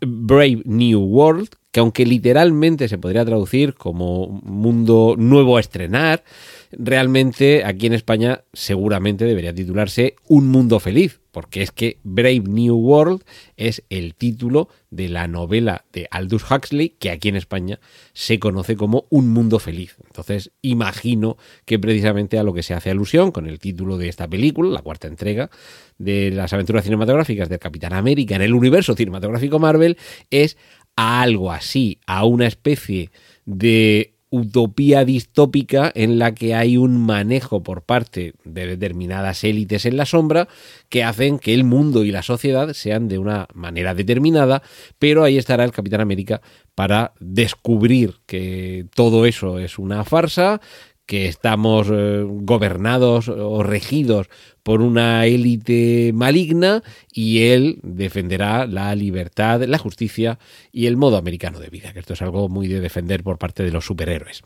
Brave 0.02 0.62
New 0.66 1.00
World, 1.02 1.50
que 1.72 1.80
aunque 1.80 2.06
literalmente 2.06 2.88
se 2.88 2.98
podría 2.98 3.26
traducir 3.26 3.74
como 3.74 4.42
mundo 4.44 5.16
nuevo 5.18 5.58
a 5.58 5.60
estrenar, 5.60 6.24
realmente 6.72 7.64
aquí 7.66 7.88
en 7.88 7.94
España 7.94 8.42
seguramente 8.54 9.26
debería 9.26 9.54
titularse 9.54 10.16
Un 10.28 10.48
Mundo 10.48 10.80
Feliz, 10.80 11.20
porque 11.38 11.62
es 11.62 11.72
que 11.72 12.00
Brave 12.02 12.46
New 12.48 12.76
World 12.76 13.24
es 13.58 13.84
el 13.92 14.16
título 14.16 14.70
de 14.90 15.08
la 15.08 15.28
novela 15.28 15.86
de 15.94 16.08
Aldous 16.10 16.50
Huxley, 16.50 16.96
que 16.98 17.12
aquí 17.12 17.30
en 17.30 17.36
España 17.36 17.80
se 18.14 18.40
conoce 18.40 18.76
como 18.76 19.06
Un 19.12 19.30
Mundo 19.30 19.60
Feliz. 19.60 19.98
Entonces 20.08 20.50
imagino 20.64 21.38
que 21.66 21.78
precisamente 21.78 22.40
a 22.40 22.44
lo 22.44 22.56
que 22.56 22.64
se 22.64 22.74
hace 22.74 22.90
alusión 22.90 23.32
con 23.32 23.46
el 23.46 23.60
título 23.60 24.00
de 24.00 24.10
esta 24.10 24.28
película, 24.28 24.72
la 24.72 24.82
cuarta 24.82 25.08
entrega 25.08 25.52
de 26.00 26.32
las 26.32 26.54
aventuras 26.54 26.86
cinematográficas 26.86 27.50
del 27.50 27.60
Capitán 27.60 27.94
América 27.94 28.36
en 28.36 28.42
el 28.42 28.56
universo 28.56 28.96
cinematográfico 28.96 29.60
Marvel, 29.60 29.96
es 30.32 30.58
a 30.96 31.22
algo 31.22 31.52
así, 31.52 32.00
a 32.08 32.26
una 32.26 32.48
especie 32.48 33.12
de 33.46 34.17
utopía 34.30 35.06
distópica 35.06 35.92
en 35.96 36.20
la 36.20 36.34
que 36.36 36.54
hay 36.54 36.78
un 36.78 37.00
manejo 37.06 37.64
por 37.64 37.84
parte 37.84 38.34
de 38.44 38.68
determinadas 38.68 39.44
élites 39.44 39.86
en 39.86 39.96
la 39.96 40.06
sombra 40.06 40.50
que 40.90 41.04
hacen 41.04 41.40
que 41.40 41.54
el 41.54 41.64
mundo 41.64 42.04
y 42.04 42.12
la 42.12 42.24
sociedad 42.24 42.74
sean 42.74 43.08
de 43.08 43.20
una 43.20 43.48
manera 43.54 43.94
determinada, 43.94 44.62
pero 45.00 45.24
ahí 45.24 45.38
estará 45.38 45.64
el 45.64 45.72
Capitán 45.72 46.02
América 46.02 46.42
para 46.76 47.14
descubrir 47.20 48.16
que 48.26 48.86
todo 48.94 49.26
eso 49.26 49.60
es 49.60 49.80
una 49.80 50.04
farsa, 50.04 50.62
que 51.08 51.28
estamos 51.28 51.88
eh, 51.90 52.24
gobernados 52.24 53.30
o 53.30 53.64
regidos 53.64 54.28
por 54.62 54.82
una 54.82 55.26
élite 55.26 56.12
maligna 56.14 56.84
y 57.12 57.44
él 57.44 57.80
defenderá 57.82 58.68
la 58.68 58.94
libertad, 58.94 59.64
la 59.64 59.78
justicia 59.78 60.38
y 60.72 60.86
el 60.86 60.98
modo 60.98 61.16
americano 61.18 61.60
de 61.60 61.70
vida, 61.70 61.94
esto 61.96 62.14
es 62.14 62.22
algo 62.22 62.50
muy 62.50 62.68
de 62.68 62.82
defender 62.82 63.24
por 63.24 63.40
parte 63.40 63.64
de 63.64 63.72
los 63.72 63.86
superhéroes. 63.86 64.44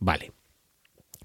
Vale. 0.00 0.32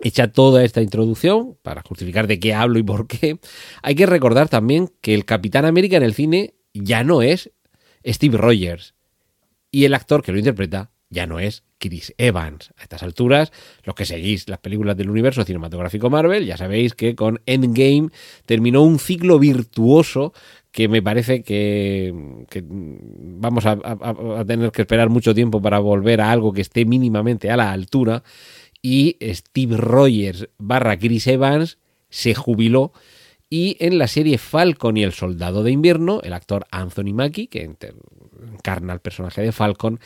Hecha 0.01 0.31
toda 0.31 0.63
esta 0.63 0.81
introducción, 0.81 1.57
para 1.63 1.81
justificar 1.81 2.27
de 2.27 2.39
qué 2.39 2.53
hablo 2.53 2.77
y 2.77 2.83
por 2.83 3.07
qué, 3.07 3.39
hay 3.81 3.95
que 3.95 4.05
recordar 4.05 4.49
también 4.49 4.91
que 5.01 5.15
el 5.15 5.25
Capitán 5.25 5.65
América 5.65 5.97
en 5.97 6.03
el 6.03 6.13
cine 6.13 6.53
ya 6.73 7.03
no 7.03 7.23
es 7.23 7.51
Steve 8.05 8.37
Rogers 8.37 8.93
y 9.71 9.85
el 9.85 9.95
actor 9.95 10.21
que 10.21 10.31
lo 10.31 10.37
interpreta 10.37 10.91
ya 11.09 11.25
no 11.25 11.39
es 11.39 11.63
Chris 11.87 12.13
Evans. 12.17 12.71
A 12.77 12.83
estas 12.83 13.03
alturas, 13.03 13.51
los 13.83 13.95
que 13.95 14.05
seguís 14.05 14.49
las 14.49 14.59
películas 14.59 14.97
del 14.97 15.09
universo 15.09 15.43
cinematográfico 15.43 16.09
Marvel, 16.09 16.45
ya 16.45 16.57
sabéis 16.57 16.93
que 16.93 17.15
con 17.15 17.41
Endgame 17.45 18.09
terminó 18.45 18.81
un 18.81 18.99
ciclo 18.99 19.39
virtuoso 19.39 20.33
que 20.71 20.89
me 20.89 21.01
parece 21.01 21.41
que, 21.43 22.13
vamos 22.61 23.65
a, 23.65 23.77
tener 24.45 24.71
que 24.71 24.81
esperar 24.81 25.09
mucho 25.09 25.33
tiempo 25.33 25.61
para 25.61 25.79
volver 25.79 26.19
a 26.19 26.31
algo 26.31 26.51
que 26.51 26.61
esté 26.61 26.85
mínimamente 26.85 27.49
a 27.49 27.57
la 27.57 27.71
altura. 27.71 28.23
Y 28.81 29.17
Steve 29.21 29.77
Rogers 29.77 30.49
barra 30.57 30.99
Chris 30.99 31.27
Evans 31.27 31.77
se 32.09 32.35
jubiló 32.35 32.91
y 33.49 33.77
en 33.79 33.97
la 33.97 34.07
serie 34.07 34.37
Falcon 34.37 34.97
y 34.97 35.03
el 35.03 35.13
Soldado 35.13 35.63
de 35.63 35.71
Invierno, 35.71 36.19
el 36.23 36.33
actor 36.33 36.65
Anthony 36.71 37.13
Mackie, 37.13 37.47
que 37.47 37.63
encarna 38.65 38.93
al 38.93 38.99
personaje 38.99 39.41
de 39.43 39.51
Falcon, 39.51 39.99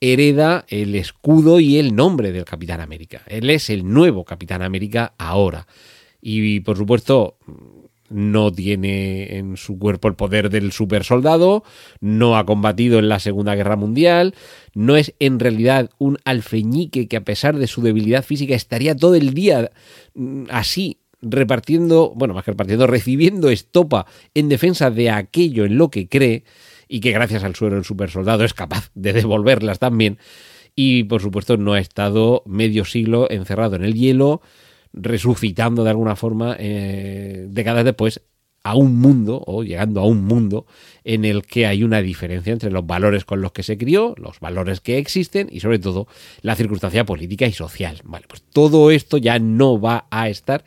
hereda 0.00 0.66
el 0.68 0.94
escudo 0.94 1.60
y 1.60 1.78
el 1.78 1.96
nombre 1.96 2.30
del 2.30 2.44
Capitán 2.44 2.80
América. 2.80 3.22
Él 3.26 3.48
es 3.48 3.70
el 3.70 3.90
nuevo 3.90 4.24
Capitán 4.24 4.60
América 4.60 5.14
ahora. 5.16 5.66
Y 6.20 6.60
por 6.60 6.76
supuesto, 6.76 7.38
no 8.10 8.52
tiene 8.52 9.38
en 9.38 9.56
su 9.56 9.78
cuerpo 9.78 10.08
el 10.08 10.14
poder 10.14 10.50
del 10.50 10.72
super 10.72 11.04
soldado, 11.04 11.64
no 12.00 12.36
ha 12.36 12.44
combatido 12.44 12.98
en 12.98 13.08
la 13.08 13.18
Segunda 13.18 13.54
Guerra 13.54 13.76
Mundial, 13.76 14.34
no 14.74 14.96
es 14.96 15.14
en 15.18 15.40
realidad 15.40 15.88
un 15.96 16.18
alfeñique 16.26 17.08
que 17.08 17.16
a 17.16 17.24
pesar 17.24 17.56
de 17.56 17.66
su 17.66 17.80
debilidad 17.80 18.22
física 18.22 18.54
estaría 18.54 18.94
todo 18.94 19.14
el 19.14 19.32
día 19.32 19.70
mm, 20.14 20.44
así 20.50 20.98
repartiendo, 21.22 22.12
bueno, 22.14 22.34
más 22.34 22.44
que 22.44 22.50
repartiendo, 22.50 22.86
recibiendo 22.86 23.48
estopa 23.48 24.06
en 24.34 24.50
defensa 24.50 24.90
de 24.90 25.08
aquello 25.08 25.64
en 25.64 25.78
lo 25.78 25.88
que 25.88 26.08
cree 26.08 26.44
y 26.92 27.00
que 27.00 27.10
gracias 27.10 27.42
al 27.42 27.54
suero 27.54 27.76
del 27.76 27.86
supersoldado 27.86 28.44
es 28.44 28.52
capaz 28.52 28.90
de 28.94 29.14
devolverlas 29.14 29.78
también. 29.78 30.18
Y 30.76 31.04
por 31.04 31.22
supuesto 31.22 31.56
no 31.56 31.72
ha 31.72 31.80
estado 31.80 32.42
medio 32.44 32.84
siglo 32.84 33.30
encerrado 33.30 33.76
en 33.76 33.84
el 33.84 33.94
hielo, 33.94 34.42
resucitando 34.92 35.84
de 35.84 35.90
alguna 35.90 36.16
forma 36.16 36.54
eh, 36.58 37.46
décadas 37.48 37.86
después 37.86 38.20
a 38.62 38.76
un 38.76 38.98
mundo 38.98 39.42
o 39.46 39.64
llegando 39.64 40.02
a 40.02 40.06
un 40.06 40.22
mundo 40.24 40.66
en 41.02 41.24
el 41.24 41.44
que 41.44 41.66
hay 41.66 41.82
una 41.82 42.02
diferencia 42.02 42.52
entre 42.52 42.70
los 42.70 42.86
valores 42.86 43.24
con 43.24 43.40
los 43.40 43.52
que 43.52 43.62
se 43.62 43.78
crió, 43.78 44.14
los 44.18 44.38
valores 44.38 44.80
que 44.80 44.98
existen 44.98 45.48
y 45.50 45.60
sobre 45.60 45.78
todo 45.78 46.06
la 46.42 46.56
circunstancia 46.56 47.06
política 47.06 47.46
y 47.46 47.52
social. 47.52 48.02
Vale, 48.04 48.26
pues 48.28 48.42
todo 48.42 48.90
esto 48.90 49.16
ya 49.16 49.38
no 49.38 49.80
va 49.80 50.08
a 50.10 50.28
estar 50.28 50.62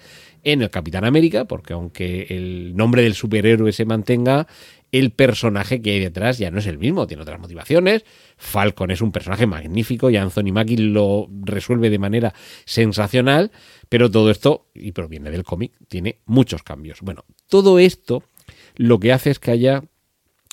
en 0.45 0.61
el 0.61 0.69
Capitán 0.69 1.03
América, 1.03 1.45
porque 1.45 1.73
aunque 1.73 2.27
el 2.29 2.75
nombre 2.77 3.01
del 3.01 3.15
superhéroe 3.15 3.73
se 3.73 3.83
mantenga, 3.83 4.47
el 4.91 5.11
personaje 5.11 5.81
que 5.81 5.91
hay 5.91 5.99
detrás 5.99 6.37
ya 6.37 6.51
no 6.51 6.59
es 6.59 6.67
el 6.67 6.77
mismo, 6.77 7.07
tiene 7.07 7.23
otras 7.23 7.39
motivaciones. 7.39 8.05
Falcon 8.37 8.91
es 8.91 9.01
un 9.01 9.11
personaje 9.11 9.45
magnífico 9.45 10.09
y 10.09 10.17
Anthony 10.17 10.51
Mackie 10.53 10.77
lo 10.77 11.27
resuelve 11.29 11.89
de 11.89 11.99
manera 11.99 12.33
sensacional, 12.65 13.51
pero 13.89 14.09
todo 14.09 14.31
esto, 14.31 14.67
y 14.73 14.91
proviene 14.91 15.31
del 15.31 15.43
cómic, 15.43 15.73
tiene 15.87 16.19
muchos 16.25 16.63
cambios. 16.63 17.01
Bueno, 17.01 17.25
todo 17.49 17.79
esto 17.79 18.23
lo 18.75 18.99
que 18.99 19.11
hace 19.11 19.31
es 19.31 19.39
que 19.39 19.51
haya 19.51 19.83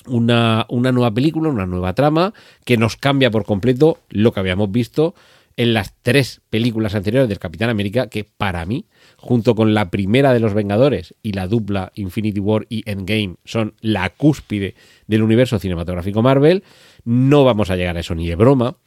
una, 0.07 0.65
una 0.69 0.91
nueva 0.91 1.13
película, 1.13 1.49
una 1.49 1.65
nueva 1.65 1.93
trama, 1.93 2.33
que 2.65 2.77
nos 2.77 2.97
cambia 2.97 3.31
por 3.31 3.45
completo 3.45 3.99
lo 4.09 4.33
que 4.33 4.39
habíamos 4.39 4.71
visto 4.71 5.15
en 5.57 5.73
las 5.73 5.95
tres 6.01 6.41
películas 6.49 6.95
anteriores 6.95 7.29
del 7.29 7.39
Capitán 7.39 7.69
América, 7.69 8.07
que 8.07 8.23
para 8.23 8.65
mí, 8.65 8.85
junto 9.17 9.55
con 9.55 9.73
la 9.73 9.89
primera 9.89 10.33
de 10.33 10.39
los 10.39 10.53
Vengadores 10.53 11.15
y 11.21 11.33
la 11.33 11.47
dupla 11.47 11.91
Infinity 11.95 12.39
War 12.39 12.65
y 12.69 12.89
Endgame, 12.89 13.35
son 13.45 13.75
la 13.81 14.09
cúspide 14.09 14.75
del 15.07 15.23
universo 15.23 15.59
cinematográfico 15.59 16.21
Marvel, 16.21 16.63
no 17.03 17.43
vamos 17.43 17.69
a 17.69 17.75
llegar 17.75 17.97
a 17.97 17.99
eso 17.99 18.15
ni 18.15 18.27
de 18.27 18.35
broma. 18.35 18.77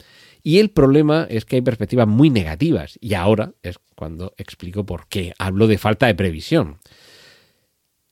Y 0.43 0.59
el 0.59 0.69
problema 0.69 1.27
es 1.29 1.45
que 1.45 1.57
hay 1.57 1.61
perspectivas 1.61 2.07
muy 2.07 2.29
negativas, 2.29 2.97
y 3.01 3.15
ahora 3.15 3.53
es 3.63 3.79
cuando 3.95 4.33
explico 4.37 4.85
por 4.85 5.07
qué. 5.07 5.33
Hablo 5.37 5.67
de 5.67 5.77
falta 5.77 6.07
de 6.07 6.15
previsión 6.15 6.77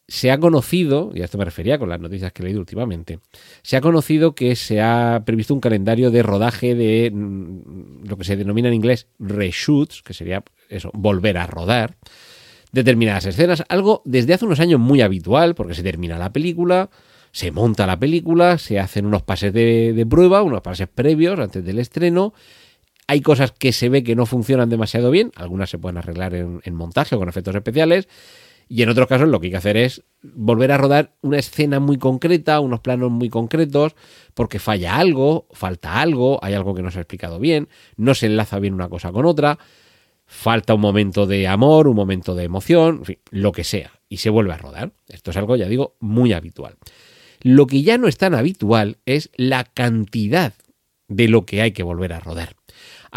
se 0.08 0.32
ha 0.32 0.40
conocido, 0.40 1.12
y 1.16 1.22
a 1.22 1.26
esto 1.26 1.38
me 1.38 1.46
refería 1.46 1.80
con 1.80 1.90
las 1.90 2.00
noticias 2.00 2.32
que 2.32 2.44
he 2.44 2.46
leído 2.46 2.60
últimamente, 2.60 3.20
se 3.64 3.76
ha 3.76 3.82
conocido 3.82 4.36
que 4.36 4.56
se 4.56 4.82
ha 4.82 5.24
previsto 5.26 5.54
un 5.54 5.60
calendario 5.60 6.12
de 6.12 6.22
rodaje 6.22 6.76
de 6.76 7.12
mm, 7.12 8.08
lo 8.08 8.18
que 8.18 8.24
se 8.24 8.36
denomina 8.36 8.68
en 8.68 8.76
inglés 8.76 9.08
reshoots, 9.20 10.04
que 10.04 10.14
sería 10.14 10.44
eso, 10.70 10.92
volver 10.94 11.38
a 11.38 11.48
rodar 11.48 11.98
determinadas 12.72 13.26
escenas, 13.26 13.64
algo 13.70 14.02
desde 14.06 14.34
hace 14.34 14.46
unos 14.46 14.60
años 14.60 14.80
muy 14.80 15.02
habitual, 15.02 15.56
porque 15.56 15.74
se 15.74 15.82
termina 15.82 16.20
la 16.20 16.32
película, 16.32 16.90
se 17.32 17.52
monta 17.52 17.88
la 17.88 17.98
película, 17.98 18.58
se 18.58 18.80
hacen 18.80 19.06
unos 19.06 19.24
pases 19.24 19.54
de, 19.54 20.06
prueba, 20.10 20.44
unos 20.44 20.62
pases 20.62 20.88
previos 20.88 21.40
antes 21.40 21.64
del 21.66 21.80
estreno, 21.80 22.34
hay 23.08 23.22
cosas 23.22 23.52
que 23.52 23.72
se 23.72 23.88
ve 23.90 24.04
que 24.04 24.16
no 24.16 24.26
funcionan 24.26 24.70
demasiado 24.70 25.10
bien, 25.10 25.32
algunas 25.36 25.70
se 25.70 25.78
pueden 25.78 25.98
arreglar 25.98 26.34
en, 26.34 26.62
en 26.64 26.76
montaje 26.76 27.16
o 27.16 27.20
con 27.20 27.30
efectos 27.30 27.56
especiales, 27.56 28.08
y 28.68 28.82
en 28.82 28.90
otros 28.90 29.08
casos 29.08 29.28
lo 29.28 29.40
que 29.40 29.48
hay 29.48 29.52
que 29.52 29.58
hacer 29.58 29.78
es 29.78 30.04
volver 30.22 30.72
a 30.72 30.78
rodar 30.78 31.14
una 31.22 31.38
escena 31.38 31.80
muy 31.80 31.98
concreta, 31.98 32.60
unos 32.60 32.80
planos 32.80 33.12
muy 33.12 33.30
concretos, 33.30 33.96
porque 34.34 34.60
falla 34.60 34.98
algo, 34.98 35.48
falta 35.52 36.02
algo, 36.02 36.40
hay 36.44 36.54
algo 36.54 36.74
que 36.74 36.82
no 36.82 36.92
se 36.92 37.00
ha 37.00 37.02
explicado 37.02 37.40
bien, 37.40 37.70
no 37.96 38.16
se 38.16 38.26
enlaza 38.26 38.60
bien 38.60 38.74
una 38.74 38.90
cosa 38.90 39.12
con 39.12 39.26
otra, 39.26 39.60
falta 40.26 40.74
un 40.74 40.82
momento 40.82 41.28
de 41.28 41.48
amor, 41.48 41.88
un 41.88 41.96
momento 41.96 42.34
de 42.36 42.44
emoción, 42.44 42.98
en 43.00 43.06
fin, 43.06 43.18
lo 43.30 43.52
que 43.52 43.64
sea, 43.64 43.92
y 44.10 44.18
se 44.18 44.30
vuelve 44.30 44.54
a 44.54 44.58
rodar. 44.58 44.94
Esto 45.08 45.32
es 45.32 45.38
algo, 45.38 45.56
ya 45.56 45.68
digo, 45.68 45.96
muy 46.00 46.34
habitual. 46.34 46.76
Lo 47.42 47.68
que 47.68 47.84
ya 47.84 47.98
no 47.98 48.08
es 48.08 48.18
tan 48.18 48.34
habitual 48.34 48.98
es 49.06 49.30
la 49.36 49.64
cantidad 49.64 50.54
de 51.08 51.28
lo 51.28 51.46
que 51.46 51.62
hay 51.62 51.72
que 51.72 51.84
volver 51.84 52.14
a 52.14 52.20
rodar. 52.20 52.56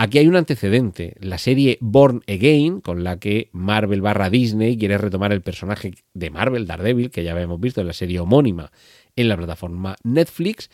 Aquí 0.01 0.18
hay 0.18 0.28
un 0.28 0.36
antecedente, 0.36 1.16
la 1.18 1.38
serie 1.38 1.76
Born 1.80 2.22
Again, 2.28 2.80
con 2.80 3.03
la 3.03 3.18
que 3.18 3.49
Marvel 3.51 4.01
barra 4.01 4.30
Disney 4.30 4.78
quiere 4.78 4.96
retomar 4.96 5.32
el 5.32 5.42
personaje 5.42 5.92
de 6.14 6.30
Marvel, 6.30 6.68
Daredevil, 6.68 7.11
que 7.11 7.24
ya 7.24 7.32
habíamos 7.32 7.59
visto 7.59 7.80
en 7.80 7.88
la 7.88 7.92
serie 7.92 8.20
homónima 8.20 8.70
en 9.16 9.28
la 9.28 9.36
plataforma 9.36 9.96
Netflix. 10.05 10.70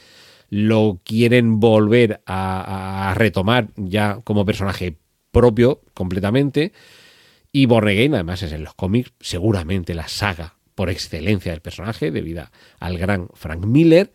Lo 0.51 1.01
quieren 1.05 1.59
volver 1.59 2.21
a, 2.27 3.15
retomar 3.17 3.71
ya 3.77 4.19
como 4.25 4.45
personaje 4.45 4.99
propio 5.33 5.81
completamente. 5.95 6.75
Y 7.51 7.65
Born 7.65 7.89
Again, 7.89 8.13
además, 8.13 8.43
es 8.43 8.53
en 8.53 8.63
los 8.63 8.75
cómics 8.75 9.15
seguramente 9.21 9.95
la 9.95 10.07
saga 10.07 10.57
por 10.75 10.91
excelencia 10.91 11.53
del 11.53 11.63
personaje, 11.63 12.11
debido 12.11 12.51
al 12.79 12.99
gran 12.99 13.29
Frank 13.33 13.65
Miller. 13.65 14.13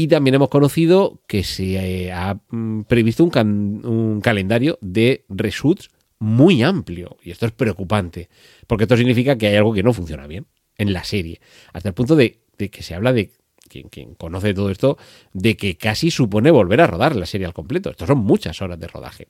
Y 0.00 0.08
también 0.08 0.36
hemos 0.36 0.48
conocido 0.48 1.20
que 1.26 1.44
se 1.44 1.74
eh, 2.06 2.10
ha 2.10 2.40
mm, 2.48 2.84
previsto 2.84 3.22
un, 3.22 4.20
calendario 4.22 4.78
de 4.80 5.26
reshoots 5.28 5.90
muy 6.18 6.62
amplio. 6.62 7.18
Y 7.22 7.30
esto 7.30 7.44
es 7.44 7.52
preocupante, 7.52 8.30
porque 8.66 8.84
esto 8.84 8.96
significa 8.96 9.36
que 9.36 9.48
hay 9.48 9.56
algo 9.56 9.74
que 9.74 9.82
no 9.82 9.92
funciona 9.92 10.26
bien 10.26 10.46
en 10.78 10.94
la 10.94 11.04
serie. 11.04 11.42
Hasta 11.74 11.90
el 11.90 11.94
punto 11.94 12.16
de, 12.16 12.40
que 12.56 12.82
se 12.82 12.94
habla 12.94 13.12
de, 13.12 13.30
quien, 13.68 14.14
conoce 14.14 14.54
todo 14.54 14.70
esto, 14.70 14.96
de 15.34 15.54
que 15.58 15.76
casi 15.76 16.10
supone 16.10 16.50
volver 16.50 16.80
a 16.80 16.86
rodar 16.86 17.14
la 17.14 17.26
serie 17.26 17.46
al 17.46 17.52
completo. 17.52 17.90
Esto 17.90 18.06
son 18.06 18.20
muchas 18.20 18.62
horas 18.62 18.80
de 18.80 18.86
rodaje. 18.86 19.28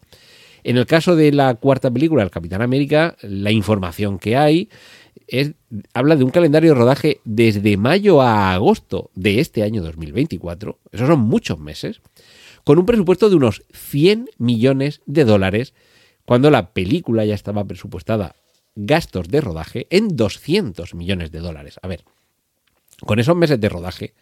En 0.62 0.76
el 0.76 0.86
caso 0.86 1.16
de 1.16 1.32
la 1.32 1.56
cuarta 1.56 1.90
película, 1.90 2.22
El 2.22 2.30
Capitán 2.30 2.62
América, 2.62 3.16
la 3.22 3.50
información 3.50 4.20
que 4.20 4.36
hay 4.36 4.68
habla 5.94 6.16
de 6.16 6.24
un 6.24 6.30
calendario 6.30 6.72
de 6.72 6.78
rodaje 6.78 7.20
desde 7.24 7.76
mayo 7.76 8.20
a 8.20 8.52
agosto 8.52 9.10
de 9.14 9.40
este 9.40 9.62
año 9.62 9.82
2024, 9.82 10.78
esos 10.92 11.08
son 11.08 11.20
muchos 11.20 11.58
meses, 11.58 12.00
con 12.64 12.78
un 12.78 12.86
presupuesto 12.86 13.30
de 13.30 13.36
unos 13.36 13.62
100 13.72 14.30
millones 14.38 15.00
de 15.06 15.24
dólares, 15.24 15.74
cuando 16.24 16.50
la 16.50 16.72
película 16.72 17.24
ya 17.24 17.34
estaba 17.34 17.64
presupuestada 17.64 18.36
gastos 18.74 19.28
de 19.28 19.40
rodaje 19.40 19.86
en 19.90 20.16
200 20.16 20.94
millones 20.94 21.32
de 21.32 21.40
dólares. 21.40 21.78
A 21.82 21.88
ver, 21.88 22.04
con 23.04 23.18
esos 23.18 23.36
meses 23.36 23.60
de 23.60 23.68
rodaje, 23.68 24.14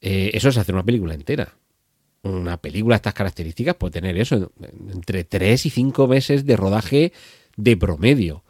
eh, 0.00 0.30
eso 0.34 0.48
es 0.48 0.56
hacer 0.56 0.74
una 0.74 0.84
película 0.84 1.14
entera. 1.14 1.54
Una 2.22 2.56
película 2.56 2.94
de 2.94 2.98
estas 2.98 3.14
características 3.14 3.76
puede 3.76 3.92
tener 3.92 4.16
eso, 4.16 4.50
entre 4.90 5.24
3 5.24 5.66
y 5.66 5.70
5 5.70 6.08
meses 6.08 6.46
de 6.46 6.56
rodaje 6.56 7.12
de 7.56 7.76
promedio 7.76 8.42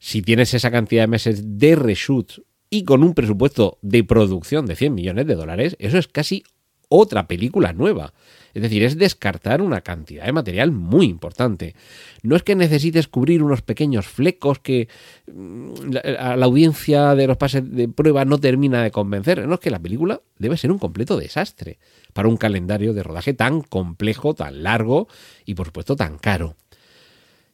si 0.00 0.22
tienes 0.22 0.54
esa 0.54 0.70
cantidad 0.70 1.02
de 1.02 1.08
meses 1.08 1.58
de 1.58 1.76
reshoot 1.76 2.42
y 2.70 2.84
con 2.84 3.04
un 3.04 3.14
presupuesto 3.14 3.78
de 3.82 4.02
producción 4.02 4.66
de 4.66 4.74
100 4.74 4.94
millones 4.94 5.26
de 5.26 5.34
dólares, 5.34 5.76
eso 5.78 5.98
es 5.98 6.08
casi 6.08 6.42
otra 6.88 7.28
película 7.28 7.72
nueva. 7.72 8.14
Es 8.54 8.62
decir, 8.62 8.82
es 8.82 8.96
descartar 8.98 9.62
una 9.62 9.82
cantidad 9.82 10.24
de 10.24 10.32
material 10.32 10.72
muy 10.72 11.06
importante. 11.06 11.76
No 12.22 12.34
es 12.34 12.42
que 12.42 12.56
necesites 12.56 13.06
cubrir 13.06 13.42
unos 13.42 13.62
pequeños 13.62 14.06
flecos 14.06 14.58
que 14.58 14.88
mm, 15.32 15.96
a 16.18 16.34
la 16.34 16.46
audiencia 16.46 17.14
de 17.14 17.28
los 17.28 17.36
pases 17.36 17.70
de 17.70 17.88
prueba 17.88 18.24
no 18.24 18.38
termina 18.38 18.82
de 18.82 18.90
convencer. 18.90 19.46
No 19.46 19.54
es 19.54 19.60
que 19.60 19.70
la 19.70 19.78
película 19.78 20.22
debe 20.38 20.56
ser 20.56 20.72
un 20.72 20.78
completo 20.78 21.16
desastre 21.16 21.78
para 22.12 22.28
un 22.28 22.38
calendario 22.38 22.94
de 22.94 23.02
rodaje 23.02 23.34
tan 23.34 23.60
complejo, 23.60 24.34
tan 24.34 24.62
largo 24.62 25.08
y 25.44 25.54
por 25.54 25.66
supuesto 25.66 25.94
tan 25.94 26.18
caro. 26.18 26.56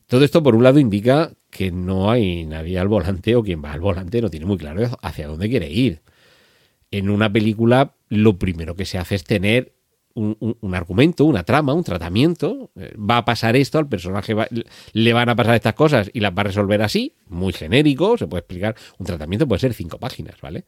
Todo 0.06 0.24
esto, 0.24 0.42
por 0.42 0.54
un 0.54 0.62
lado, 0.62 0.78
indica 0.78 1.32
que 1.50 1.70
no 1.70 2.10
hay 2.10 2.44
nadie 2.44 2.78
al 2.78 2.88
volante 2.88 3.36
o 3.36 3.42
quien 3.42 3.62
va 3.64 3.72
al 3.72 3.80
volante 3.80 4.20
no 4.20 4.30
tiene 4.30 4.46
muy 4.46 4.58
claro 4.58 4.82
hacia 5.02 5.28
dónde 5.28 5.48
quiere 5.48 5.70
ir. 5.70 6.02
En 6.90 7.10
una 7.10 7.32
película, 7.32 7.94
lo 8.08 8.38
primero 8.38 8.74
que 8.74 8.84
se 8.84 8.98
hace 8.98 9.16
es 9.16 9.24
tener 9.24 9.76
un, 10.16 10.74
argumento, 10.74 11.24
una 11.24 11.44
trama, 11.44 11.74
un 11.74 11.84
tratamiento. 11.84 12.70
Eh, 12.76 12.94
va 12.96 13.18
a 13.18 13.24
pasar 13.24 13.54
esto, 13.54 13.78
al 13.78 13.88
personaje 13.88 14.34
le 14.92 15.12
van 15.12 15.28
a 15.28 15.36
pasar 15.36 15.54
estas 15.54 15.74
cosas 15.74 16.10
y 16.12 16.20
las 16.20 16.32
va 16.32 16.40
a 16.40 16.44
resolver 16.44 16.82
así, 16.82 17.14
muy 17.28 17.52
genérico, 17.52 18.16
se 18.16 18.26
puede 18.26 18.40
explicar. 18.40 18.76
Un 18.98 19.06
tratamiento 19.06 19.46
puede 19.46 19.60
ser 19.60 19.74
cinco 19.74 19.98
páginas, 19.98 20.40
¿vale? 20.40 20.64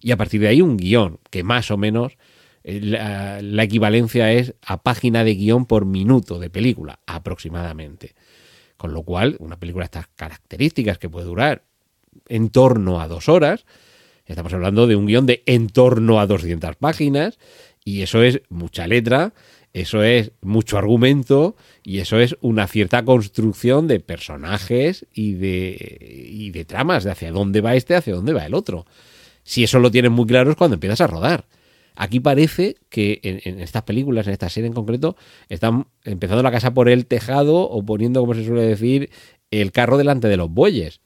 Y 0.00 0.10
a 0.10 0.16
partir 0.16 0.40
de 0.40 0.48
ahí 0.48 0.60
un 0.60 0.76
guion, 0.76 1.18
que 1.30 1.42
más 1.42 1.70
o 1.70 1.78
menos 1.78 2.18
eh, 2.62 2.80
la, 2.82 3.40
la 3.40 3.62
equivalencia 3.62 4.32
es 4.32 4.54
a 4.62 4.82
página 4.82 5.24
de 5.24 5.34
guion 5.34 5.64
por 5.64 5.86
minuto 5.86 6.38
de 6.38 6.50
película, 6.50 7.00
aproximadamente. 7.06 8.14
Con 8.80 8.94
lo 8.94 9.02
cual, 9.02 9.36
una 9.40 9.58
película 9.58 9.82
de 9.82 9.88
estas 9.88 10.06
características 10.16 10.96
que 10.96 11.10
puede 11.10 11.26
durar 11.26 11.64
en 12.28 12.48
torno 12.48 13.02
a 13.02 13.08
dos 13.08 13.28
horas, 13.28 13.66
estamos 14.24 14.54
hablando 14.54 14.86
de 14.86 14.96
un 14.96 15.04
guion 15.04 15.26
de 15.26 15.42
en 15.44 15.68
torno 15.68 16.18
a 16.18 16.26
200 16.26 16.76
páginas, 16.76 17.38
y 17.84 18.00
eso 18.00 18.22
es 18.22 18.40
mucha 18.48 18.86
letra, 18.86 19.34
eso 19.74 20.02
es 20.02 20.32
mucho 20.40 20.78
argumento 20.78 21.56
y 21.82 21.98
eso 21.98 22.18
es 22.20 22.38
una 22.40 22.66
cierta 22.68 23.04
construcción 23.04 23.86
de 23.86 24.00
personajes 24.00 25.04
y 25.12 25.34
de, 25.34 26.26
y 26.30 26.50
de 26.50 26.64
tramas, 26.64 27.04
de 27.04 27.10
hacia 27.10 27.32
dónde 27.32 27.60
va 27.60 27.74
este, 27.74 27.96
hacia 27.96 28.14
dónde 28.14 28.32
va 28.32 28.46
el 28.46 28.54
otro. 28.54 28.86
Si 29.42 29.62
eso 29.62 29.78
lo 29.78 29.90
tienes 29.90 30.10
muy 30.10 30.24
claro 30.24 30.52
es 30.52 30.56
cuando 30.56 30.76
empiezas 30.76 31.02
a 31.02 31.06
rodar. 31.06 31.44
Aquí 32.02 32.18
parece 32.18 32.76
que 32.88 33.20
en, 33.22 33.60
estas 33.60 33.82
películas, 33.82 34.26
en 34.26 34.32
esta 34.32 34.48
serie 34.48 34.66
en 34.66 34.72
concreto, 34.72 35.16
están 35.50 35.86
empezando 36.02 36.42
la 36.42 36.50
casa 36.50 36.72
por 36.72 36.88
el 36.88 37.04
tejado 37.04 37.68
o 37.68 37.84
poniendo, 37.84 38.20
como 38.20 38.32
se 38.32 38.42
suele 38.42 38.62
decir, 38.62 39.10
el 39.50 39.70
carro 39.70 39.98
delante 39.98 40.26
de 40.26 40.38
los 40.38 40.50
bueyes. 40.50 41.02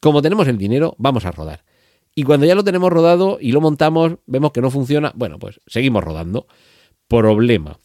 Como 0.00 0.22
tenemos 0.22 0.48
el 0.48 0.56
dinero, 0.56 0.94
vamos 0.96 1.26
a 1.26 1.32
rodar. 1.32 1.66
Y 2.14 2.22
cuando 2.22 2.46
ya 2.46 2.54
lo 2.54 2.64
tenemos 2.64 2.90
rodado 2.90 3.36
y 3.38 3.52
lo 3.52 3.60
montamos, 3.60 4.14
vemos 4.24 4.52
que 4.52 4.62
no 4.62 4.70
funciona, 4.70 5.12
bueno, 5.14 5.38
pues 5.38 5.60
seguimos 5.66 6.02
rodando. 6.02 6.46
Problema. 7.08 7.78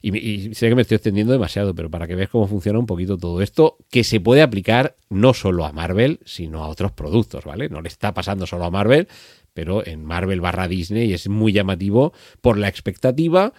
Y, 0.00 0.16
y, 0.16 0.54
sé 0.54 0.68
que 0.68 0.74
me 0.74 0.82
estoy 0.82 0.96
extendiendo 0.96 1.32
demasiado, 1.32 1.74
pero 1.74 1.90
para 1.90 2.06
que 2.06 2.14
veas 2.14 2.28
cómo 2.28 2.46
funciona 2.46 2.78
un 2.78 2.86
poquito 2.86 3.18
todo 3.18 3.42
esto, 3.42 3.76
que 3.90 4.04
se 4.04 4.20
puede 4.20 4.42
aplicar 4.42 4.96
no 5.08 5.34
solo 5.34 5.64
a 5.64 5.72
Marvel, 5.72 6.20
sino 6.24 6.62
a 6.62 6.68
otros 6.68 6.92
productos, 6.92 7.44
¿vale? 7.44 7.68
No 7.68 7.80
le 7.80 7.88
está 7.88 8.14
pasando 8.14 8.46
solo 8.46 8.64
a 8.64 8.70
Marvel, 8.70 9.08
pero 9.54 9.84
en 9.84 10.04
Marvel 10.04 10.40
barra 10.40 10.68
Disney 10.68 11.12
es 11.12 11.28
muy 11.28 11.52
llamativo 11.52 12.12
por 12.40 12.58
la 12.58 12.68
expectativa 12.68 13.52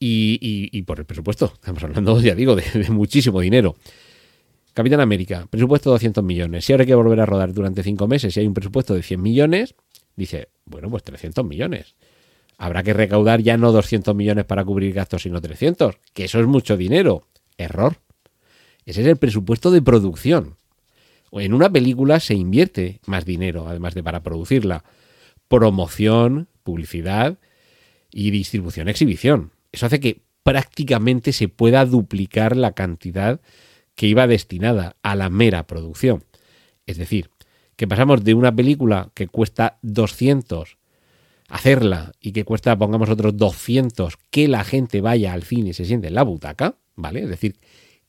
y, 0.00 0.82
por 0.82 0.98
el 0.98 1.04
presupuesto. 1.04 1.52
Estamos 1.54 1.84
hablando, 1.84 2.20
ya 2.20 2.34
digo, 2.34 2.56
de, 2.56 2.64
muchísimo 2.90 3.40
dinero. 3.40 3.76
Capitán 4.72 5.00
América, 5.00 5.46
presupuesto 5.50 5.90
de 5.90 5.94
200 5.94 6.24
millones. 6.24 6.64
Si 6.64 6.72
ahora 6.72 6.82
hay 6.82 6.86
que 6.86 6.94
volver 6.94 7.20
a 7.20 7.26
rodar 7.26 7.52
durante 7.52 7.82
5 7.82 8.08
meses 8.08 8.36
y 8.36 8.40
hay 8.40 8.46
un 8.46 8.54
presupuesto 8.54 8.94
de 8.94 9.02
100 9.02 9.20
millones, 9.20 9.74
dice, 10.16 10.48
bueno, 10.64 10.90
pues 10.90 11.02
300 11.02 11.44
millones. 11.44 11.96
Habrá 12.62 12.82
que 12.82 12.92
recaudar 12.92 13.40
ya 13.40 13.56
no 13.56 13.72
200 13.72 14.14
millones 14.14 14.44
para 14.44 14.66
cubrir 14.66 14.92
gastos, 14.92 15.22
sino 15.22 15.40
300, 15.40 15.96
que 16.12 16.24
eso 16.24 16.40
es 16.40 16.46
mucho 16.46 16.76
dinero. 16.76 17.26
Error. 17.56 17.96
Ese 18.84 19.00
es 19.00 19.06
el 19.06 19.16
presupuesto 19.16 19.70
de 19.70 19.80
producción. 19.80 20.58
En 21.32 21.54
una 21.54 21.72
película 21.72 22.20
se 22.20 22.34
invierte 22.34 23.00
más 23.06 23.24
dinero, 23.24 23.66
además 23.66 23.94
de 23.94 24.02
para 24.02 24.22
producirla. 24.22 24.84
Promoción, 25.48 26.48
publicidad 26.62 27.38
y 28.10 28.30
distribución, 28.30 28.90
exhibición. 28.90 29.52
Eso 29.72 29.86
hace 29.86 29.98
que 29.98 30.20
prácticamente 30.42 31.32
se 31.32 31.48
pueda 31.48 31.86
duplicar 31.86 32.58
la 32.58 32.72
cantidad 32.72 33.40
que 33.94 34.06
iba 34.06 34.26
destinada 34.26 34.96
a 35.02 35.14
la 35.14 35.30
mera 35.30 35.66
producción. 35.66 36.24
Es 36.84 36.98
decir, 36.98 37.30
que 37.76 37.88
pasamos 37.88 38.22
de 38.22 38.34
una 38.34 38.54
película 38.54 39.12
que 39.14 39.28
cuesta 39.28 39.78
200 39.80 40.76
hacerla 41.50 42.12
y 42.20 42.32
que 42.32 42.44
cuesta, 42.44 42.78
pongamos 42.78 43.10
otros 43.10 43.36
200, 43.36 44.16
que 44.30 44.48
la 44.48 44.64
gente 44.64 45.00
vaya 45.00 45.32
al 45.32 45.42
cine 45.42 45.70
y 45.70 45.72
se 45.74 45.84
siente 45.84 46.06
en 46.06 46.14
la 46.14 46.22
butaca, 46.22 46.76
¿vale? 46.94 47.22
Es 47.22 47.28
decir, 47.28 47.58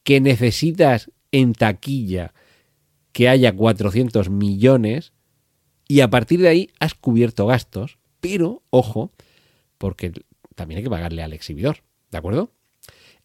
que 0.03 0.21
necesitas 0.21 1.11
en 1.31 1.53
taquilla 1.53 2.33
que 3.11 3.27
haya 3.27 3.53
400 3.53 4.29
millones 4.29 5.11
y 5.87 6.01
a 6.01 6.09
partir 6.09 6.39
de 6.39 6.47
ahí 6.47 6.69
has 6.79 6.93
cubierto 6.93 7.47
gastos, 7.47 7.97
pero 8.19 8.63
ojo, 8.69 9.11
porque 9.77 10.13
también 10.55 10.77
hay 10.77 10.83
que 10.83 10.89
pagarle 10.89 11.23
al 11.23 11.33
exhibidor, 11.33 11.77
¿de 12.11 12.19
acuerdo? 12.19 12.51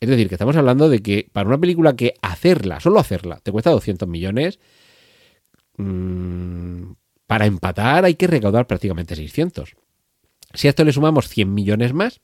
Es 0.00 0.08
decir, 0.08 0.28
que 0.28 0.34
estamos 0.34 0.56
hablando 0.56 0.88
de 0.88 1.00
que 1.02 1.28
para 1.30 1.48
una 1.48 1.58
película 1.58 1.94
que 1.94 2.14
hacerla, 2.22 2.80
solo 2.80 3.00
hacerla, 3.00 3.40
te 3.42 3.52
cuesta 3.52 3.70
200 3.70 4.08
millones, 4.08 4.60
mmm, 5.76 6.92
para 7.26 7.46
empatar 7.46 8.06
hay 8.06 8.14
que 8.14 8.26
recaudar 8.26 8.66
prácticamente 8.66 9.14
600. 9.14 9.76
Si 10.54 10.66
a 10.66 10.70
esto 10.70 10.84
le 10.84 10.92
sumamos 10.92 11.28
100 11.28 11.52
millones 11.52 11.92
más, 11.92 12.20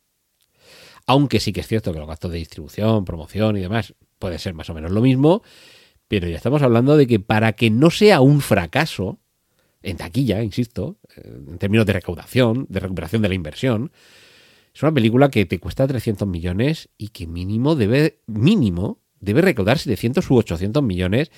aunque 1.06 1.40
sí 1.40 1.52
que 1.52 1.60
es 1.60 1.66
cierto 1.66 1.92
que 1.92 1.98
los 1.98 2.08
gastos 2.08 2.30
de 2.30 2.38
distribución, 2.38 3.04
promoción 3.04 3.56
y 3.56 3.60
demás 3.60 3.94
puede 4.18 4.38
ser 4.38 4.54
más 4.54 4.70
o 4.70 4.74
menos 4.74 4.90
lo 4.90 5.00
mismo, 5.00 5.42
pero 6.08 6.28
ya 6.28 6.36
estamos 6.36 6.62
hablando 6.62 6.96
de 6.96 7.06
que 7.06 7.20
para 7.20 7.54
que 7.54 7.70
no 7.70 7.90
sea 7.90 8.20
un 8.20 8.40
fracaso, 8.40 9.18
en 9.82 9.96
taquilla, 9.96 10.42
insisto, 10.42 10.98
en 11.16 11.58
términos 11.58 11.86
de 11.86 11.94
recaudación, 11.94 12.66
de 12.68 12.80
recuperación 12.80 13.22
de 13.22 13.28
la 13.28 13.34
inversión, 13.34 13.90
es 14.74 14.82
una 14.82 14.92
película 14.92 15.30
que 15.30 15.44
te 15.44 15.58
cuesta 15.58 15.86
300 15.86 16.26
millones 16.26 16.88
y 16.96 17.08
que 17.08 17.26
mínimo 17.26 17.74
debe, 17.74 18.20
mínimo, 18.26 19.00
debe 19.20 19.42
recaudar 19.42 19.78
700 19.78 20.30
u 20.30 20.36
800 20.36 20.82
millones, 20.82 21.30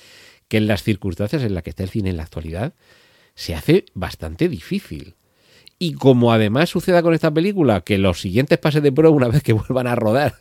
que 0.47 0.57
en 0.57 0.67
las 0.67 0.83
circunstancias 0.83 1.41
en 1.43 1.53
las 1.53 1.63
que 1.63 1.71
está 1.71 1.83
el 1.83 1.89
cine 1.89 2.11
en 2.11 2.17
la 2.17 2.23
actualidad 2.23 2.75
se 3.33 3.55
hace 3.55 3.85
bastante 3.93 4.47
difícil. 4.47 5.15
Y 5.77 5.93
como 5.93 6.31
además 6.31 6.69
suceda 6.69 7.01
con 7.01 7.13
esta 7.13 7.33
película, 7.33 7.81
que 7.81 7.97
los 7.97 8.21
siguientes 8.21 8.57
pases 8.57 8.81
de 8.81 8.91
prueba, 8.91 9.15
una 9.15 9.27
vez 9.27 9.43
que 9.43 9.53
vuelvan 9.53 9.87
a 9.87 9.95
rodar, 9.95 10.35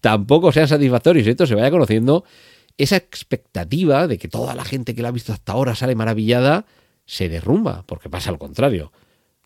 tampoco 0.00 0.52
sean 0.52 0.68
satisfactorios 0.68 1.26
esto 1.26 1.46
se 1.46 1.54
vaya 1.54 1.70
conociendo, 1.70 2.24
esa 2.76 2.96
expectativa 2.96 4.06
de 4.06 4.18
que 4.18 4.28
toda 4.28 4.54
la 4.54 4.64
gente 4.64 4.94
que 4.94 5.02
la 5.02 5.08
ha 5.08 5.12
visto 5.12 5.32
hasta 5.32 5.52
ahora 5.52 5.74
sale 5.74 5.94
maravillada, 5.94 6.66
se 7.04 7.28
derrumba, 7.28 7.84
porque 7.86 8.08
pasa 8.08 8.30
al 8.30 8.38
contrario. 8.38 8.92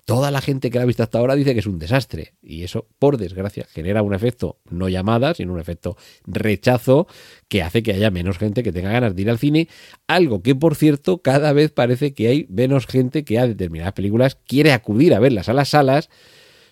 Toda 0.05 0.31
la 0.31 0.43
gente 0.43 0.71
que 0.71 0.77
la 0.77 0.85
ha 0.85 0.87
visto 0.87 1.03
hasta 1.03 1.19
ahora 1.19 1.35
dice 1.35 1.55
que 1.55 1.61
es 1.61 1.67
un 1.67 1.79
desastre. 1.79 2.35
Y 2.43 2.63
eso, 2.63 2.87
por 2.99 3.17
desgracia, 3.17 3.67
genera 3.71 4.03
un 4.03 4.13
efecto 4.13 4.59
no 4.69 4.91
llamada, 4.91 5.33
sino 5.33 5.55
un 5.55 5.61
efecto 5.61 5.97
rechazo 6.27 7.07
que 7.49 7.63
hace 7.63 7.83
que 7.83 7.93
haya 7.93 8.11
menos 8.11 8.37
gente 8.37 8.63
que 8.63 8.71
tenga 8.71 8.93
ganas 8.93 9.17
de 9.17 9.23
ir 9.23 9.31
al 9.31 9.39
cine. 9.39 9.69
Algo 10.07 10.43
que, 10.43 10.55
por 10.55 10.75
cierto, 10.75 11.23
cada 11.23 11.55
vez 11.55 11.71
parece 11.73 12.13
que 12.13 12.29
hay 12.29 12.47
menos 12.51 12.87
gente 12.87 13.25
que 13.25 13.39
a 13.39 13.47
determinadas 13.47 13.95
películas 13.95 14.37
quiere 14.47 14.73
acudir 14.73 15.15
a 15.15 15.21
verlas 15.21 15.49
a 15.49 15.55
las 15.55 15.71
salas, 15.71 16.11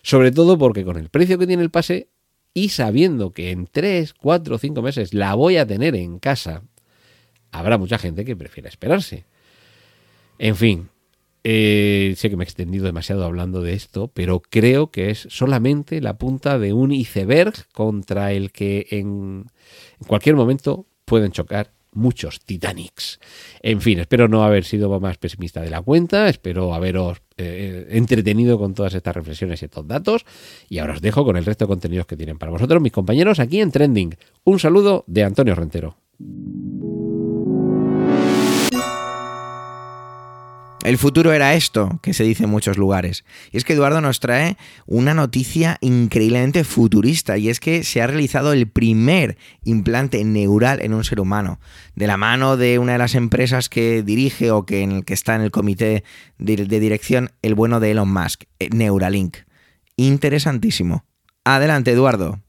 sobre 0.03 0.31
todo 0.31 0.59
porque 0.59 0.85
con 0.85 0.97
el 0.97 1.09
precio 1.09 1.39
que 1.39 1.47
tiene 1.47 1.63
el 1.63 1.71
pase 1.71 2.09
y 2.53 2.69
sabiendo 2.69 3.33
que 3.33 3.49
en 3.49 3.65
3, 3.65 4.13
4, 4.13 4.59
5 4.59 4.81
meses 4.83 5.13
la 5.15 5.33
voy 5.33 5.57
a 5.57 5.65
tener 5.65 5.95
en 5.95 6.19
casa, 6.19 6.61
habrá 7.51 7.79
mucha 7.79 7.97
gente 7.97 8.25
que 8.25 8.35
prefiera 8.35 8.69
esperarse. 8.69 9.25
En 10.37 10.55
fin, 10.55 10.89
eh, 11.43 12.13
sé 12.15 12.29
que 12.29 12.37
me 12.37 12.43
he 12.43 12.45
extendido 12.45 12.85
demasiado 12.85 13.25
hablando 13.25 13.61
de 13.61 13.73
esto, 13.73 14.09
pero 14.13 14.41
creo 14.41 14.91
que 14.91 15.09
es 15.09 15.27
solamente 15.29 15.99
la 15.99 16.17
punta 16.17 16.57
de 16.57 16.71
un 16.71 16.91
iceberg 16.91 17.53
contra 17.73 18.31
el 18.31 18.51
que 18.51 18.87
en, 18.91 19.47
cualquier 20.07 20.35
momento 20.35 20.85
pueden 21.05 21.31
chocar 21.31 21.71
muchos 21.91 22.39
Titanics. 22.39 23.19
En 23.61 23.81
fin, 23.81 23.99
espero 23.99 24.27
no 24.27 24.43
haber 24.43 24.63
sido 24.63 24.99
más 24.99 25.17
pesimista 25.17 25.61
de 25.61 25.69
la 25.69 25.81
cuenta, 25.81 26.29
espero 26.29 26.73
haberos 26.73 27.21
eh, 27.37 27.87
entretenido 27.91 28.57
con 28.57 28.73
todas 28.73 28.93
estas 28.95 29.15
reflexiones 29.15 29.61
y 29.61 29.65
estos 29.65 29.87
datos, 29.87 30.25
y 30.69 30.79
ahora 30.79 30.93
os 30.93 31.01
dejo 31.01 31.25
con 31.25 31.37
el 31.37 31.45
resto 31.45 31.65
de 31.65 31.69
contenidos 31.69 32.07
que 32.07 32.17
tienen 32.17 32.39
para 32.39 32.51
vosotros 32.51 32.81
mis 32.81 32.93
compañeros 32.93 33.39
aquí 33.39 33.59
en 33.59 33.71
Trending. 33.71 34.15
Un 34.45 34.59
saludo 34.59 35.03
de 35.07 35.23
Antonio 35.23 35.55
Rentero. 35.55 35.97
El 40.83 40.97
futuro 40.97 41.31
era 41.31 41.53
esto, 41.53 41.97
que 42.01 42.13
se 42.13 42.25
dice 42.25 42.43
en 42.43 42.49
muchos 42.49 42.77
lugares. 42.77 43.23
Y 43.53 43.57
es 43.57 43.63
que 43.63 43.71
Eduardo 43.71 44.01
nos 44.01 44.19
trae 44.19 44.57
una 44.85 45.13
noticia 45.13 45.77
increíblemente 45.79 46.65
futurista, 46.65 47.37
y 47.37 47.47
es 47.47 47.61
que 47.61 47.83
se 47.83 48.01
ha 48.01 48.07
realizado 48.07 48.51
el 48.51 48.67
primer 48.67 49.37
implante 49.63 50.21
neural 50.25 50.81
en 50.81 50.93
un 50.93 51.05
ser 51.05 51.21
humano, 51.21 51.61
de 51.95 52.05
la 52.05 52.17
mano 52.17 52.57
de 52.57 52.79
una 52.79 52.91
de 52.91 52.97
las 52.97 53.15
empresas 53.15 53.69
que 53.69 54.03
dirige 54.03 54.51
o 54.51 54.65
que, 54.65 54.81
en 54.81 54.91
el 54.91 55.05
que 55.05 55.13
está 55.13 55.35
en 55.35 55.41
el 55.41 55.51
comité 55.51 56.03
de, 56.37 56.57
de 56.57 56.79
dirección, 56.81 57.31
el 57.41 57.55
bueno 57.55 57.79
de 57.79 57.91
Elon 57.91 58.11
Musk, 58.11 58.43
eh, 58.59 58.67
Neuralink. 58.73 59.37
Interesantísimo. 59.95 61.05
Adelante, 61.45 61.91
Eduardo. 61.91 62.42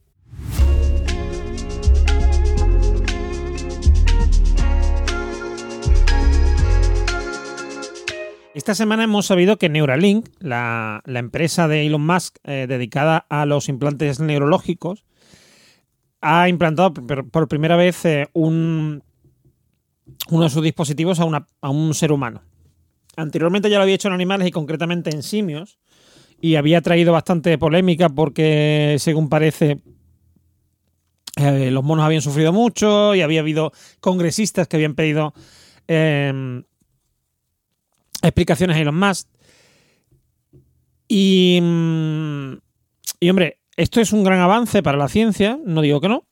Esta 8.54 8.76
semana 8.76 9.02
hemos 9.02 9.26
sabido 9.26 9.58
que 9.58 9.68
Neuralink, 9.68 10.28
la, 10.38 11.02
empresa 11.06 11.66
de 11.66 11.86
Elon 11.86 12.06
Musk 12.06 12.36
eh, 12.44 12.66
dedicada 12.68 13.26
a 13.28 13.46
los 13.46 13.68
implantes 13.68 14.20
neurológicos, 14.20 15.04
ha 16.20 16.48
implantado 16.48 16.94
por, 16.94 17.48
primera 17.48 17.74
vez 17.74 18.04
eh, 18.04 18.28
un, 18.32 19.02
uno 20.30 20.44
de 20.44 20.50
sus 20.50 20.62
dispositivos 20.62 21.18
a, 21.18 21.68
un 21.68 21.94
ser 21.94 22.12
humano. 22.12 22.42
Anteriormente 23.16 23.68
ya 23.68 23.78
lo 23.78 23.82
había 23.82 23.96
hecho 23.96 24.06
en 24.06 24.14
animales 24.14 24.46
y 24.46 24.52
concretamente 24.52 25.10
en 25.10 25.24
simios, 25.24 25.80
y 26.40 26.54
había 26.54 26.80
traído 26.80 27.12
bastante 27.12 27.58
polémica 27.58 28.08
porque, 28.08 28.94
según 29.00 29.28
parece, 29.28 29.80
eh, 31.38 31.72
los 31.72 31.82
monos 31.82 32.04
habían 32.04 32.22
sufrido 32.22 32.52
mucho 32.52 33.16
y 33.16 33.22
había 33.22 33.40
habido 33.40 33.72
congresistas 33.98 34.68
que 34.68 34.76
habían 34.76 34.94
pedido 34.94 35.34
explicaciones 38.24 38.76
a 38.76 38.80
Elon 38.80 38.98
Musk. 38.98 39.28
Y, 41.08 41.60
y, 43.20 43.30
hombre, 43.30 43.58
esto 43.76 44.00
es 44.00 44.12
un 44.12 44.24
gran 44.24 44.40
avance 44.40 44.82
para 44.82 44.98
la 44.98 45.08
ciencia, 45.08 45.58
no 45.64 45.82
digo 45.82 46.00
que 46.00 46.08
no. 46.08 46.24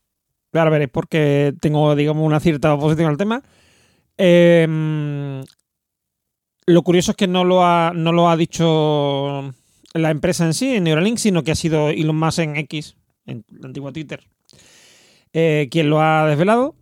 Ahora 0.53 0.71
veréis 0.71 0.91
porque 0.91 1.55
tengo, 1.61 1.95
digamos, 1.95 2.27
una 2.27 2.41
cierta 2.41 2.75
oposición 2.75 3.09
al 3.09 3.17
tema. 3.17 3.43
Eh, 4.19 5.43
lo 6.67 6.83
curioso 6.83 7.13
es 7.13 7.17
que 7.17 7.27
no 7.27 7.45
lo, 7.45 7.65
ha, 7.65 7.93
no 7.95 8.13
lo 8.13 8.29
ha 8.29 8.37
dicho 8.37 9.53
la 9.95 10.11
empresa 10.11 10.45
en 10.45 10.55
sí, 10.55 10.75
en 10.75 10.85
Neuralink, 10.85 11.19
sino 11.19 11.43
que 11.43 11.53
ha 11.53 11.57
sido 11.57 11.89
Elon 11.89 12.17
Musk 12.17 12.39
en 12.41 12.57
X, 12.57 12.97
en 13.27 13.45
la 13.51 13.67
antigua 13.67 13.93
Twitter, 13.93 14.23
eh, 15.33 15.69
quien 15.71 15.91
lo 15.91 16.01
ha 16.01 16.27
desvelado. 16.27 16.77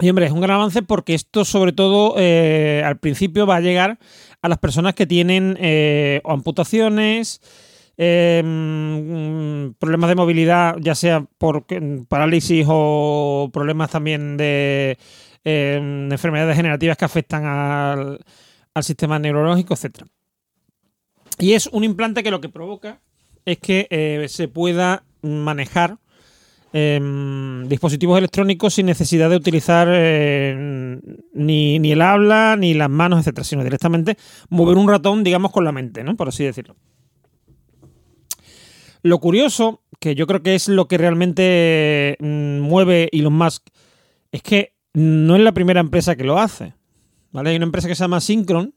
Y 0.00 0.10
hombre, 0.10 0.26
es 0.26 0.32
un 0.32 0.40
gran 0.40 0.56
avance 0.56 0.82
porque 0.82 1.14
esto 1.14 1.44
sobre 1.44 1.72
todo 1.72 2.14
eh, 2.18 2.82
al 2.84 2.98
principio 2.98 3.46
va 3.46 3.56
a 3.56 3.60
llegar 3.60 3.98
a 4.42 4.48
las 4.48 4.58
personas 4.58 4.94
que 4.94 5.06
tienen 5.06 5.56
eh, 5.60 6.20
amputaciones, 6.24 7.40
eh, 7.96 8.42
problemas 9.78 10.08
de 10.08 10.16
movilidad, 10.16 10.76
ya 10.80 10.94
sea 10.94 11.24
por 11.38 11.64
parálisis 12.08 12.66
o 12.68 13.50
problemas 13.52 13.90
también 13.90 14.36
de, 14.36 14.98
eh, 15.44 16.08
enfermedades 16.10 16.56
degenerativas 16.56 16.96
que 16.96 17.04
afectan 17.04 17.44
al, 17.44 18.18
al 18.72 18.84
sistema 18.84 19.18
neurológico, 19.18 19.74
etc. 19.74 20.04
Y 21.38 21.52
es 21.52 21.66
un 21.66 21.84
implante 21.84 22.22
que 22.22 22.30
lo 22.30 22.40
que 22.40 22.48
provoca 22.48 23.00
es 23.44 23.58
que 23.58 23.86
eh, 23.90 24.26
se 24.28 24.48
pueda 24.48 25.04
manejar 25.22 25.98
eh, 26.76 27.00
dispositivos 27.68 28.18
electrónicos 28.18 28.74
sin 28.74 28.86
necesidad 28.86 29.30
de 29.30 29.36
utilizar 29.36 29.86
eh, 29.92 30.98
ni, 31.32 31.78
ni, 31.78 31.92
el 31.92 32.02
habla, 32.02 32.56
ni 32.58 32.74
las 32.74 32.90
manos, 32.90 33.20
etcétera, 33.20 33.44
sino 33.44 33.62
directamente 33.62 34.16
mover 34.48 34.76
un 34.76 34.88
ratón, 34.88 35.22
digamos, 35.22 35.52
con 35.52 35.64
la 35.64 35.70
mente, 35.70 36.02
¿no? 36.02 36.16
Por 36.16 36.28
así 36.28 36.42
decirlo. 36.42 36.74
Lo 39.02 39.20
curioso, 39.20 39.82
que 40.00 40.16
yo 40.16 40.26
creo 40.26 40.42
que 40.42 40.56
es 40.56 40.66
lo 40.66 40.88
que 40.88 40.98
realmente 40.98 42.16
mm, 42.18 42.58
mueve 42.58 43.08
Elon 43.12 43.34
Musk, 43.34 43.68
es 44.32 44.42
que 44.42 44.74
no 44.94 45.36
es 45.36 45.42
la 45.42 45.52
primera 45.52 45.78
empresa 45.78 46.16
que 46.16 46.24
lo 46.24 46.40
hace. 46.40 46.74
¿vale? 47.30 47.50
Hay 47.50 47.56
una 47.56 47.66
empresa 47.66 47.86
que 47.86 47.94
se 47.94 48.02
llama 48.02 48.20
Synchron, 48.20 48.74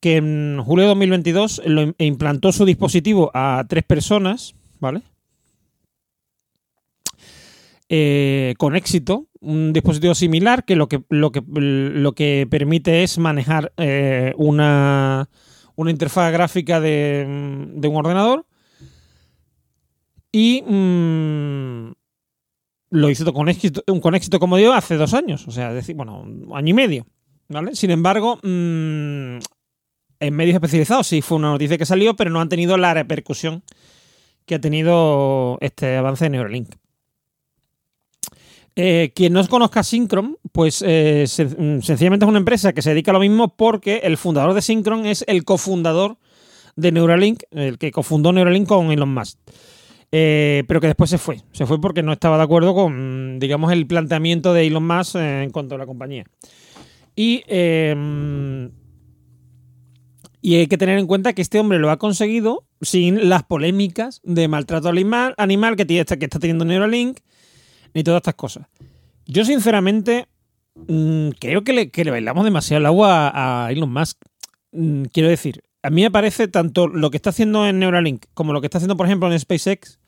que 0.00 0.16
en 0.16 0.60
julio 0.64 0.82
de 0.82 0.88
2022 0.88 1.62
lo 1.64 1.94
implantó 1.98 2.50
su 2.50 2.64
dispositivo 2.64 3.30
a 3.34 3.64
tres 3.68 3.84
personas, 3.84 4.56
¿vale? 4.80 5.02
Eh, 7.88 8.54
con 8.58 8.76
éxito 8.76 9.26
un 9.40 9.72
dispositivo 9.72 10.14
similar 10.14 10.64
que 10.64 10.76
lo 10.76 10.88
que, 10.88 11.02
lo 11.08 11.32
que, 11.32 11.42
lo 11.46 12.12
que 12.12 12.46
permite 12.50 13.02
es 13.02 13.18
manejar 13.18 13.72
eh, 13.76 14.34
una, 14.36 15.28
una 15.76 15.90
interfaz 15.90 16.32
gráfica 16.32 16.80
de, 16.80 17.64
de 17.74 17.88
un 17.88 17.96
ordenador 17.96 18.46
y 20.32 20.62
mm, 20.62 21.92
lo 22.90 23.10
hizo 23.10 23.32
con 23.32 23.48
éxito, 23.48 23.82
con 24.00 24.14
éxito, 24.14 24.38
como 24.38 24.56
digo, 24.56 24.72
hace 24.72 24.96
dos 24.96 25.14
años, 25.14 25.46
o 25.48 25.50
sea, 25.50 25.72
decir, 25.72 25.96
bueno, 25.96 26.20
un 26.20 26.50
año 26.54 26.70
y 26.70 26.74
medio. 26.74 27.06
Sin 27.72 27.90
embargo, 27.90 28.36
mm, 28.42 29.38
en 30.20 30.34
medios 30.34 30.54
especializados 30.54 31.06
sí 31.06 31.22
fue 31.22 31.38
una 31.38 31.50
noticia 31.50 31.78
que 31.78 31.86
salió, 31.86 32.14
pero 32.14 32.30
no 32.30 32.40
han 32.40 32.48
tenido 32.48 32.76
la 32.76 32.92
repercusión 32.92 33.62
que 34.44 34.56
ha 34.56 34.60
tenido 34.60 35.58
este 35.60 35.96
avance 35.96 36.24
de 36.24 36.30
Neuralink. 36.30 36.74
Eh, 38.80 39.10
quien 39.12 39.32
no 39.32 39.44
conozca 39.48 39.82
Synchron, 39.82 40.36
pues 40.52 40.84
eh, 40.86 41.24
sen- 41.26 41.82
sencillamente 41.82 42.24
es 42.24 42.28
una 42.28 42.38
empresa 42.38 42.72
que 42.72 42.80
se 42.80 42.90
dedica 42.90 43.10
a 43.10 43.14
lo 43.14 43.18
mismo 43.18 43.56
porque 43.56 44.02
el 44.04 44.16
fundador 44.16 44.54
de 44.54 44.62
Synchron 44.62 45.04
es 45.04 45.24
el 45.26 45.42
cofundador 45.42 46.16
de 46.76 46.92
Neuralink, 46.92 47.42
el 47.50 47.76
que 47.76 47.90
cofundó 47.90 48.32
Neuralink 48.32 48.68
con 48.68 48.92
Elon 48.92 49.12
Musk. 49.12 49.36
Eh, 50.12 50.62
pero 50.68 50.80
que 50.80 50.86
después 50.86 51.10
se 51.10 51.18
fue. 51.18 51.40
Se 51.50 51.66
fue 51.66 51.80
porque 51.80 52.04
no 52.04 52.12
estaba 52.12 52.36
de 52.36 52.44
acuerdo 52.44 52.72
con, 52.72 53.40
digamos, 53.40 53.72
el 53.72 53.84
planteamiento 53.88 54.54
de 54.54 54.68
Elon 54.68 54.86
Musk 54.86 55.16
en 55.16 55.50
cuanto 55.50 55.74
a 55.74 55.78
la 55.78 55.86
compañía. 55.86 56.22
Y, 57.16 57.42
eh, 57.48 58.70
y 60.40 60.54
hay 60.54 60.68
que 60.68 60.78
tener 60.78 61.00
en 61.00 61.08
cuenta 61.08 61.32
que 61.32 61.42
este 61.42 61.58
hombre 61.58 61.80
lo 61.80 61.90
ha 61.90 61.96
conseguido 61.98 62.64
sin 62.80 63.28
las 63.28 63.42
polémicas 63.42 64.20
de 64.22 64.46
maltrato 64.46 64.88
animal, 64.88 65.34
animal 65.36 65.74
que, 65.74 65.84
tiene, 65.84 66.04
que 66.04 66.24
está 66.26 66.38
teniendo 66.38 66.64
Neuralink 66.64 67.18
ni 67.94 68.02
todas 68.02 68.18
estas 68.18 68.34
cosas. 68.34 68.66
Yo, 69.26 69.44
sinceramente, 69.44 70.26
mm, 70.74 71.30
creo 71.38 71.64
que 71.64 71.72
le, 71.72 72.10
bailamos 72.10 72.44
demasiado 72.44 72.80
el 72.80 72.86
agua 72.86 73.28
a, 73.28 73.66
a 73.66 73.72
Elon 73.72 73.92
Musk. 73.92 74.18
Mm, 74.72 75.04
quiero 75.12 75.28
decir, 75.28 75.62
a 75.82 75.90
mí 75.90 76.02
me 76.02 76.10
parece 76.10 76.48
tanto 76.48 76.88
lo 76.88 77.10
que 77.10 77.16
está 77.16 77.30
haciendo 77.30 77.66
en 77.66 77.78
Neuralink 77.78 78.26
como 78.34 78.52
lo 78.52 78.60
que 78.60 78.66
está 78.66 78.78
haciendo, 78.78 78.96
por 78.96 79.06
ejemplo, 79.06 79.30
en 79.30 79.38
SpaceX 79.38 79.98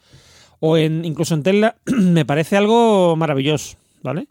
o 0.59 0.77
en 0.77 1.05
incluso 1.05 1.35
en 1.35 1.43
Tesla, 1.43 1.77
me 1.87 2.25
parece 2.25 2.57
algo 2.57 3.17
maravilloso, 3.17 3.77
¿vale? 4.03 4.27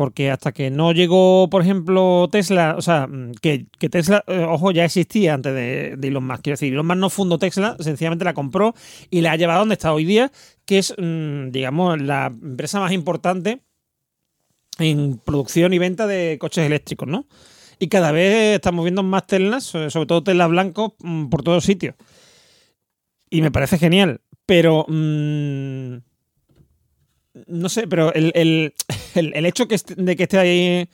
Porque 0.00 0.30
hasta 0.30 0.52
que 0.52 0.70
no 0.70 0.92
llegó, 0.92 1.50
por 1.50 1.60
ejemplo, 1.60 2.26
Tesla, 2.32 2.74
o 2.78 2.80
sea, 2.80 3.06
mm, 3.06 3.32
que, 3.42 3.66
Tesla, 3.90 4.24
eh, 4.28 4.46
ojo, 4.48 4.70
ya 4.70 4.86
existía 4.86 5.34
antes 5.34 5.52
de, 5.52 5.94
de 5.98 6.08
Elon 6.08 6.26
Musk. 6.26 6.40
Quiero 6.40 6.54
decir, 6.54 6.72
Elon 6.72 6.86
Musk 6.86 6.96
no 6.96 7.10
fundó 7.10 7.38
Tesla, 7.38 7.76
sencillamente 7.80 8.24
la 8.24 8.32
compró 8.32 8.74
y 9.10 9.20
la 9.20 9.32
ha 9.32 9.36
llevado 9.36 9.58
a 9.58 9.60
donde 9.60 9.74
está 9.74 9.92
hoy 9.92 10.06
día, 10.06 10.32
que 10.64 10.78
es, 10.78 10.94
mm, 10.96 11.50
digamos, 11.50 12.00
la 12.00 12.28
empresa 12.28 12.80
más 12.80 12.92
importante 12.92 13.60
en 14.78 15.18
producción 15.18 15.74
y 15.74 15.78
venta 15.78 16.06
de 16.06 16.38
coches 16.40 16.64
eléctricos, 16.64 17.06
¿no? 17.06 17.26
Y 17.78 17.88
cada 17.88 18.10
vez 18.10 18.54
estamos 18.56 18.86
viendo 18.86 19.02
más 19.02 19.26
Teslas, 19.26 19.64
sobre 19.64 19.90
sobre 19.90 20.06
todo 20.06 20.22
Teslas 20.22 20.48
blancos, 20.48 20.92
mm, 21.00 21.26
por 21.26 21.42
todos 21.42 21.62
sitios. 21.62 21.94
Y 23.28 23.42
me 23.42 23.50
parece 23.50 23.76
genial. 23.76 24.22
Pero. 24.46 24.86
No 27.50 27.68
sé, 27.68 27.86
pero 27.86 28.12
el, 28.14 28.32
el- 28.34 28.74
el- 29.34 29.46
hecho 29.46 29.66
de 29.66 30.16
que 30.16 30.22
esté 30.24 30.38
ahí 30.38 30.88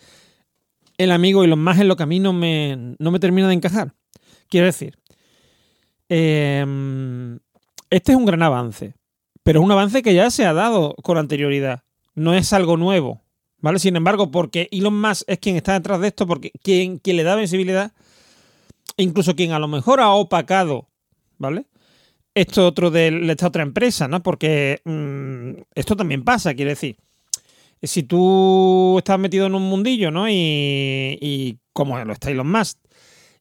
el 0.99 1.11
amigo 1.13 1.45
y 1.45 1.47
los 1.47 1.59
más 1.59 1.79
en 1.79 1.89
lo 1.89 1.97
que 1.97 2.03
a 2.05 2.07
mí 2.07 2.19
no 2.21 2.33
me, 2.33 2.95
no 2.99 3.11
me 3.11 3.19
termina 3.21 3.49
de 3.49 3.55
encajar. 3.55 3.95
Quiero 4.49 4.67
decir. 4.67 4.97
em, 6.09 7.39
este 7.91 8.13
es 8.13 8.19
un 8.19 8.27
gran 8.27 8.43
avance. 8.43 8.95
Pero 9.43 9.61
es 9.61 9.65
un 9.65 9.73
avance 9.73 10.03
que 10.03 10.15
ya 10.15 10.31
se 10.31 10.45
ha 10.45 10.53
dado 10.53 10.95
con 11.03 11.19
anterioridad. 11.19 11.83
No 12.15 12.35
es 12.35 12.53
algo 12.53 12.77
nuevo. 12.77 13.23
¿Vale? 13.61 13.79
Sin 13.79 13.97
embargo, 13.97 14.31
porque 14.31 14.69
Elon 14.71 15.01
Musk 15.01 15.23
es 15.27 15.39
quien 15.39 15.57
está 15.57 15.73
detrás 15.73 16.01
de 16.01 16.09
esto, 16.09 16.27
porque 16.27 16.53
quien, 16.63 16.99
quien 16.99 17.17
le 17.17 17.23
da 17.23 17.37
visibilidad, 17.37 17.93
incluso 18.97 19.35
quien 19.35 19.53
a 19.53 19.59
lo 19.59 19.67
mejor 19.67 20.01
ha 20.01 20.11
opacado, 20.11 20.89
¿vale? 21.39 21.67
Esto 22.37 22.67
otro 22.67 22.91
de 22.91 23.31
esta 23.31 23.47
otra 23.47 23.63
empresa, 23.63 24.09
¿no? 24.09 24.23
Porque 24.23 24.83
mm, 24.85 25.63
esto 25.75 25.97
también 25.97 26.23
pasa, 26.23 26.53
quiere 26.55 26.73
decir. 26.73 26.99
Si 27.83 28.03
tú 28.03 28.97
estás 28.99 29.19
metido 29.19 29.47
en 29.47 29.55
un 29.55 29.63
mundillo, 29.63 30.11
¿no? 30.11 30.29
Y, 30.29 30.35
y 31.21 31.59
como 31.73 31.99
lo 32.05 32.13
está 32.13 32.31
Elon 32.31 32.51
Musk, 32.51 32.79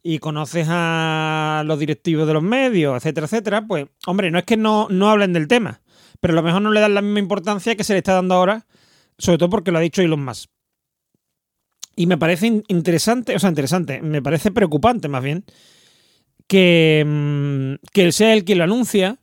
y 0.02 0.20
conoces 0.20 0.68
a 0.70 1.64
los 1.66 1.78
directivos 1.80 2.26
de 2.28 2.34
los 2.34 2.44
medios, 2.44 2.96
etcétera, 2.96 3.26
etcétera, 3.26 3.66
pues, 3.68 3.88
hombre, 4.06 4.32
no 4.32 4.40
es 4.40 4.46
que 4.46 4.56
no, 4.56 4.88
no 4.90 5.10
hablen 5.10 5.34
del 5.34 5.48
tema, 5.50 5.82
pero 6.22 6.34
a 6.34 6.36
lo 6.36 6.44
mejor 6.44 6.62
no 6.62 6.72
le 6.72 6.80
dan 6.80 6.94
la 6.94 7.02
misma 7.02 7.20
importancia 7.20 7.76
que 7.76 7.84
se 7.84 7.94
le 7.94 8.00
está 8.00 8.14
dando 8.14 8.36
ahora 8.36 8.66
sobre 9.18 9.38
todo 9.38 9.50
porque 9.50 9.72
lo 9.72 9.80
ha 9.80 9.82
dicho 9.82 10.02
Elon 10.02 10.24
Musk. 10.24 10.50
Y 11.96 12.08
me 12.08 12.18
parece 12.18 12.48
in- 12.48 12.64
interesante, 12.68 13.36
o 13.36 13.40
sea, 13.40 13.50
interesante, 13.50 14.02
me 14.02 14.22
parece 14.22 14.52
preocupante 14.52 15.08
más 15.08 15.24
bien, 15.24 15.46
que, 16.48 17.04
mm, 17.06 17.86
que 17.92 18.04
él 18.04 18.14
sea 18.14 18.34
el 18.34 18.46
que 18.46 18.56
lo 18.56 18.64
anuncia, 18.64 19.18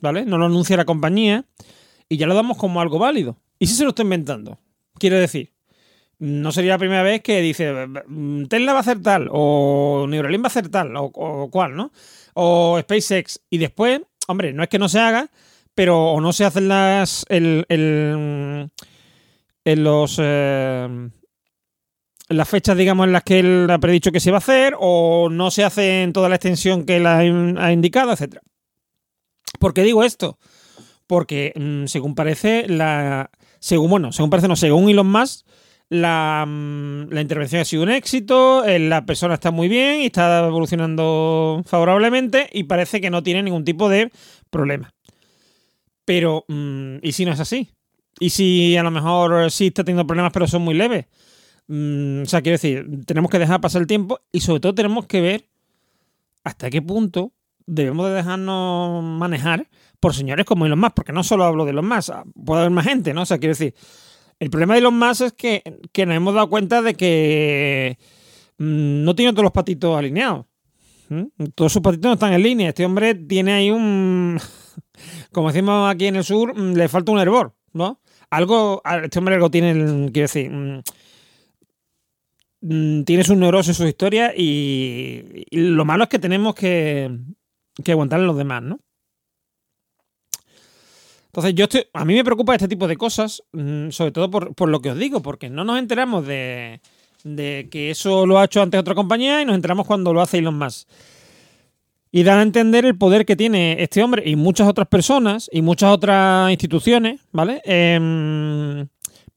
¿vale? 0.00 0.24
No 0.24 0.38
lo 0.38 0.46
anuncia 0.46 0.76
la 0.76 0.84
compañía 0.84 1.44
y 2.08 2.16
ya 2.16 2.26
lo 2.26 2.34
damos 2.34 2.56
como 2.56 2.80
algo 2.80 2.98
válido. 2.98 3.36
¿Y 3.58 3.66
si 3.66 3.74
se 3.74 3.84
lo 3.84 3.90
está 3.90 4.02
inventando? 4.02 4.58
Quiero 4.98 5.18
decir, 5.18 5.52
no 6.18 6.52
sería 6.52 6.72
la 6.72 6.78
primera 6.78 7.02
vez 7.02 7.22
que 7.22 7.40
dice 7.40 7.72
mm, 8.06 8.44
Tesla 8.44 8.72
va 8.72 8.78
a 8.78 8.82
hacer 8.82 9.02
tal, 9.02 9.28
o 9.30 10.06
Neuralink 10.08 10.42
va 10.42 10.46
a 10.46 10.48
hacer 10.48 10.68
tal, 10.68 10.92
o, 10.96 11.48
cual, 11.50 11.76
¿no? 11.76 11.92
O 12.34 12.78
SpaceX. 12.80 13.40
Y 13.50 13.58
después, 13.58 14.00
hombre, 14.28 14.52
no 14.52 14.62
es 14.62 14.68
que 14.68 14.78
no 14.78 14.88
se 14.88 14.98
haga, 14.98 15.30
pero 15.74 16.12
o 16.12 16.20
no 16.20 16.32
se 16.32 16.44
hacen 16.44 16.68
las. 16.68 17.24
el, 17.28 17.64
el, 17.68 18.70
en 19.64 19.84
los 19.84 20.18
eh, 20.20 21.10
las 22.30 22.48
fechas, 22.48 22.76
digamos, 22.76 23.06
en 23.06 23.12
las 23.12 23.22
que 23.24 23.40
él 23.40 23.68
ha 23.70 23.78
predicho 23.78 24.12
que 24.12 24.20
se 24.20 24.30
va 24.30 24.38
a 24.38 24.38
hacer, 24.38 24.74
o 24.78 25.28
no 25.30 25.50
se 25.50 25.64
hace 25.64 26.02
en 26.02 26.12
toda 26.12 26.28
la 26.28 26.36
extensión 26.36 26.84
que 26.84 26.96
él 26.96 27.06
ha, 27.06 27.24
in- 27.24 27.58
ha 27.58 27.72
indicado, 27.72 28.12
etcétera. 28.12 28.42
¿Por 29.58 29.74
qué 29.74 29.82
digo 29.82 30.02
esto? 30.04 30.38
Porque, 31.06 31.52
mm, 31.56 31.86
según 31.86 32.14
parece, 32.14 32.66
la. 32.68 33.30
Según, 33.58 33.90
bueno, 33.90 34.12
según 34.12 34.30
parece, 34.30 34.48
no, 34.48 34.56
según 34.56 34.88
Elon 34.88 35.10
Musk, 35.10 35.44
la, 35.90 36.44
mm, 36.48 37.10
la 37.10 37.20
intervención 37.20 37.60
ha 37.60 37.64
sido 37.64 37.82
un 37.82 37.90
éxito, 37.90 38.64
eh, 38.64 38.78
la 38.78 39.04
persona 39.04 39.34
está 39.34 39.50
muy 39.50 39.68
bien 39.68 40.00
y 40.00 40.06
está 40.06 40.46
evolucionando 40.46 41.62
favorablemente 41.66 42.48
y 42.52 42.64
parece 42.64 43.00
que 43.00 43.10
no 43.10 43.22
tiene 43.22 43.42
ningún 43.42 43.64
tipo 43.64 43.88
de 43.88 44.10
problema. 44.50 44.94
Pero, 46.04 46.44
mm, 46.48 46.96
¿y 47.02 47.12
si 47.12 47.24
no 47.24 47.32
es 47.32 47.40
así? 47.40 47.68
¿Y 48.18 48.30
si 48.30 48.76
a 48.76 48.82
lo 48.82 48.90
mejor 48.90 49.50
sí 49.50 49.68
está 49.68 49.84
teniendo 49.84 50.06
problemas 50.06 50.32
pero 50.32 50.46
son 50.46 50.62
muy 50.62 50.74
leves? 50.74 51.06
Mm, 51.72 52.22
o 52.22 52.26
sea, 52.26 52.42
quiero 52.42 52.54
decir, 52.54 52.84
tenemos 53.06 53.30
que 53.30 53.38
dejar 53.38 53.60
pasar 53.60 53.80
el 53.80 53.86
tiempo 53.86 54.18
y 54.32 54.40
sobre 54.40 54.58
todo 54.58 54.74
tenemos 54.74 55.06
que 55.06 55.20
ver 55.20 55.48
hasta 56.42 56.68
qué 56.68 56.82
punto 56.82 57.32
debemos 57.64 58.08
de 58.08 58.14
dejarnos 58.14 59.04
manejar 59.04 59.68
por 60.00 60.12
señores 60.12 60.46
como 60.46 60.66
Elon 60.66 60.80
Musk, 60.80 60.94
porque 60.94 61.12
no 61.12 61.22
solo 61.22 61.44
hablo 61.44 61.64
de 61.64 61.70
Elon 61.70 61.86
Musk, 61.86 62.10
ah, 62.10 62.24
puede 62.44 62.62
haber 62.62 62.72
más 62.72 62.86
gente, 62.86 63.14
¿no? 63.14 63.22
O 63.22 63.24
sea, 63.24 63.38
quiero 63.38 63.52
decir, 63.52 63.76
el 64.40 64.50
problema 64.50 64.74
de 64.74 64.80
Elon 64.80 64.98
Musk 64.98 65.20
es 65.22 65.32
que, 65.34 65.62
que 65.92 66.06
nos 66.06 66.16
hemos 66.16 66.34
dado 66.34 66.50
cuenta 66.50 66.82
de 66.82 66.94
que 66.94 67.98
mm, 68.58 69.04
no 69.04 69.14
tiene 69.14 69.30
todos 69.30 69.44
los 69.44 69.52
patitos 69.52 69.96
alineados. 69.96 70.46
Todos 71.54 71.72
sus 71.72 71.82
patitos 71.82 72.08
no 72.08 72.14
están 72.14 72.32
en 72.32 72.42
línea. 72.42 72.70
Este 72.70 72.84
hombre 72.84 73.14
tiene 73.14 73.52
ahí 73.52 73.70
un... 73.70 74.40
Como 75.32 75.52
decimos 75.52 75.88
aquí 75.88 76.06
en 76.06 76.16
el 76.16 76.24
sur, 76.24 76.52
mm, 76.58 76.74
le 76.74 76.88
falta 76.88 77.12
un 77.12 77.20
hervor, 77.20 77.54
¿no? 77.72 78.00
Algo, 78.28 78.82
este 79.04 79.20
hombre 79.20 79.36
algo 79.36 79.52
tiene, 79.52 79.72
quiero 80.10 80.24
decir, 80.24 80.50
mm, 82.60 83.02
tiene 83.02 83.24
sus 83.24 83.36
neurosis, 83.36 83.76
sus 83.76 83.86
historias 83.86 84.32
y, 84.36 85.46
y 85.50 85.58
lo 85.58 85.84
malo 85.84 86.04
es 86.04 86.10
que 86.10 86.18
tenemos 86.18 86.54
que, 86.54 87.10
aguantarle 87.86 88.24
a 88.24 88.28
los 88.28 88.36
demás, 88.36 88.62
¿no? 88.62 88.78
Entonces, 91.26 91.54
yo 91.54 91.64
estoy, 91.64 91.86
a 91.92 92.04
mí 92.04 92.14
me 92.14 92.24
preocupa 92.24 92.54
este 92.54 92.66
tipo 92.66 92.88
de 92.88 92.96
cosas, 92.96 93.42
mm, 93.52 93.90
sobre 93.90 94.10
todo 94.10 94.30
por, 94.30 94.68
lo 94.68 94.80
que 94.80 94.90
os 94.90 94.98
digo, 94.98 95.22
porque 95.22 95.48
no 95.48 95.62
nos 95.62 95.78
enteramos 95.78 96.26
de, 96.26 96.80
de 97.22 97.68
que 97.70 97.90
eso 97.90 98.26
lo 98.26 98.38
ha 98.38 98.46
hecho 98.46 98.62
antes 98.62 98.80
otra 98.80 98.96
compañía 98.96 99.40
y 99.40 99.44
nos 99.44 99.54
enteramos 99.54 99.86
cuando 99.86 100.12
lo 100.12 100.22
hace 100.22 100.38
Elon 100.38 100.58
Musk. 100.58 100.88
Y 102.10 102.24
dan 102.24 102.38
a 102.38 102.42
entender 102.42 102.84
el 102.84 102.98
poder 102.98 103.24
que 103.24 103.36
tiene 103.36 103.80
este 103.80 104.02
hombre 104.02 104.28
y 104.28 104.34
muchas 104.34 104.66
otras 104.66 104.88
personas 104.88 105.48
y 105.52 105.62
muchas 105.62 105.92
otras 105.92 106.50
instituciones, 106.50 107.20
¿vale? 107.30 107.62
Em, 107.64 108.88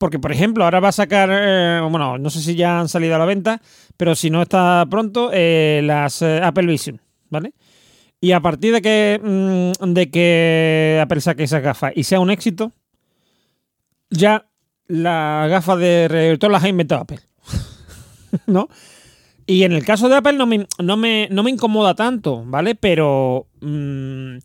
porque, 0.04 0.20
por 0.20 0.34
ejemplo, 0.34 0.66
ahora 0.66 0.82
va 0.82 0.90
a 0.90 0.92
sacar, 0.92 1.30
eh, 1.32 1.80
bueno, 1.90 2.18
no 2.18 2.30
sé 2.30 2.42
si 2.42 2.56
ya 2.56 2.78
han 2.78 2.90
salido 2.90 3.16
a 3.16 3.18
la 3.18 3.24
venta, 3.24 3.62
pero 3.96 4.16
si 4.16 4.30
no 4.30 4.42
está 4.42 4.86
pronto, 4.90 5.30
eh, 5.32 5.80
las 5.82 6.22
eh, 6.22 6.42
Apple 6.44 6.68
Vision, 6.68 7.00
¿vale? 7.30 7.54
Y 8.20 8.34
a 8.34 8.42
partir 8.42 8.74
de 8.74 8.82
que, 8.82 9.18
mm, 9.24 9.94
de 9.94 10.12
que 10.12 11.00
Apple 11.02 11.22
saque 11.22 11.44
esa 11.44 11.62
gafa 11.62 11.94
y 11.96 12.04
sea 12.04 12.20
un 12.20 12.32
éxito, 12.32 12.74
ya 14.10 14.46
la 14.88 15.48
gafa 15.50 15.78
de 15.78 16.10
reductor 16.10 16.52
las 16.52 16.66
ha 16.66 16.68
inventado 16.68 17.04
Apple. 17.04 17.22
¿No? 18.46 18.68
Y 19.46 19.64
en 19.64 19.72
el 19.72 19.86
caso 19.86 20.10
de 20.10 20.18
Apple 20.18 20.34
no 20.34 20.46
me, 20.46 20.68
no 20.80 20.98
me, 20.98 21.30
no 21.32 21.44
me 21.44 21.52
incomoda 21.52 21.96
tanto, 21.96 22.44
¿vale? 22.46 22.76
Pero. 22.76 23.48
mm, 23.62 24.40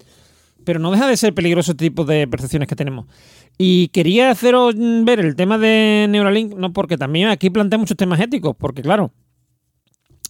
pero 0.68 0.80
no 0.80 0.90
deja 0.90 1.06
de 1.06 1.16
ser 1.16 1.32
peligroso 1.32 1.70
este 1.70 1.86
tipo 1.86 2.04
de 2.04 2.28
percepciones 2.28 2.68
que 2.68 2.76
tenemos. 2.76 3.06
Y 3.56 3.88
quería 3.88 4.30
haceros 4.30 4.74
ver 4.76 5.18
el 5.18 5.34
tema 5.34 5.56
de 5.56 6.06
Neuralink, 6.10 6.56
no 6.56 6.74
porque 6.74 6.98
también 6.98 7.28
aquí 7.28 7.48
plantea 7.48 7.78
muchos 7.78 7.96
temas 7.96 8.20
éticos, 8.20 8.54
porque 8.54 8.82
claro, 8.82 9.10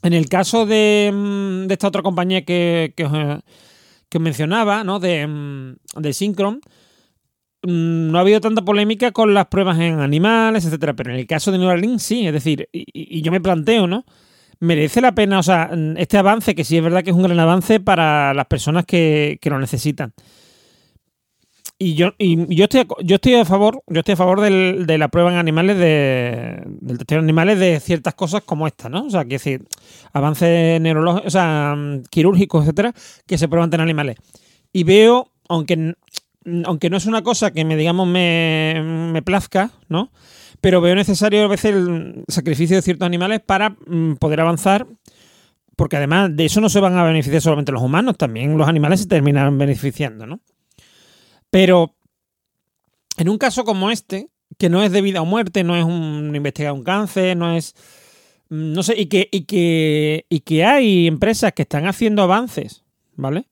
en 0.04 0.12
el 0.12 0.28
caso 0.28 0.64
de, 0.64 1.10
mm, 1.12 1.72
esta 1.72 1.88
otra 1.88 2.02
compañía 2.02 2.44
que, 2.44 2.94
que, 2.96 3.04
os, 3.04 4.20
mencionaba, 4.20 4.84
¿no? 4.84 5.00
De, 5.00 5.26
mm, 5.26 5.74
de 5.96 6.12
Synchron, 6.12 6.60
mm, 7.64 8.12
no 8.12 8.18
ha 8.18 8.20
habido 8.20 8.40
tanta 8.40 8.62
polémica 8.62 9.10
con 9.10 9.34
las 9.34 9.46
pruebas 9.46 9.80
en 9.80 9.98
animales, 9.98 10.64
etcétera. 10.64 10.94
Pero 10.94 11.10
en 11.10 11.18
el 11.18 11.26
caso 11.26 11.50
de 11.50 11.58
Neuralink 11.58 11.98
sí, 11.98 12.28
es 12.28 12.32
decir, 12.32 12.68
y 12.72 13.22
yo 13.22 13.32
me 13.32 13.40
planteo, 13.40 13.88
¿no? 13.88 14.04
Merece 14.60 15.00
la 15.00 15.12
pena, 15.12 15.38
o 15.38 15.42
sea, 15.42 15.70
este 15.96 16.18
avance, 16.18 16.54
que 16.54 16.64
sí 16.64 16.76
es 16.76 16.82
verdad 16.82 17.02
que 17.02 17.10
es 17.10 17.16
un 17.16 17.22
gran 17.22 17.38
avance 17.38 17.80
para 17.80 18.34
las 18.34 18.46
personas 18.46 18.84
que, 18.84 19.38
que 19.40 19.50
lo 19.50 19.58
necesitan. 19.58 20.12
Y 21.80 21.94
yo, 21.94 22.12
y 22.18 22.56
yo 22.56 22.64
estoy 22.64 22.84
yo 23.04 23.16
estoy 23.16 23.34
a 23.34 23.44
favor, 23.44 23.84
yo 23.86 24.00
estoy 24.00 24.14
a 24.14 24.16
favor 24.16 24.40
del, 24.40 24.84
de 24.84 24.98
la 24.98 25.06
prueba 25.06 25.30
en 25.30 25.38
animales 25.38 25.78
de, 25.78 26.60
del 26.66 26.98
testeo 26.98 27.18
en 27.18 27.24
animales 27.24 27.60
de 27.60 27.78
ciertas 27.78 28.14
cosas 28.14 28.42
como 28.42 28.66
esta, 28.66 28.88
¿no? 28.88 29.06
O 29.06 29.10
sea, 29.10 29.24
que 29.24 29.36
decir, 29.36 29.64
avances 30.12 30.80
neurológicos, 30.80 31.28
o 31.28 31.30
sea, 31.30 31.76
quirúrgicos, 32.10 32.64
etcétera, 32.64 32.92
que 33.28 33.38
se 33.38 33.46
prueban 33.46 33.72
en 33.72 33.80
animales. 33.80 34.16
Y 34.72 34.82
veo, 34.82 35.30
aunque, 35.48 35.94
aunque 36.64 36.90
no 36.90 36.96
es 36.96 37.06
una 37.06 37.22
cosa 37.22 37.52
que 37.52 37.64
me 37.64 37.76
digamos 37.76 38.08
me, 38.08 38.82
me 39.12 39.22
plazca, 39.22 39.70
¿no? 39.88 40.10
Pero 40.60 40.80
veo 40.80 40.94
necesario 40.94 41.44
a 41.44 41.48
veces 41.48 41.74
el 41.74 42.24
sacrificio 42.28 42.76
de 42.76 42.82
ciertos 42.82 43.06
animales 43.06 43.40
para 43.40 43.70
mm, 43.70 44.14
poder 44.14 44.40
avanzar, 44.40 44.86
porque 45.76 45.96
además 45.96 46.34
de 46.34 46.44
eso 46.44 46.60
no 46.60 46.68
se 46.68 46.80
van 46.80 46.96
a 46.96 47.04
beneficiar 47.04 47.40
solamente 47.40 47.72
los 47.72 47.82
humanos, 47.82 48.16
también 48.16 48.58
los 48.58 48.68
animales 48.68 49.00
se 49.00 49.06
terminan 49.06 49.56
beneficiando, 49.58 50.26
¿no? 50.26 50.40
Pero 51.50 51.94
en 53.16 53.28
un 53.28 53.38
caso 53.38 53.64
como 53.64 53.90
este, 53.90 54.28
que 54.58 54.68
no 54.68 54.82
es 54.82 54.90
de 54.90 55.02
vida 55.02 55.22
o 55.22 55.26
muerte, 55.26 55.62
no 55.62 55.76
es 55.76 55.84
un 55.84 56.34
investigar 56.34 56.72
un 56.72 56.82
cáncer, 56.82 57.36
no 57.36 57.56
es 57.56 57.74
mm, 58.48 58.72
no 58.72 58.82
sé, 58.82 58.98
y 58.98 59.06
que, 59.06 59.28
y 59.30 59.42
que, 59.42 60.26
y 60.28 60.40
que 60.40 60.64
hay 60.64 61.06
empresas 61.06 61.52
que 61.52 61.62
están 61.62 61.86
haciendo 61.86 62.22
avances, 62.22 62.84
¿vale? 63.14 63.46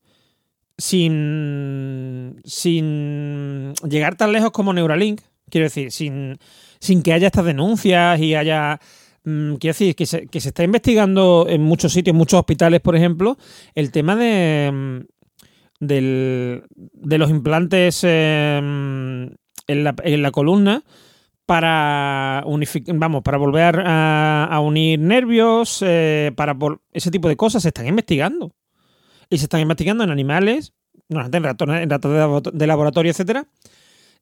Sin, 0.78 2.40
sin 2.44 3.72
llegar 3.88 4.16
tan 4.16 4.32
lejos 4.32 4.50
como 4.50 4.72
Neuralink, 4.72 5.22
quiero 5.48 5.64
decir, 5.66 5.90
sin, 5.90 6.38
sin 6.86 7.02
que 7.02 7.12
haya 7.12 7.26
estas 7.26 7.44
denuncias 7.44 8.20
y 8.20 8.34
haya... 8.34 8.80
Mm, 9.24 9.54
quiero 9.54 9.72
decir, 9.72 9.96
que 9.96 10.06
se, 10.06 10.28
que 10.28 10.40
se 10.40 10.48
está 10.48 10.62
investigando 10.62 11.46
en 11.48 11.62
muchos 11.62 11.92
sitios, 11.92 12.12
en 12.12 12.18
muchos 12.18 12.38
hospitales, 12.38 12.80
por 12.80 12.94
ejemplo, 12.94 13.36
el 13.74 13.90
tema 13.90 14.14
de, 14.14 14.70
mm, 14.72 15.00
de 15.80 17.18
los 17.18 17.30
implantes 17.30 18.00
eh, 18.04 18.58
en, 18.58 19.84
la, 19.84 19.94
en, 20.02 20.22
la, 20.22 20.30
columna 20.30 20.84
para 21.44 22.44
vamos, 22.94 23.22
para 23.22 23.38
volver 23.38 23.82
a, 23.84 24.60
unir 24.62 24.98
nervios, 24.98 25.82
eh, 25.86 26.32
para 26.36 26.56
ese 26.92 27.10
tipo 27.10 27.28
de 27.28 27.36
cosas 27.36 27.62
se 27.62 27.68
están 27.68 27.86
investigando. 27.86 28.52
Y 29.28 29.38
se 29.38 29.44
están 29.44 29.60
investigando 29.60 30.04
en 30.04 30.10
animales, 30.10 30.72
en 31.08 31.42
ratos, 31.42 31.68
en 31.68 31.90
ratos 31.90 32.42
de 32.52 32.66
laboratorio, 32.66 33.10
etcétera, 33.10 33.46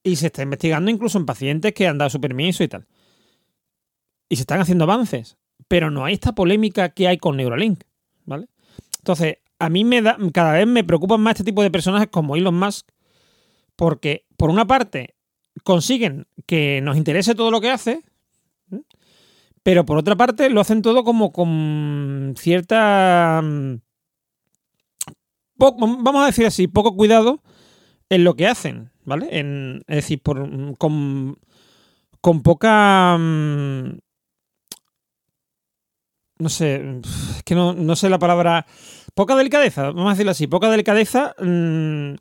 y 0.06 0.16
se 0.16 0.26
está 0.26 0.42
investigando 0.42 0.90
incluso 0.90 1.18
en 1.18 1.24
pacientes 1.24 1.72
que 1.72 1.88
han 1.88 1.96
dado 1.96 2.10
su 2.10 2.20
permiso 2.20 2.62
y 2.62 2.68
tal. 2.68 2.86
Y 4.28 4.36
se 4.36 4.42
están 4.42 4.60
haciendo 4.60 4.84
avances. 4.84 5.38
Pero 5.66 5.90
no 5.90 6.04
hay 6.04 6.14
esta 6.14 6.34
polémica 6.34 6.90
que 6.90 7.08
hay 7.08 7.16
con 7.16 7.38
Neuralink. 7.38 7.82
¿Vale? 8.26 8.48
Entonces, 8.98 9.38
a 9.58 9.70
mí 9.70 9.82
me 9.82 10.02
da, 10.02 10.18
cada 10.32 10.52
vez 10.52 10.66
me 10.66 10.84
preocupan 10.84 11.22
más 11.22 11.32
este 11.32 11.44
tipo 11.44 11.62
de 11.62 11.70
personajes 11.70 12.08
como 12.10 12.36
Elon 12.36 12.54
Musk. 12.54 12.86
Porque, 13.76 14.26
por 14.36 14.50
una 14.50 14.66
parte, 14.66 15.16
consiguen 15.64 16.26
que 16.46 16.80
nos 16.82 16.98
interese 16.98 17.34
todo 17.34 17.50
lo 17.50 17.62
que 17.62 17.70
hace. 17.70 18.02
Pero 19.62 19.86
por 19.86 19.96
otra 19.96 20.16
parte, 20.16 20.50
lo 20.50 20.60
hacen 20.60 20.82
todo 20.82 21.02
como 21.02 21.32
con 21.32 22.34
cierta. 22.36 23.40
Mm, 23.42 23.80
vamos 25.56 26.22
a 26.22 26.26
decir 26.26 26.44
así, 26.44 26.68
poco 26.68 26.94
cuidado 26.94 27.42
en 28.08 28.24
lo 28.24 28.34
que 28.34 28.46
hacen. 28.46 28.90
¿vale? 29.04 29.28
En, 29.38 29.84
es 29.86 29.96
decir, 29.96 30.20
por, 30.22 30.76
con, 30.78 31.38
con 32.20 32.42
poca... 32.42 33.16
Mm, 33.18 33.98
no 36.38 36.48
sé, 36.48 37.00
que 37.44 37.54
no, 37.54 37.72
no, 37.72 37.96
sé 37.96 38.08
la 38.08 38.18
palabra... 38.18 38.66
Poca 39.14 39.36
delicadeza, 39.36 39.84
vamos 39.84 40.06
a 40.06 40.10
decirlo 40.10 40.32
así, 40.32 40.48
poca 40.48 40.68
delicadeza 40.68 41.36
mmm, 41.38 42.14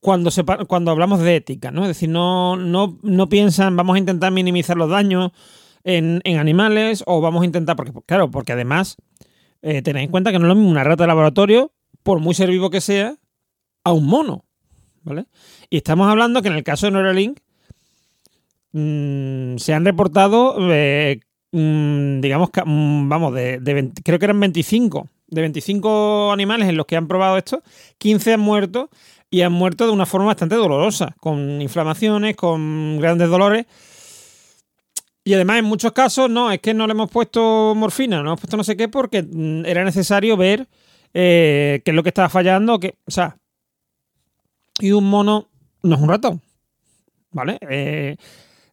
cuando, 0.00 0.30
se, 0.30 0.42
cuando 0.66 0.90
hablamos 0.90 1.20
de 1.20 1.36
ética, 1.36 1.70
¿no? 1.70 1.82
Es 1.82 1.88
decir, 1.88 2.08
no, 2.08 2.56
no, 2.56 2.98
no 3.02 3.28
piensan, 3.28 3.76
vamos 3.76 3.96
a 3.96 3.98
intentar 3.98 4.32
minimizar 4.32 4.78
los 4.78 4.88
daños 4.88 5.32
en, 5.82 6.22
en 6.24 6.38
animales 6.38 7.04
o 7.06 7.20
vamos 7.20 7.42
a 7.42 7.44
intentar, 7.44 7.76
porque 7.76 7.92
claro, 8.06 8.30
porque 8.30 8.52
además, 8.52 8.96
eh, 9.60 9.82
tened 9.82 10.04
en 10.04 10.10
cuenta 10.10 10.32
que 10.32 10.38
no 10.38 10.46
es 10.46 10.48
lo 10.48 10.54
mismo 10.54 10.70
una 10.70 10.84
rata 10.84 11.02
de 11.04 11.08
laboratorio, 11.08 11.74
por 12.02 12.20
muy 12.20 12.34
ser 12.34 12.48
vivo 12.48 12.70
que 12.70 12.80
sea, 12.80 13.16
a 13.84 13.92
un 13.92 14.06
mono, 14.06 14.46
¿vale? 15.04 15.26
Y 15.70 15.76
estamos 15.76 16.08
hablando 16.08 16.42
que 16.42 16.48
en 16.48 16.54
el 16.54 16.64
caso 16.64 16.86
de 16.86 16.92
Neuralink 16.92 17.38
mmm, 18.72 19.56
se 19.56 19.72
han 19.72 19.84
reportado, 19.84 20.56
eh, 20.72 21.20
mmm, 21.52 22.20
digamos, 22.20 22.50
mmm, 22.64 23.08
vamos, 23.08 23.34
de, 23.34 23.60
de 23.60 23.74
20, 23.74 24.02
creo 24.02 24.18
que 24.18 24.24
eran 24.24 24.40
25, 24.40 25.08
de 25.28 25.40
25 25.40 26.32
animales 26.32 26.68
en 26.68 26.76
los 26.76 26.86
que 26.86 26.96
han 26.96 27.08
probado 27.08 27.38
esto, 27.38 27.62
15 27.98 28.34
han 28.34 28.40
muerto 28.40 28.90
y 29.30 29.42
han 29.42 29.52
muerto 29.52 29.86
de 29.86 29.92
una 29.92 30.06
forma 30.06 30.26
bastante 30.26 30.54
dolorosa, 30.54 31.16
con 31.18 31.60
inflamaciones, 31.60 32.36
con 32.36 32.98
grandes 33.00 33.28
dolores. 33.28 33.66
Y 35.24 35.34
además, 35.34 35.58
en 35.58 35.64
muchos 35.64 35.92
casos, 35.92 36.30
no, 36.30 36.52
es 36.52 36.60
que 36.60 36.74
no 36.74 36.86
le 36.86 36.92
hemos 36.92 37.10
puesto 37.10 37.74
morfina, 37.74 38.22
no 38.22 38.28
hemos 38.28 38.40
puesto 38.40 38.56
no 38.56 38.62
sé 38.62 38.76
qué, 38.76 38.88
porque 38.88 39.26
era 39.64 39.82
necesario 39.82 40.36
ver 40.36 40.68
eh, 41.14 41.80
qué 41.84 41.90
es 41.90 41.94
lo 41.94 42.02
que 42.02 42.10
estaba 42.10 42.28
fallando. 42.28 42.78
Que, 42.78 42.98
o 43.06 43.10
sea, 43.10 43.38
y 44.80 44.92
un 44.92 45.08
mono 45.08 45.48
no 45.82 45.96
es 45.96 46.00
un 46.00 46.08
ratón. 46.08 46.40
¿Vale? 47.30 47.58
Eh, 47.68 48.16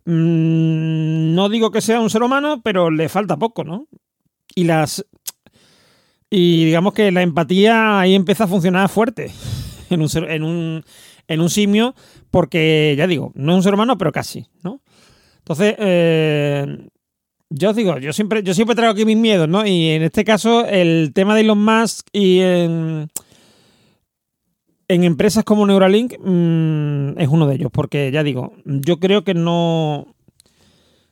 mmm, 0.05 1.33
no 1.33 1.49
digo 1.49 1.71
que 1.71 1.81
sea 1.81 1.99
un 1.99 2.09
ser 2.09 2.23
humano, 2.23 2.61
pero 2.63 2.91
le 2.91 3.09
falta 3.09 3.37
poco, 3.37 3.63
¿no? 3.63 3.87
Y 4.55 4.65
las. 4.65 5.05
Y 6.29 6.65
digamos 6.65 6.93
que 6.93 7.11
la 7.11 7.21
empatía 7.21 7.99
ahí 7.99 8.15
empieza 8.15 8.45
a 8.45 8.47
funcionar 8.47 8.87
fuerte 8.89 9.31
en 9.89 10.01
un, 10.01 10.09
en 10.29 10.43
un, 10.43 10.83
en 11.27 11.41
un 11.41 11.49
simio, 11.49 11.95
porque 12.29 12.95
ya 12.97 13.07
digo, 13.07 13.31
no 13.35 13.51
es 13.51 13.55
un 13.57 13.63
ser 13.63 13.73
humano, 13.73 13.97
pero 13.97 14.11
casi, 14.11 14.45
¿no? 14.63 14.81
Entonces, 15.39 15.75
eh, 15.79 16.87
yo 17.49 17.71
os 17.71 17.75
digo, 17.75 17.97
yo 17.97 18.13
siempre, 18.13 18.43
yo 18.43 18.53
siempre 18.53 18.75
traigo 18.75 18.93
aquí 18.93 19.05
mis 19.05 19.17
miedos, 19.17 19.49
¿no? 19.49 19.65
Y 19.65 19.89
en 19.89 20.03
este 20.03 20.23
caso, 20.23 20.65
el 20.65 21.11
tema 21.13 21.35
de 21.35 21.41
Elon 21.41 21.63
Musk 21.63 22.07
y. 22.13 22.41
en 24.91 25.05
empresas 25.05 25.45
como 25.45 25.65
Neuralink 25.65 26.13
mmm, 26.19 27.17
es 27.17 27.29
uno 27.29 27.47
de 27.47 27.55
ellos, 27.55 27.71
porque 27.71 28.11
ya 28.11 28.23
digo, 28.23 28.53
yo 28.65 28.99
creo 28.99 29.23
que 29.23 29.33
no, 29.33 30.13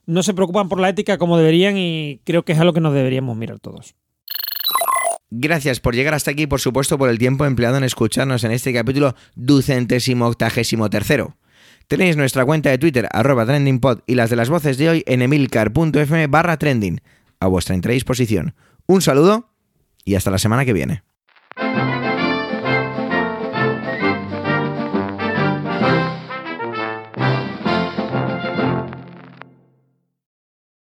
no 0.06 0.22
se 0.22 0.34
preocupan 0.34 0.68
por 0.68 0.80
la 0.80 0.90
ética 0.90 1.16
como 1.16 1.38
deberían 1.38 1.78
y 1.78 2.20
creo 2.24 2.44
que 2.44 2.52
es 2.52 2.58
algo 2.58 2.74
que 2.74 2.80
nos 2.80 2.92
deberíamos 2.92 3.36
mirar 3.36 3.58
todos. 3.58 3.94
Gracias 5.30 5.80
por 5.80 5.94
llegar 5.94 6.12
hasta 6.12 6.32
aquí, 6.32 6.46
por 6.46 6.60
supuesto, 6.60 6.98
por 6.98 7.08
el 7.08 7.18
tiempo 7.18 7.46
empleado 7.46 7.78
en 7.78 7.84
escucharnos 7.84 8.44
en 8.44 8.50
este 8.50 8.72
capítulo 8.74 9.14
ducentésimo 9.34 10.26
octagésimo 10.26 10.90
tercero. 10.90 11.36
Tenéis 11.86 12.16
nuestra 12.16 12.44
cuenta 12.44 12.70
de 12.70 12.78
Twitter, 12.78 13.08
arroba 13.12 13.46
trendingpod, 13.46 14.00
y 14.06 14.14
las 14.14 14.28
de 14.28 14.36
las 14.36 14.50
voces 14.50 14.76
de 14.76 14.90
hoy 14.90 15.04
en 15.06 15.22
emilcar.fm 15.22 16.26
barra 16.26 16.58
trending, 16.58 17.00
a 17.38 17.46
vuestra 17.46 17.74
entera 17.74 17.94
disposición. 17.94 18.54
Un 18.86 19.00
saludo 19.00 19.48
y 20.04 20.16
hasta 20.16 20.30
la 20.30 20.38
semana 20.38 20.64
que 20.64 20.72
viene. 20.72 21.02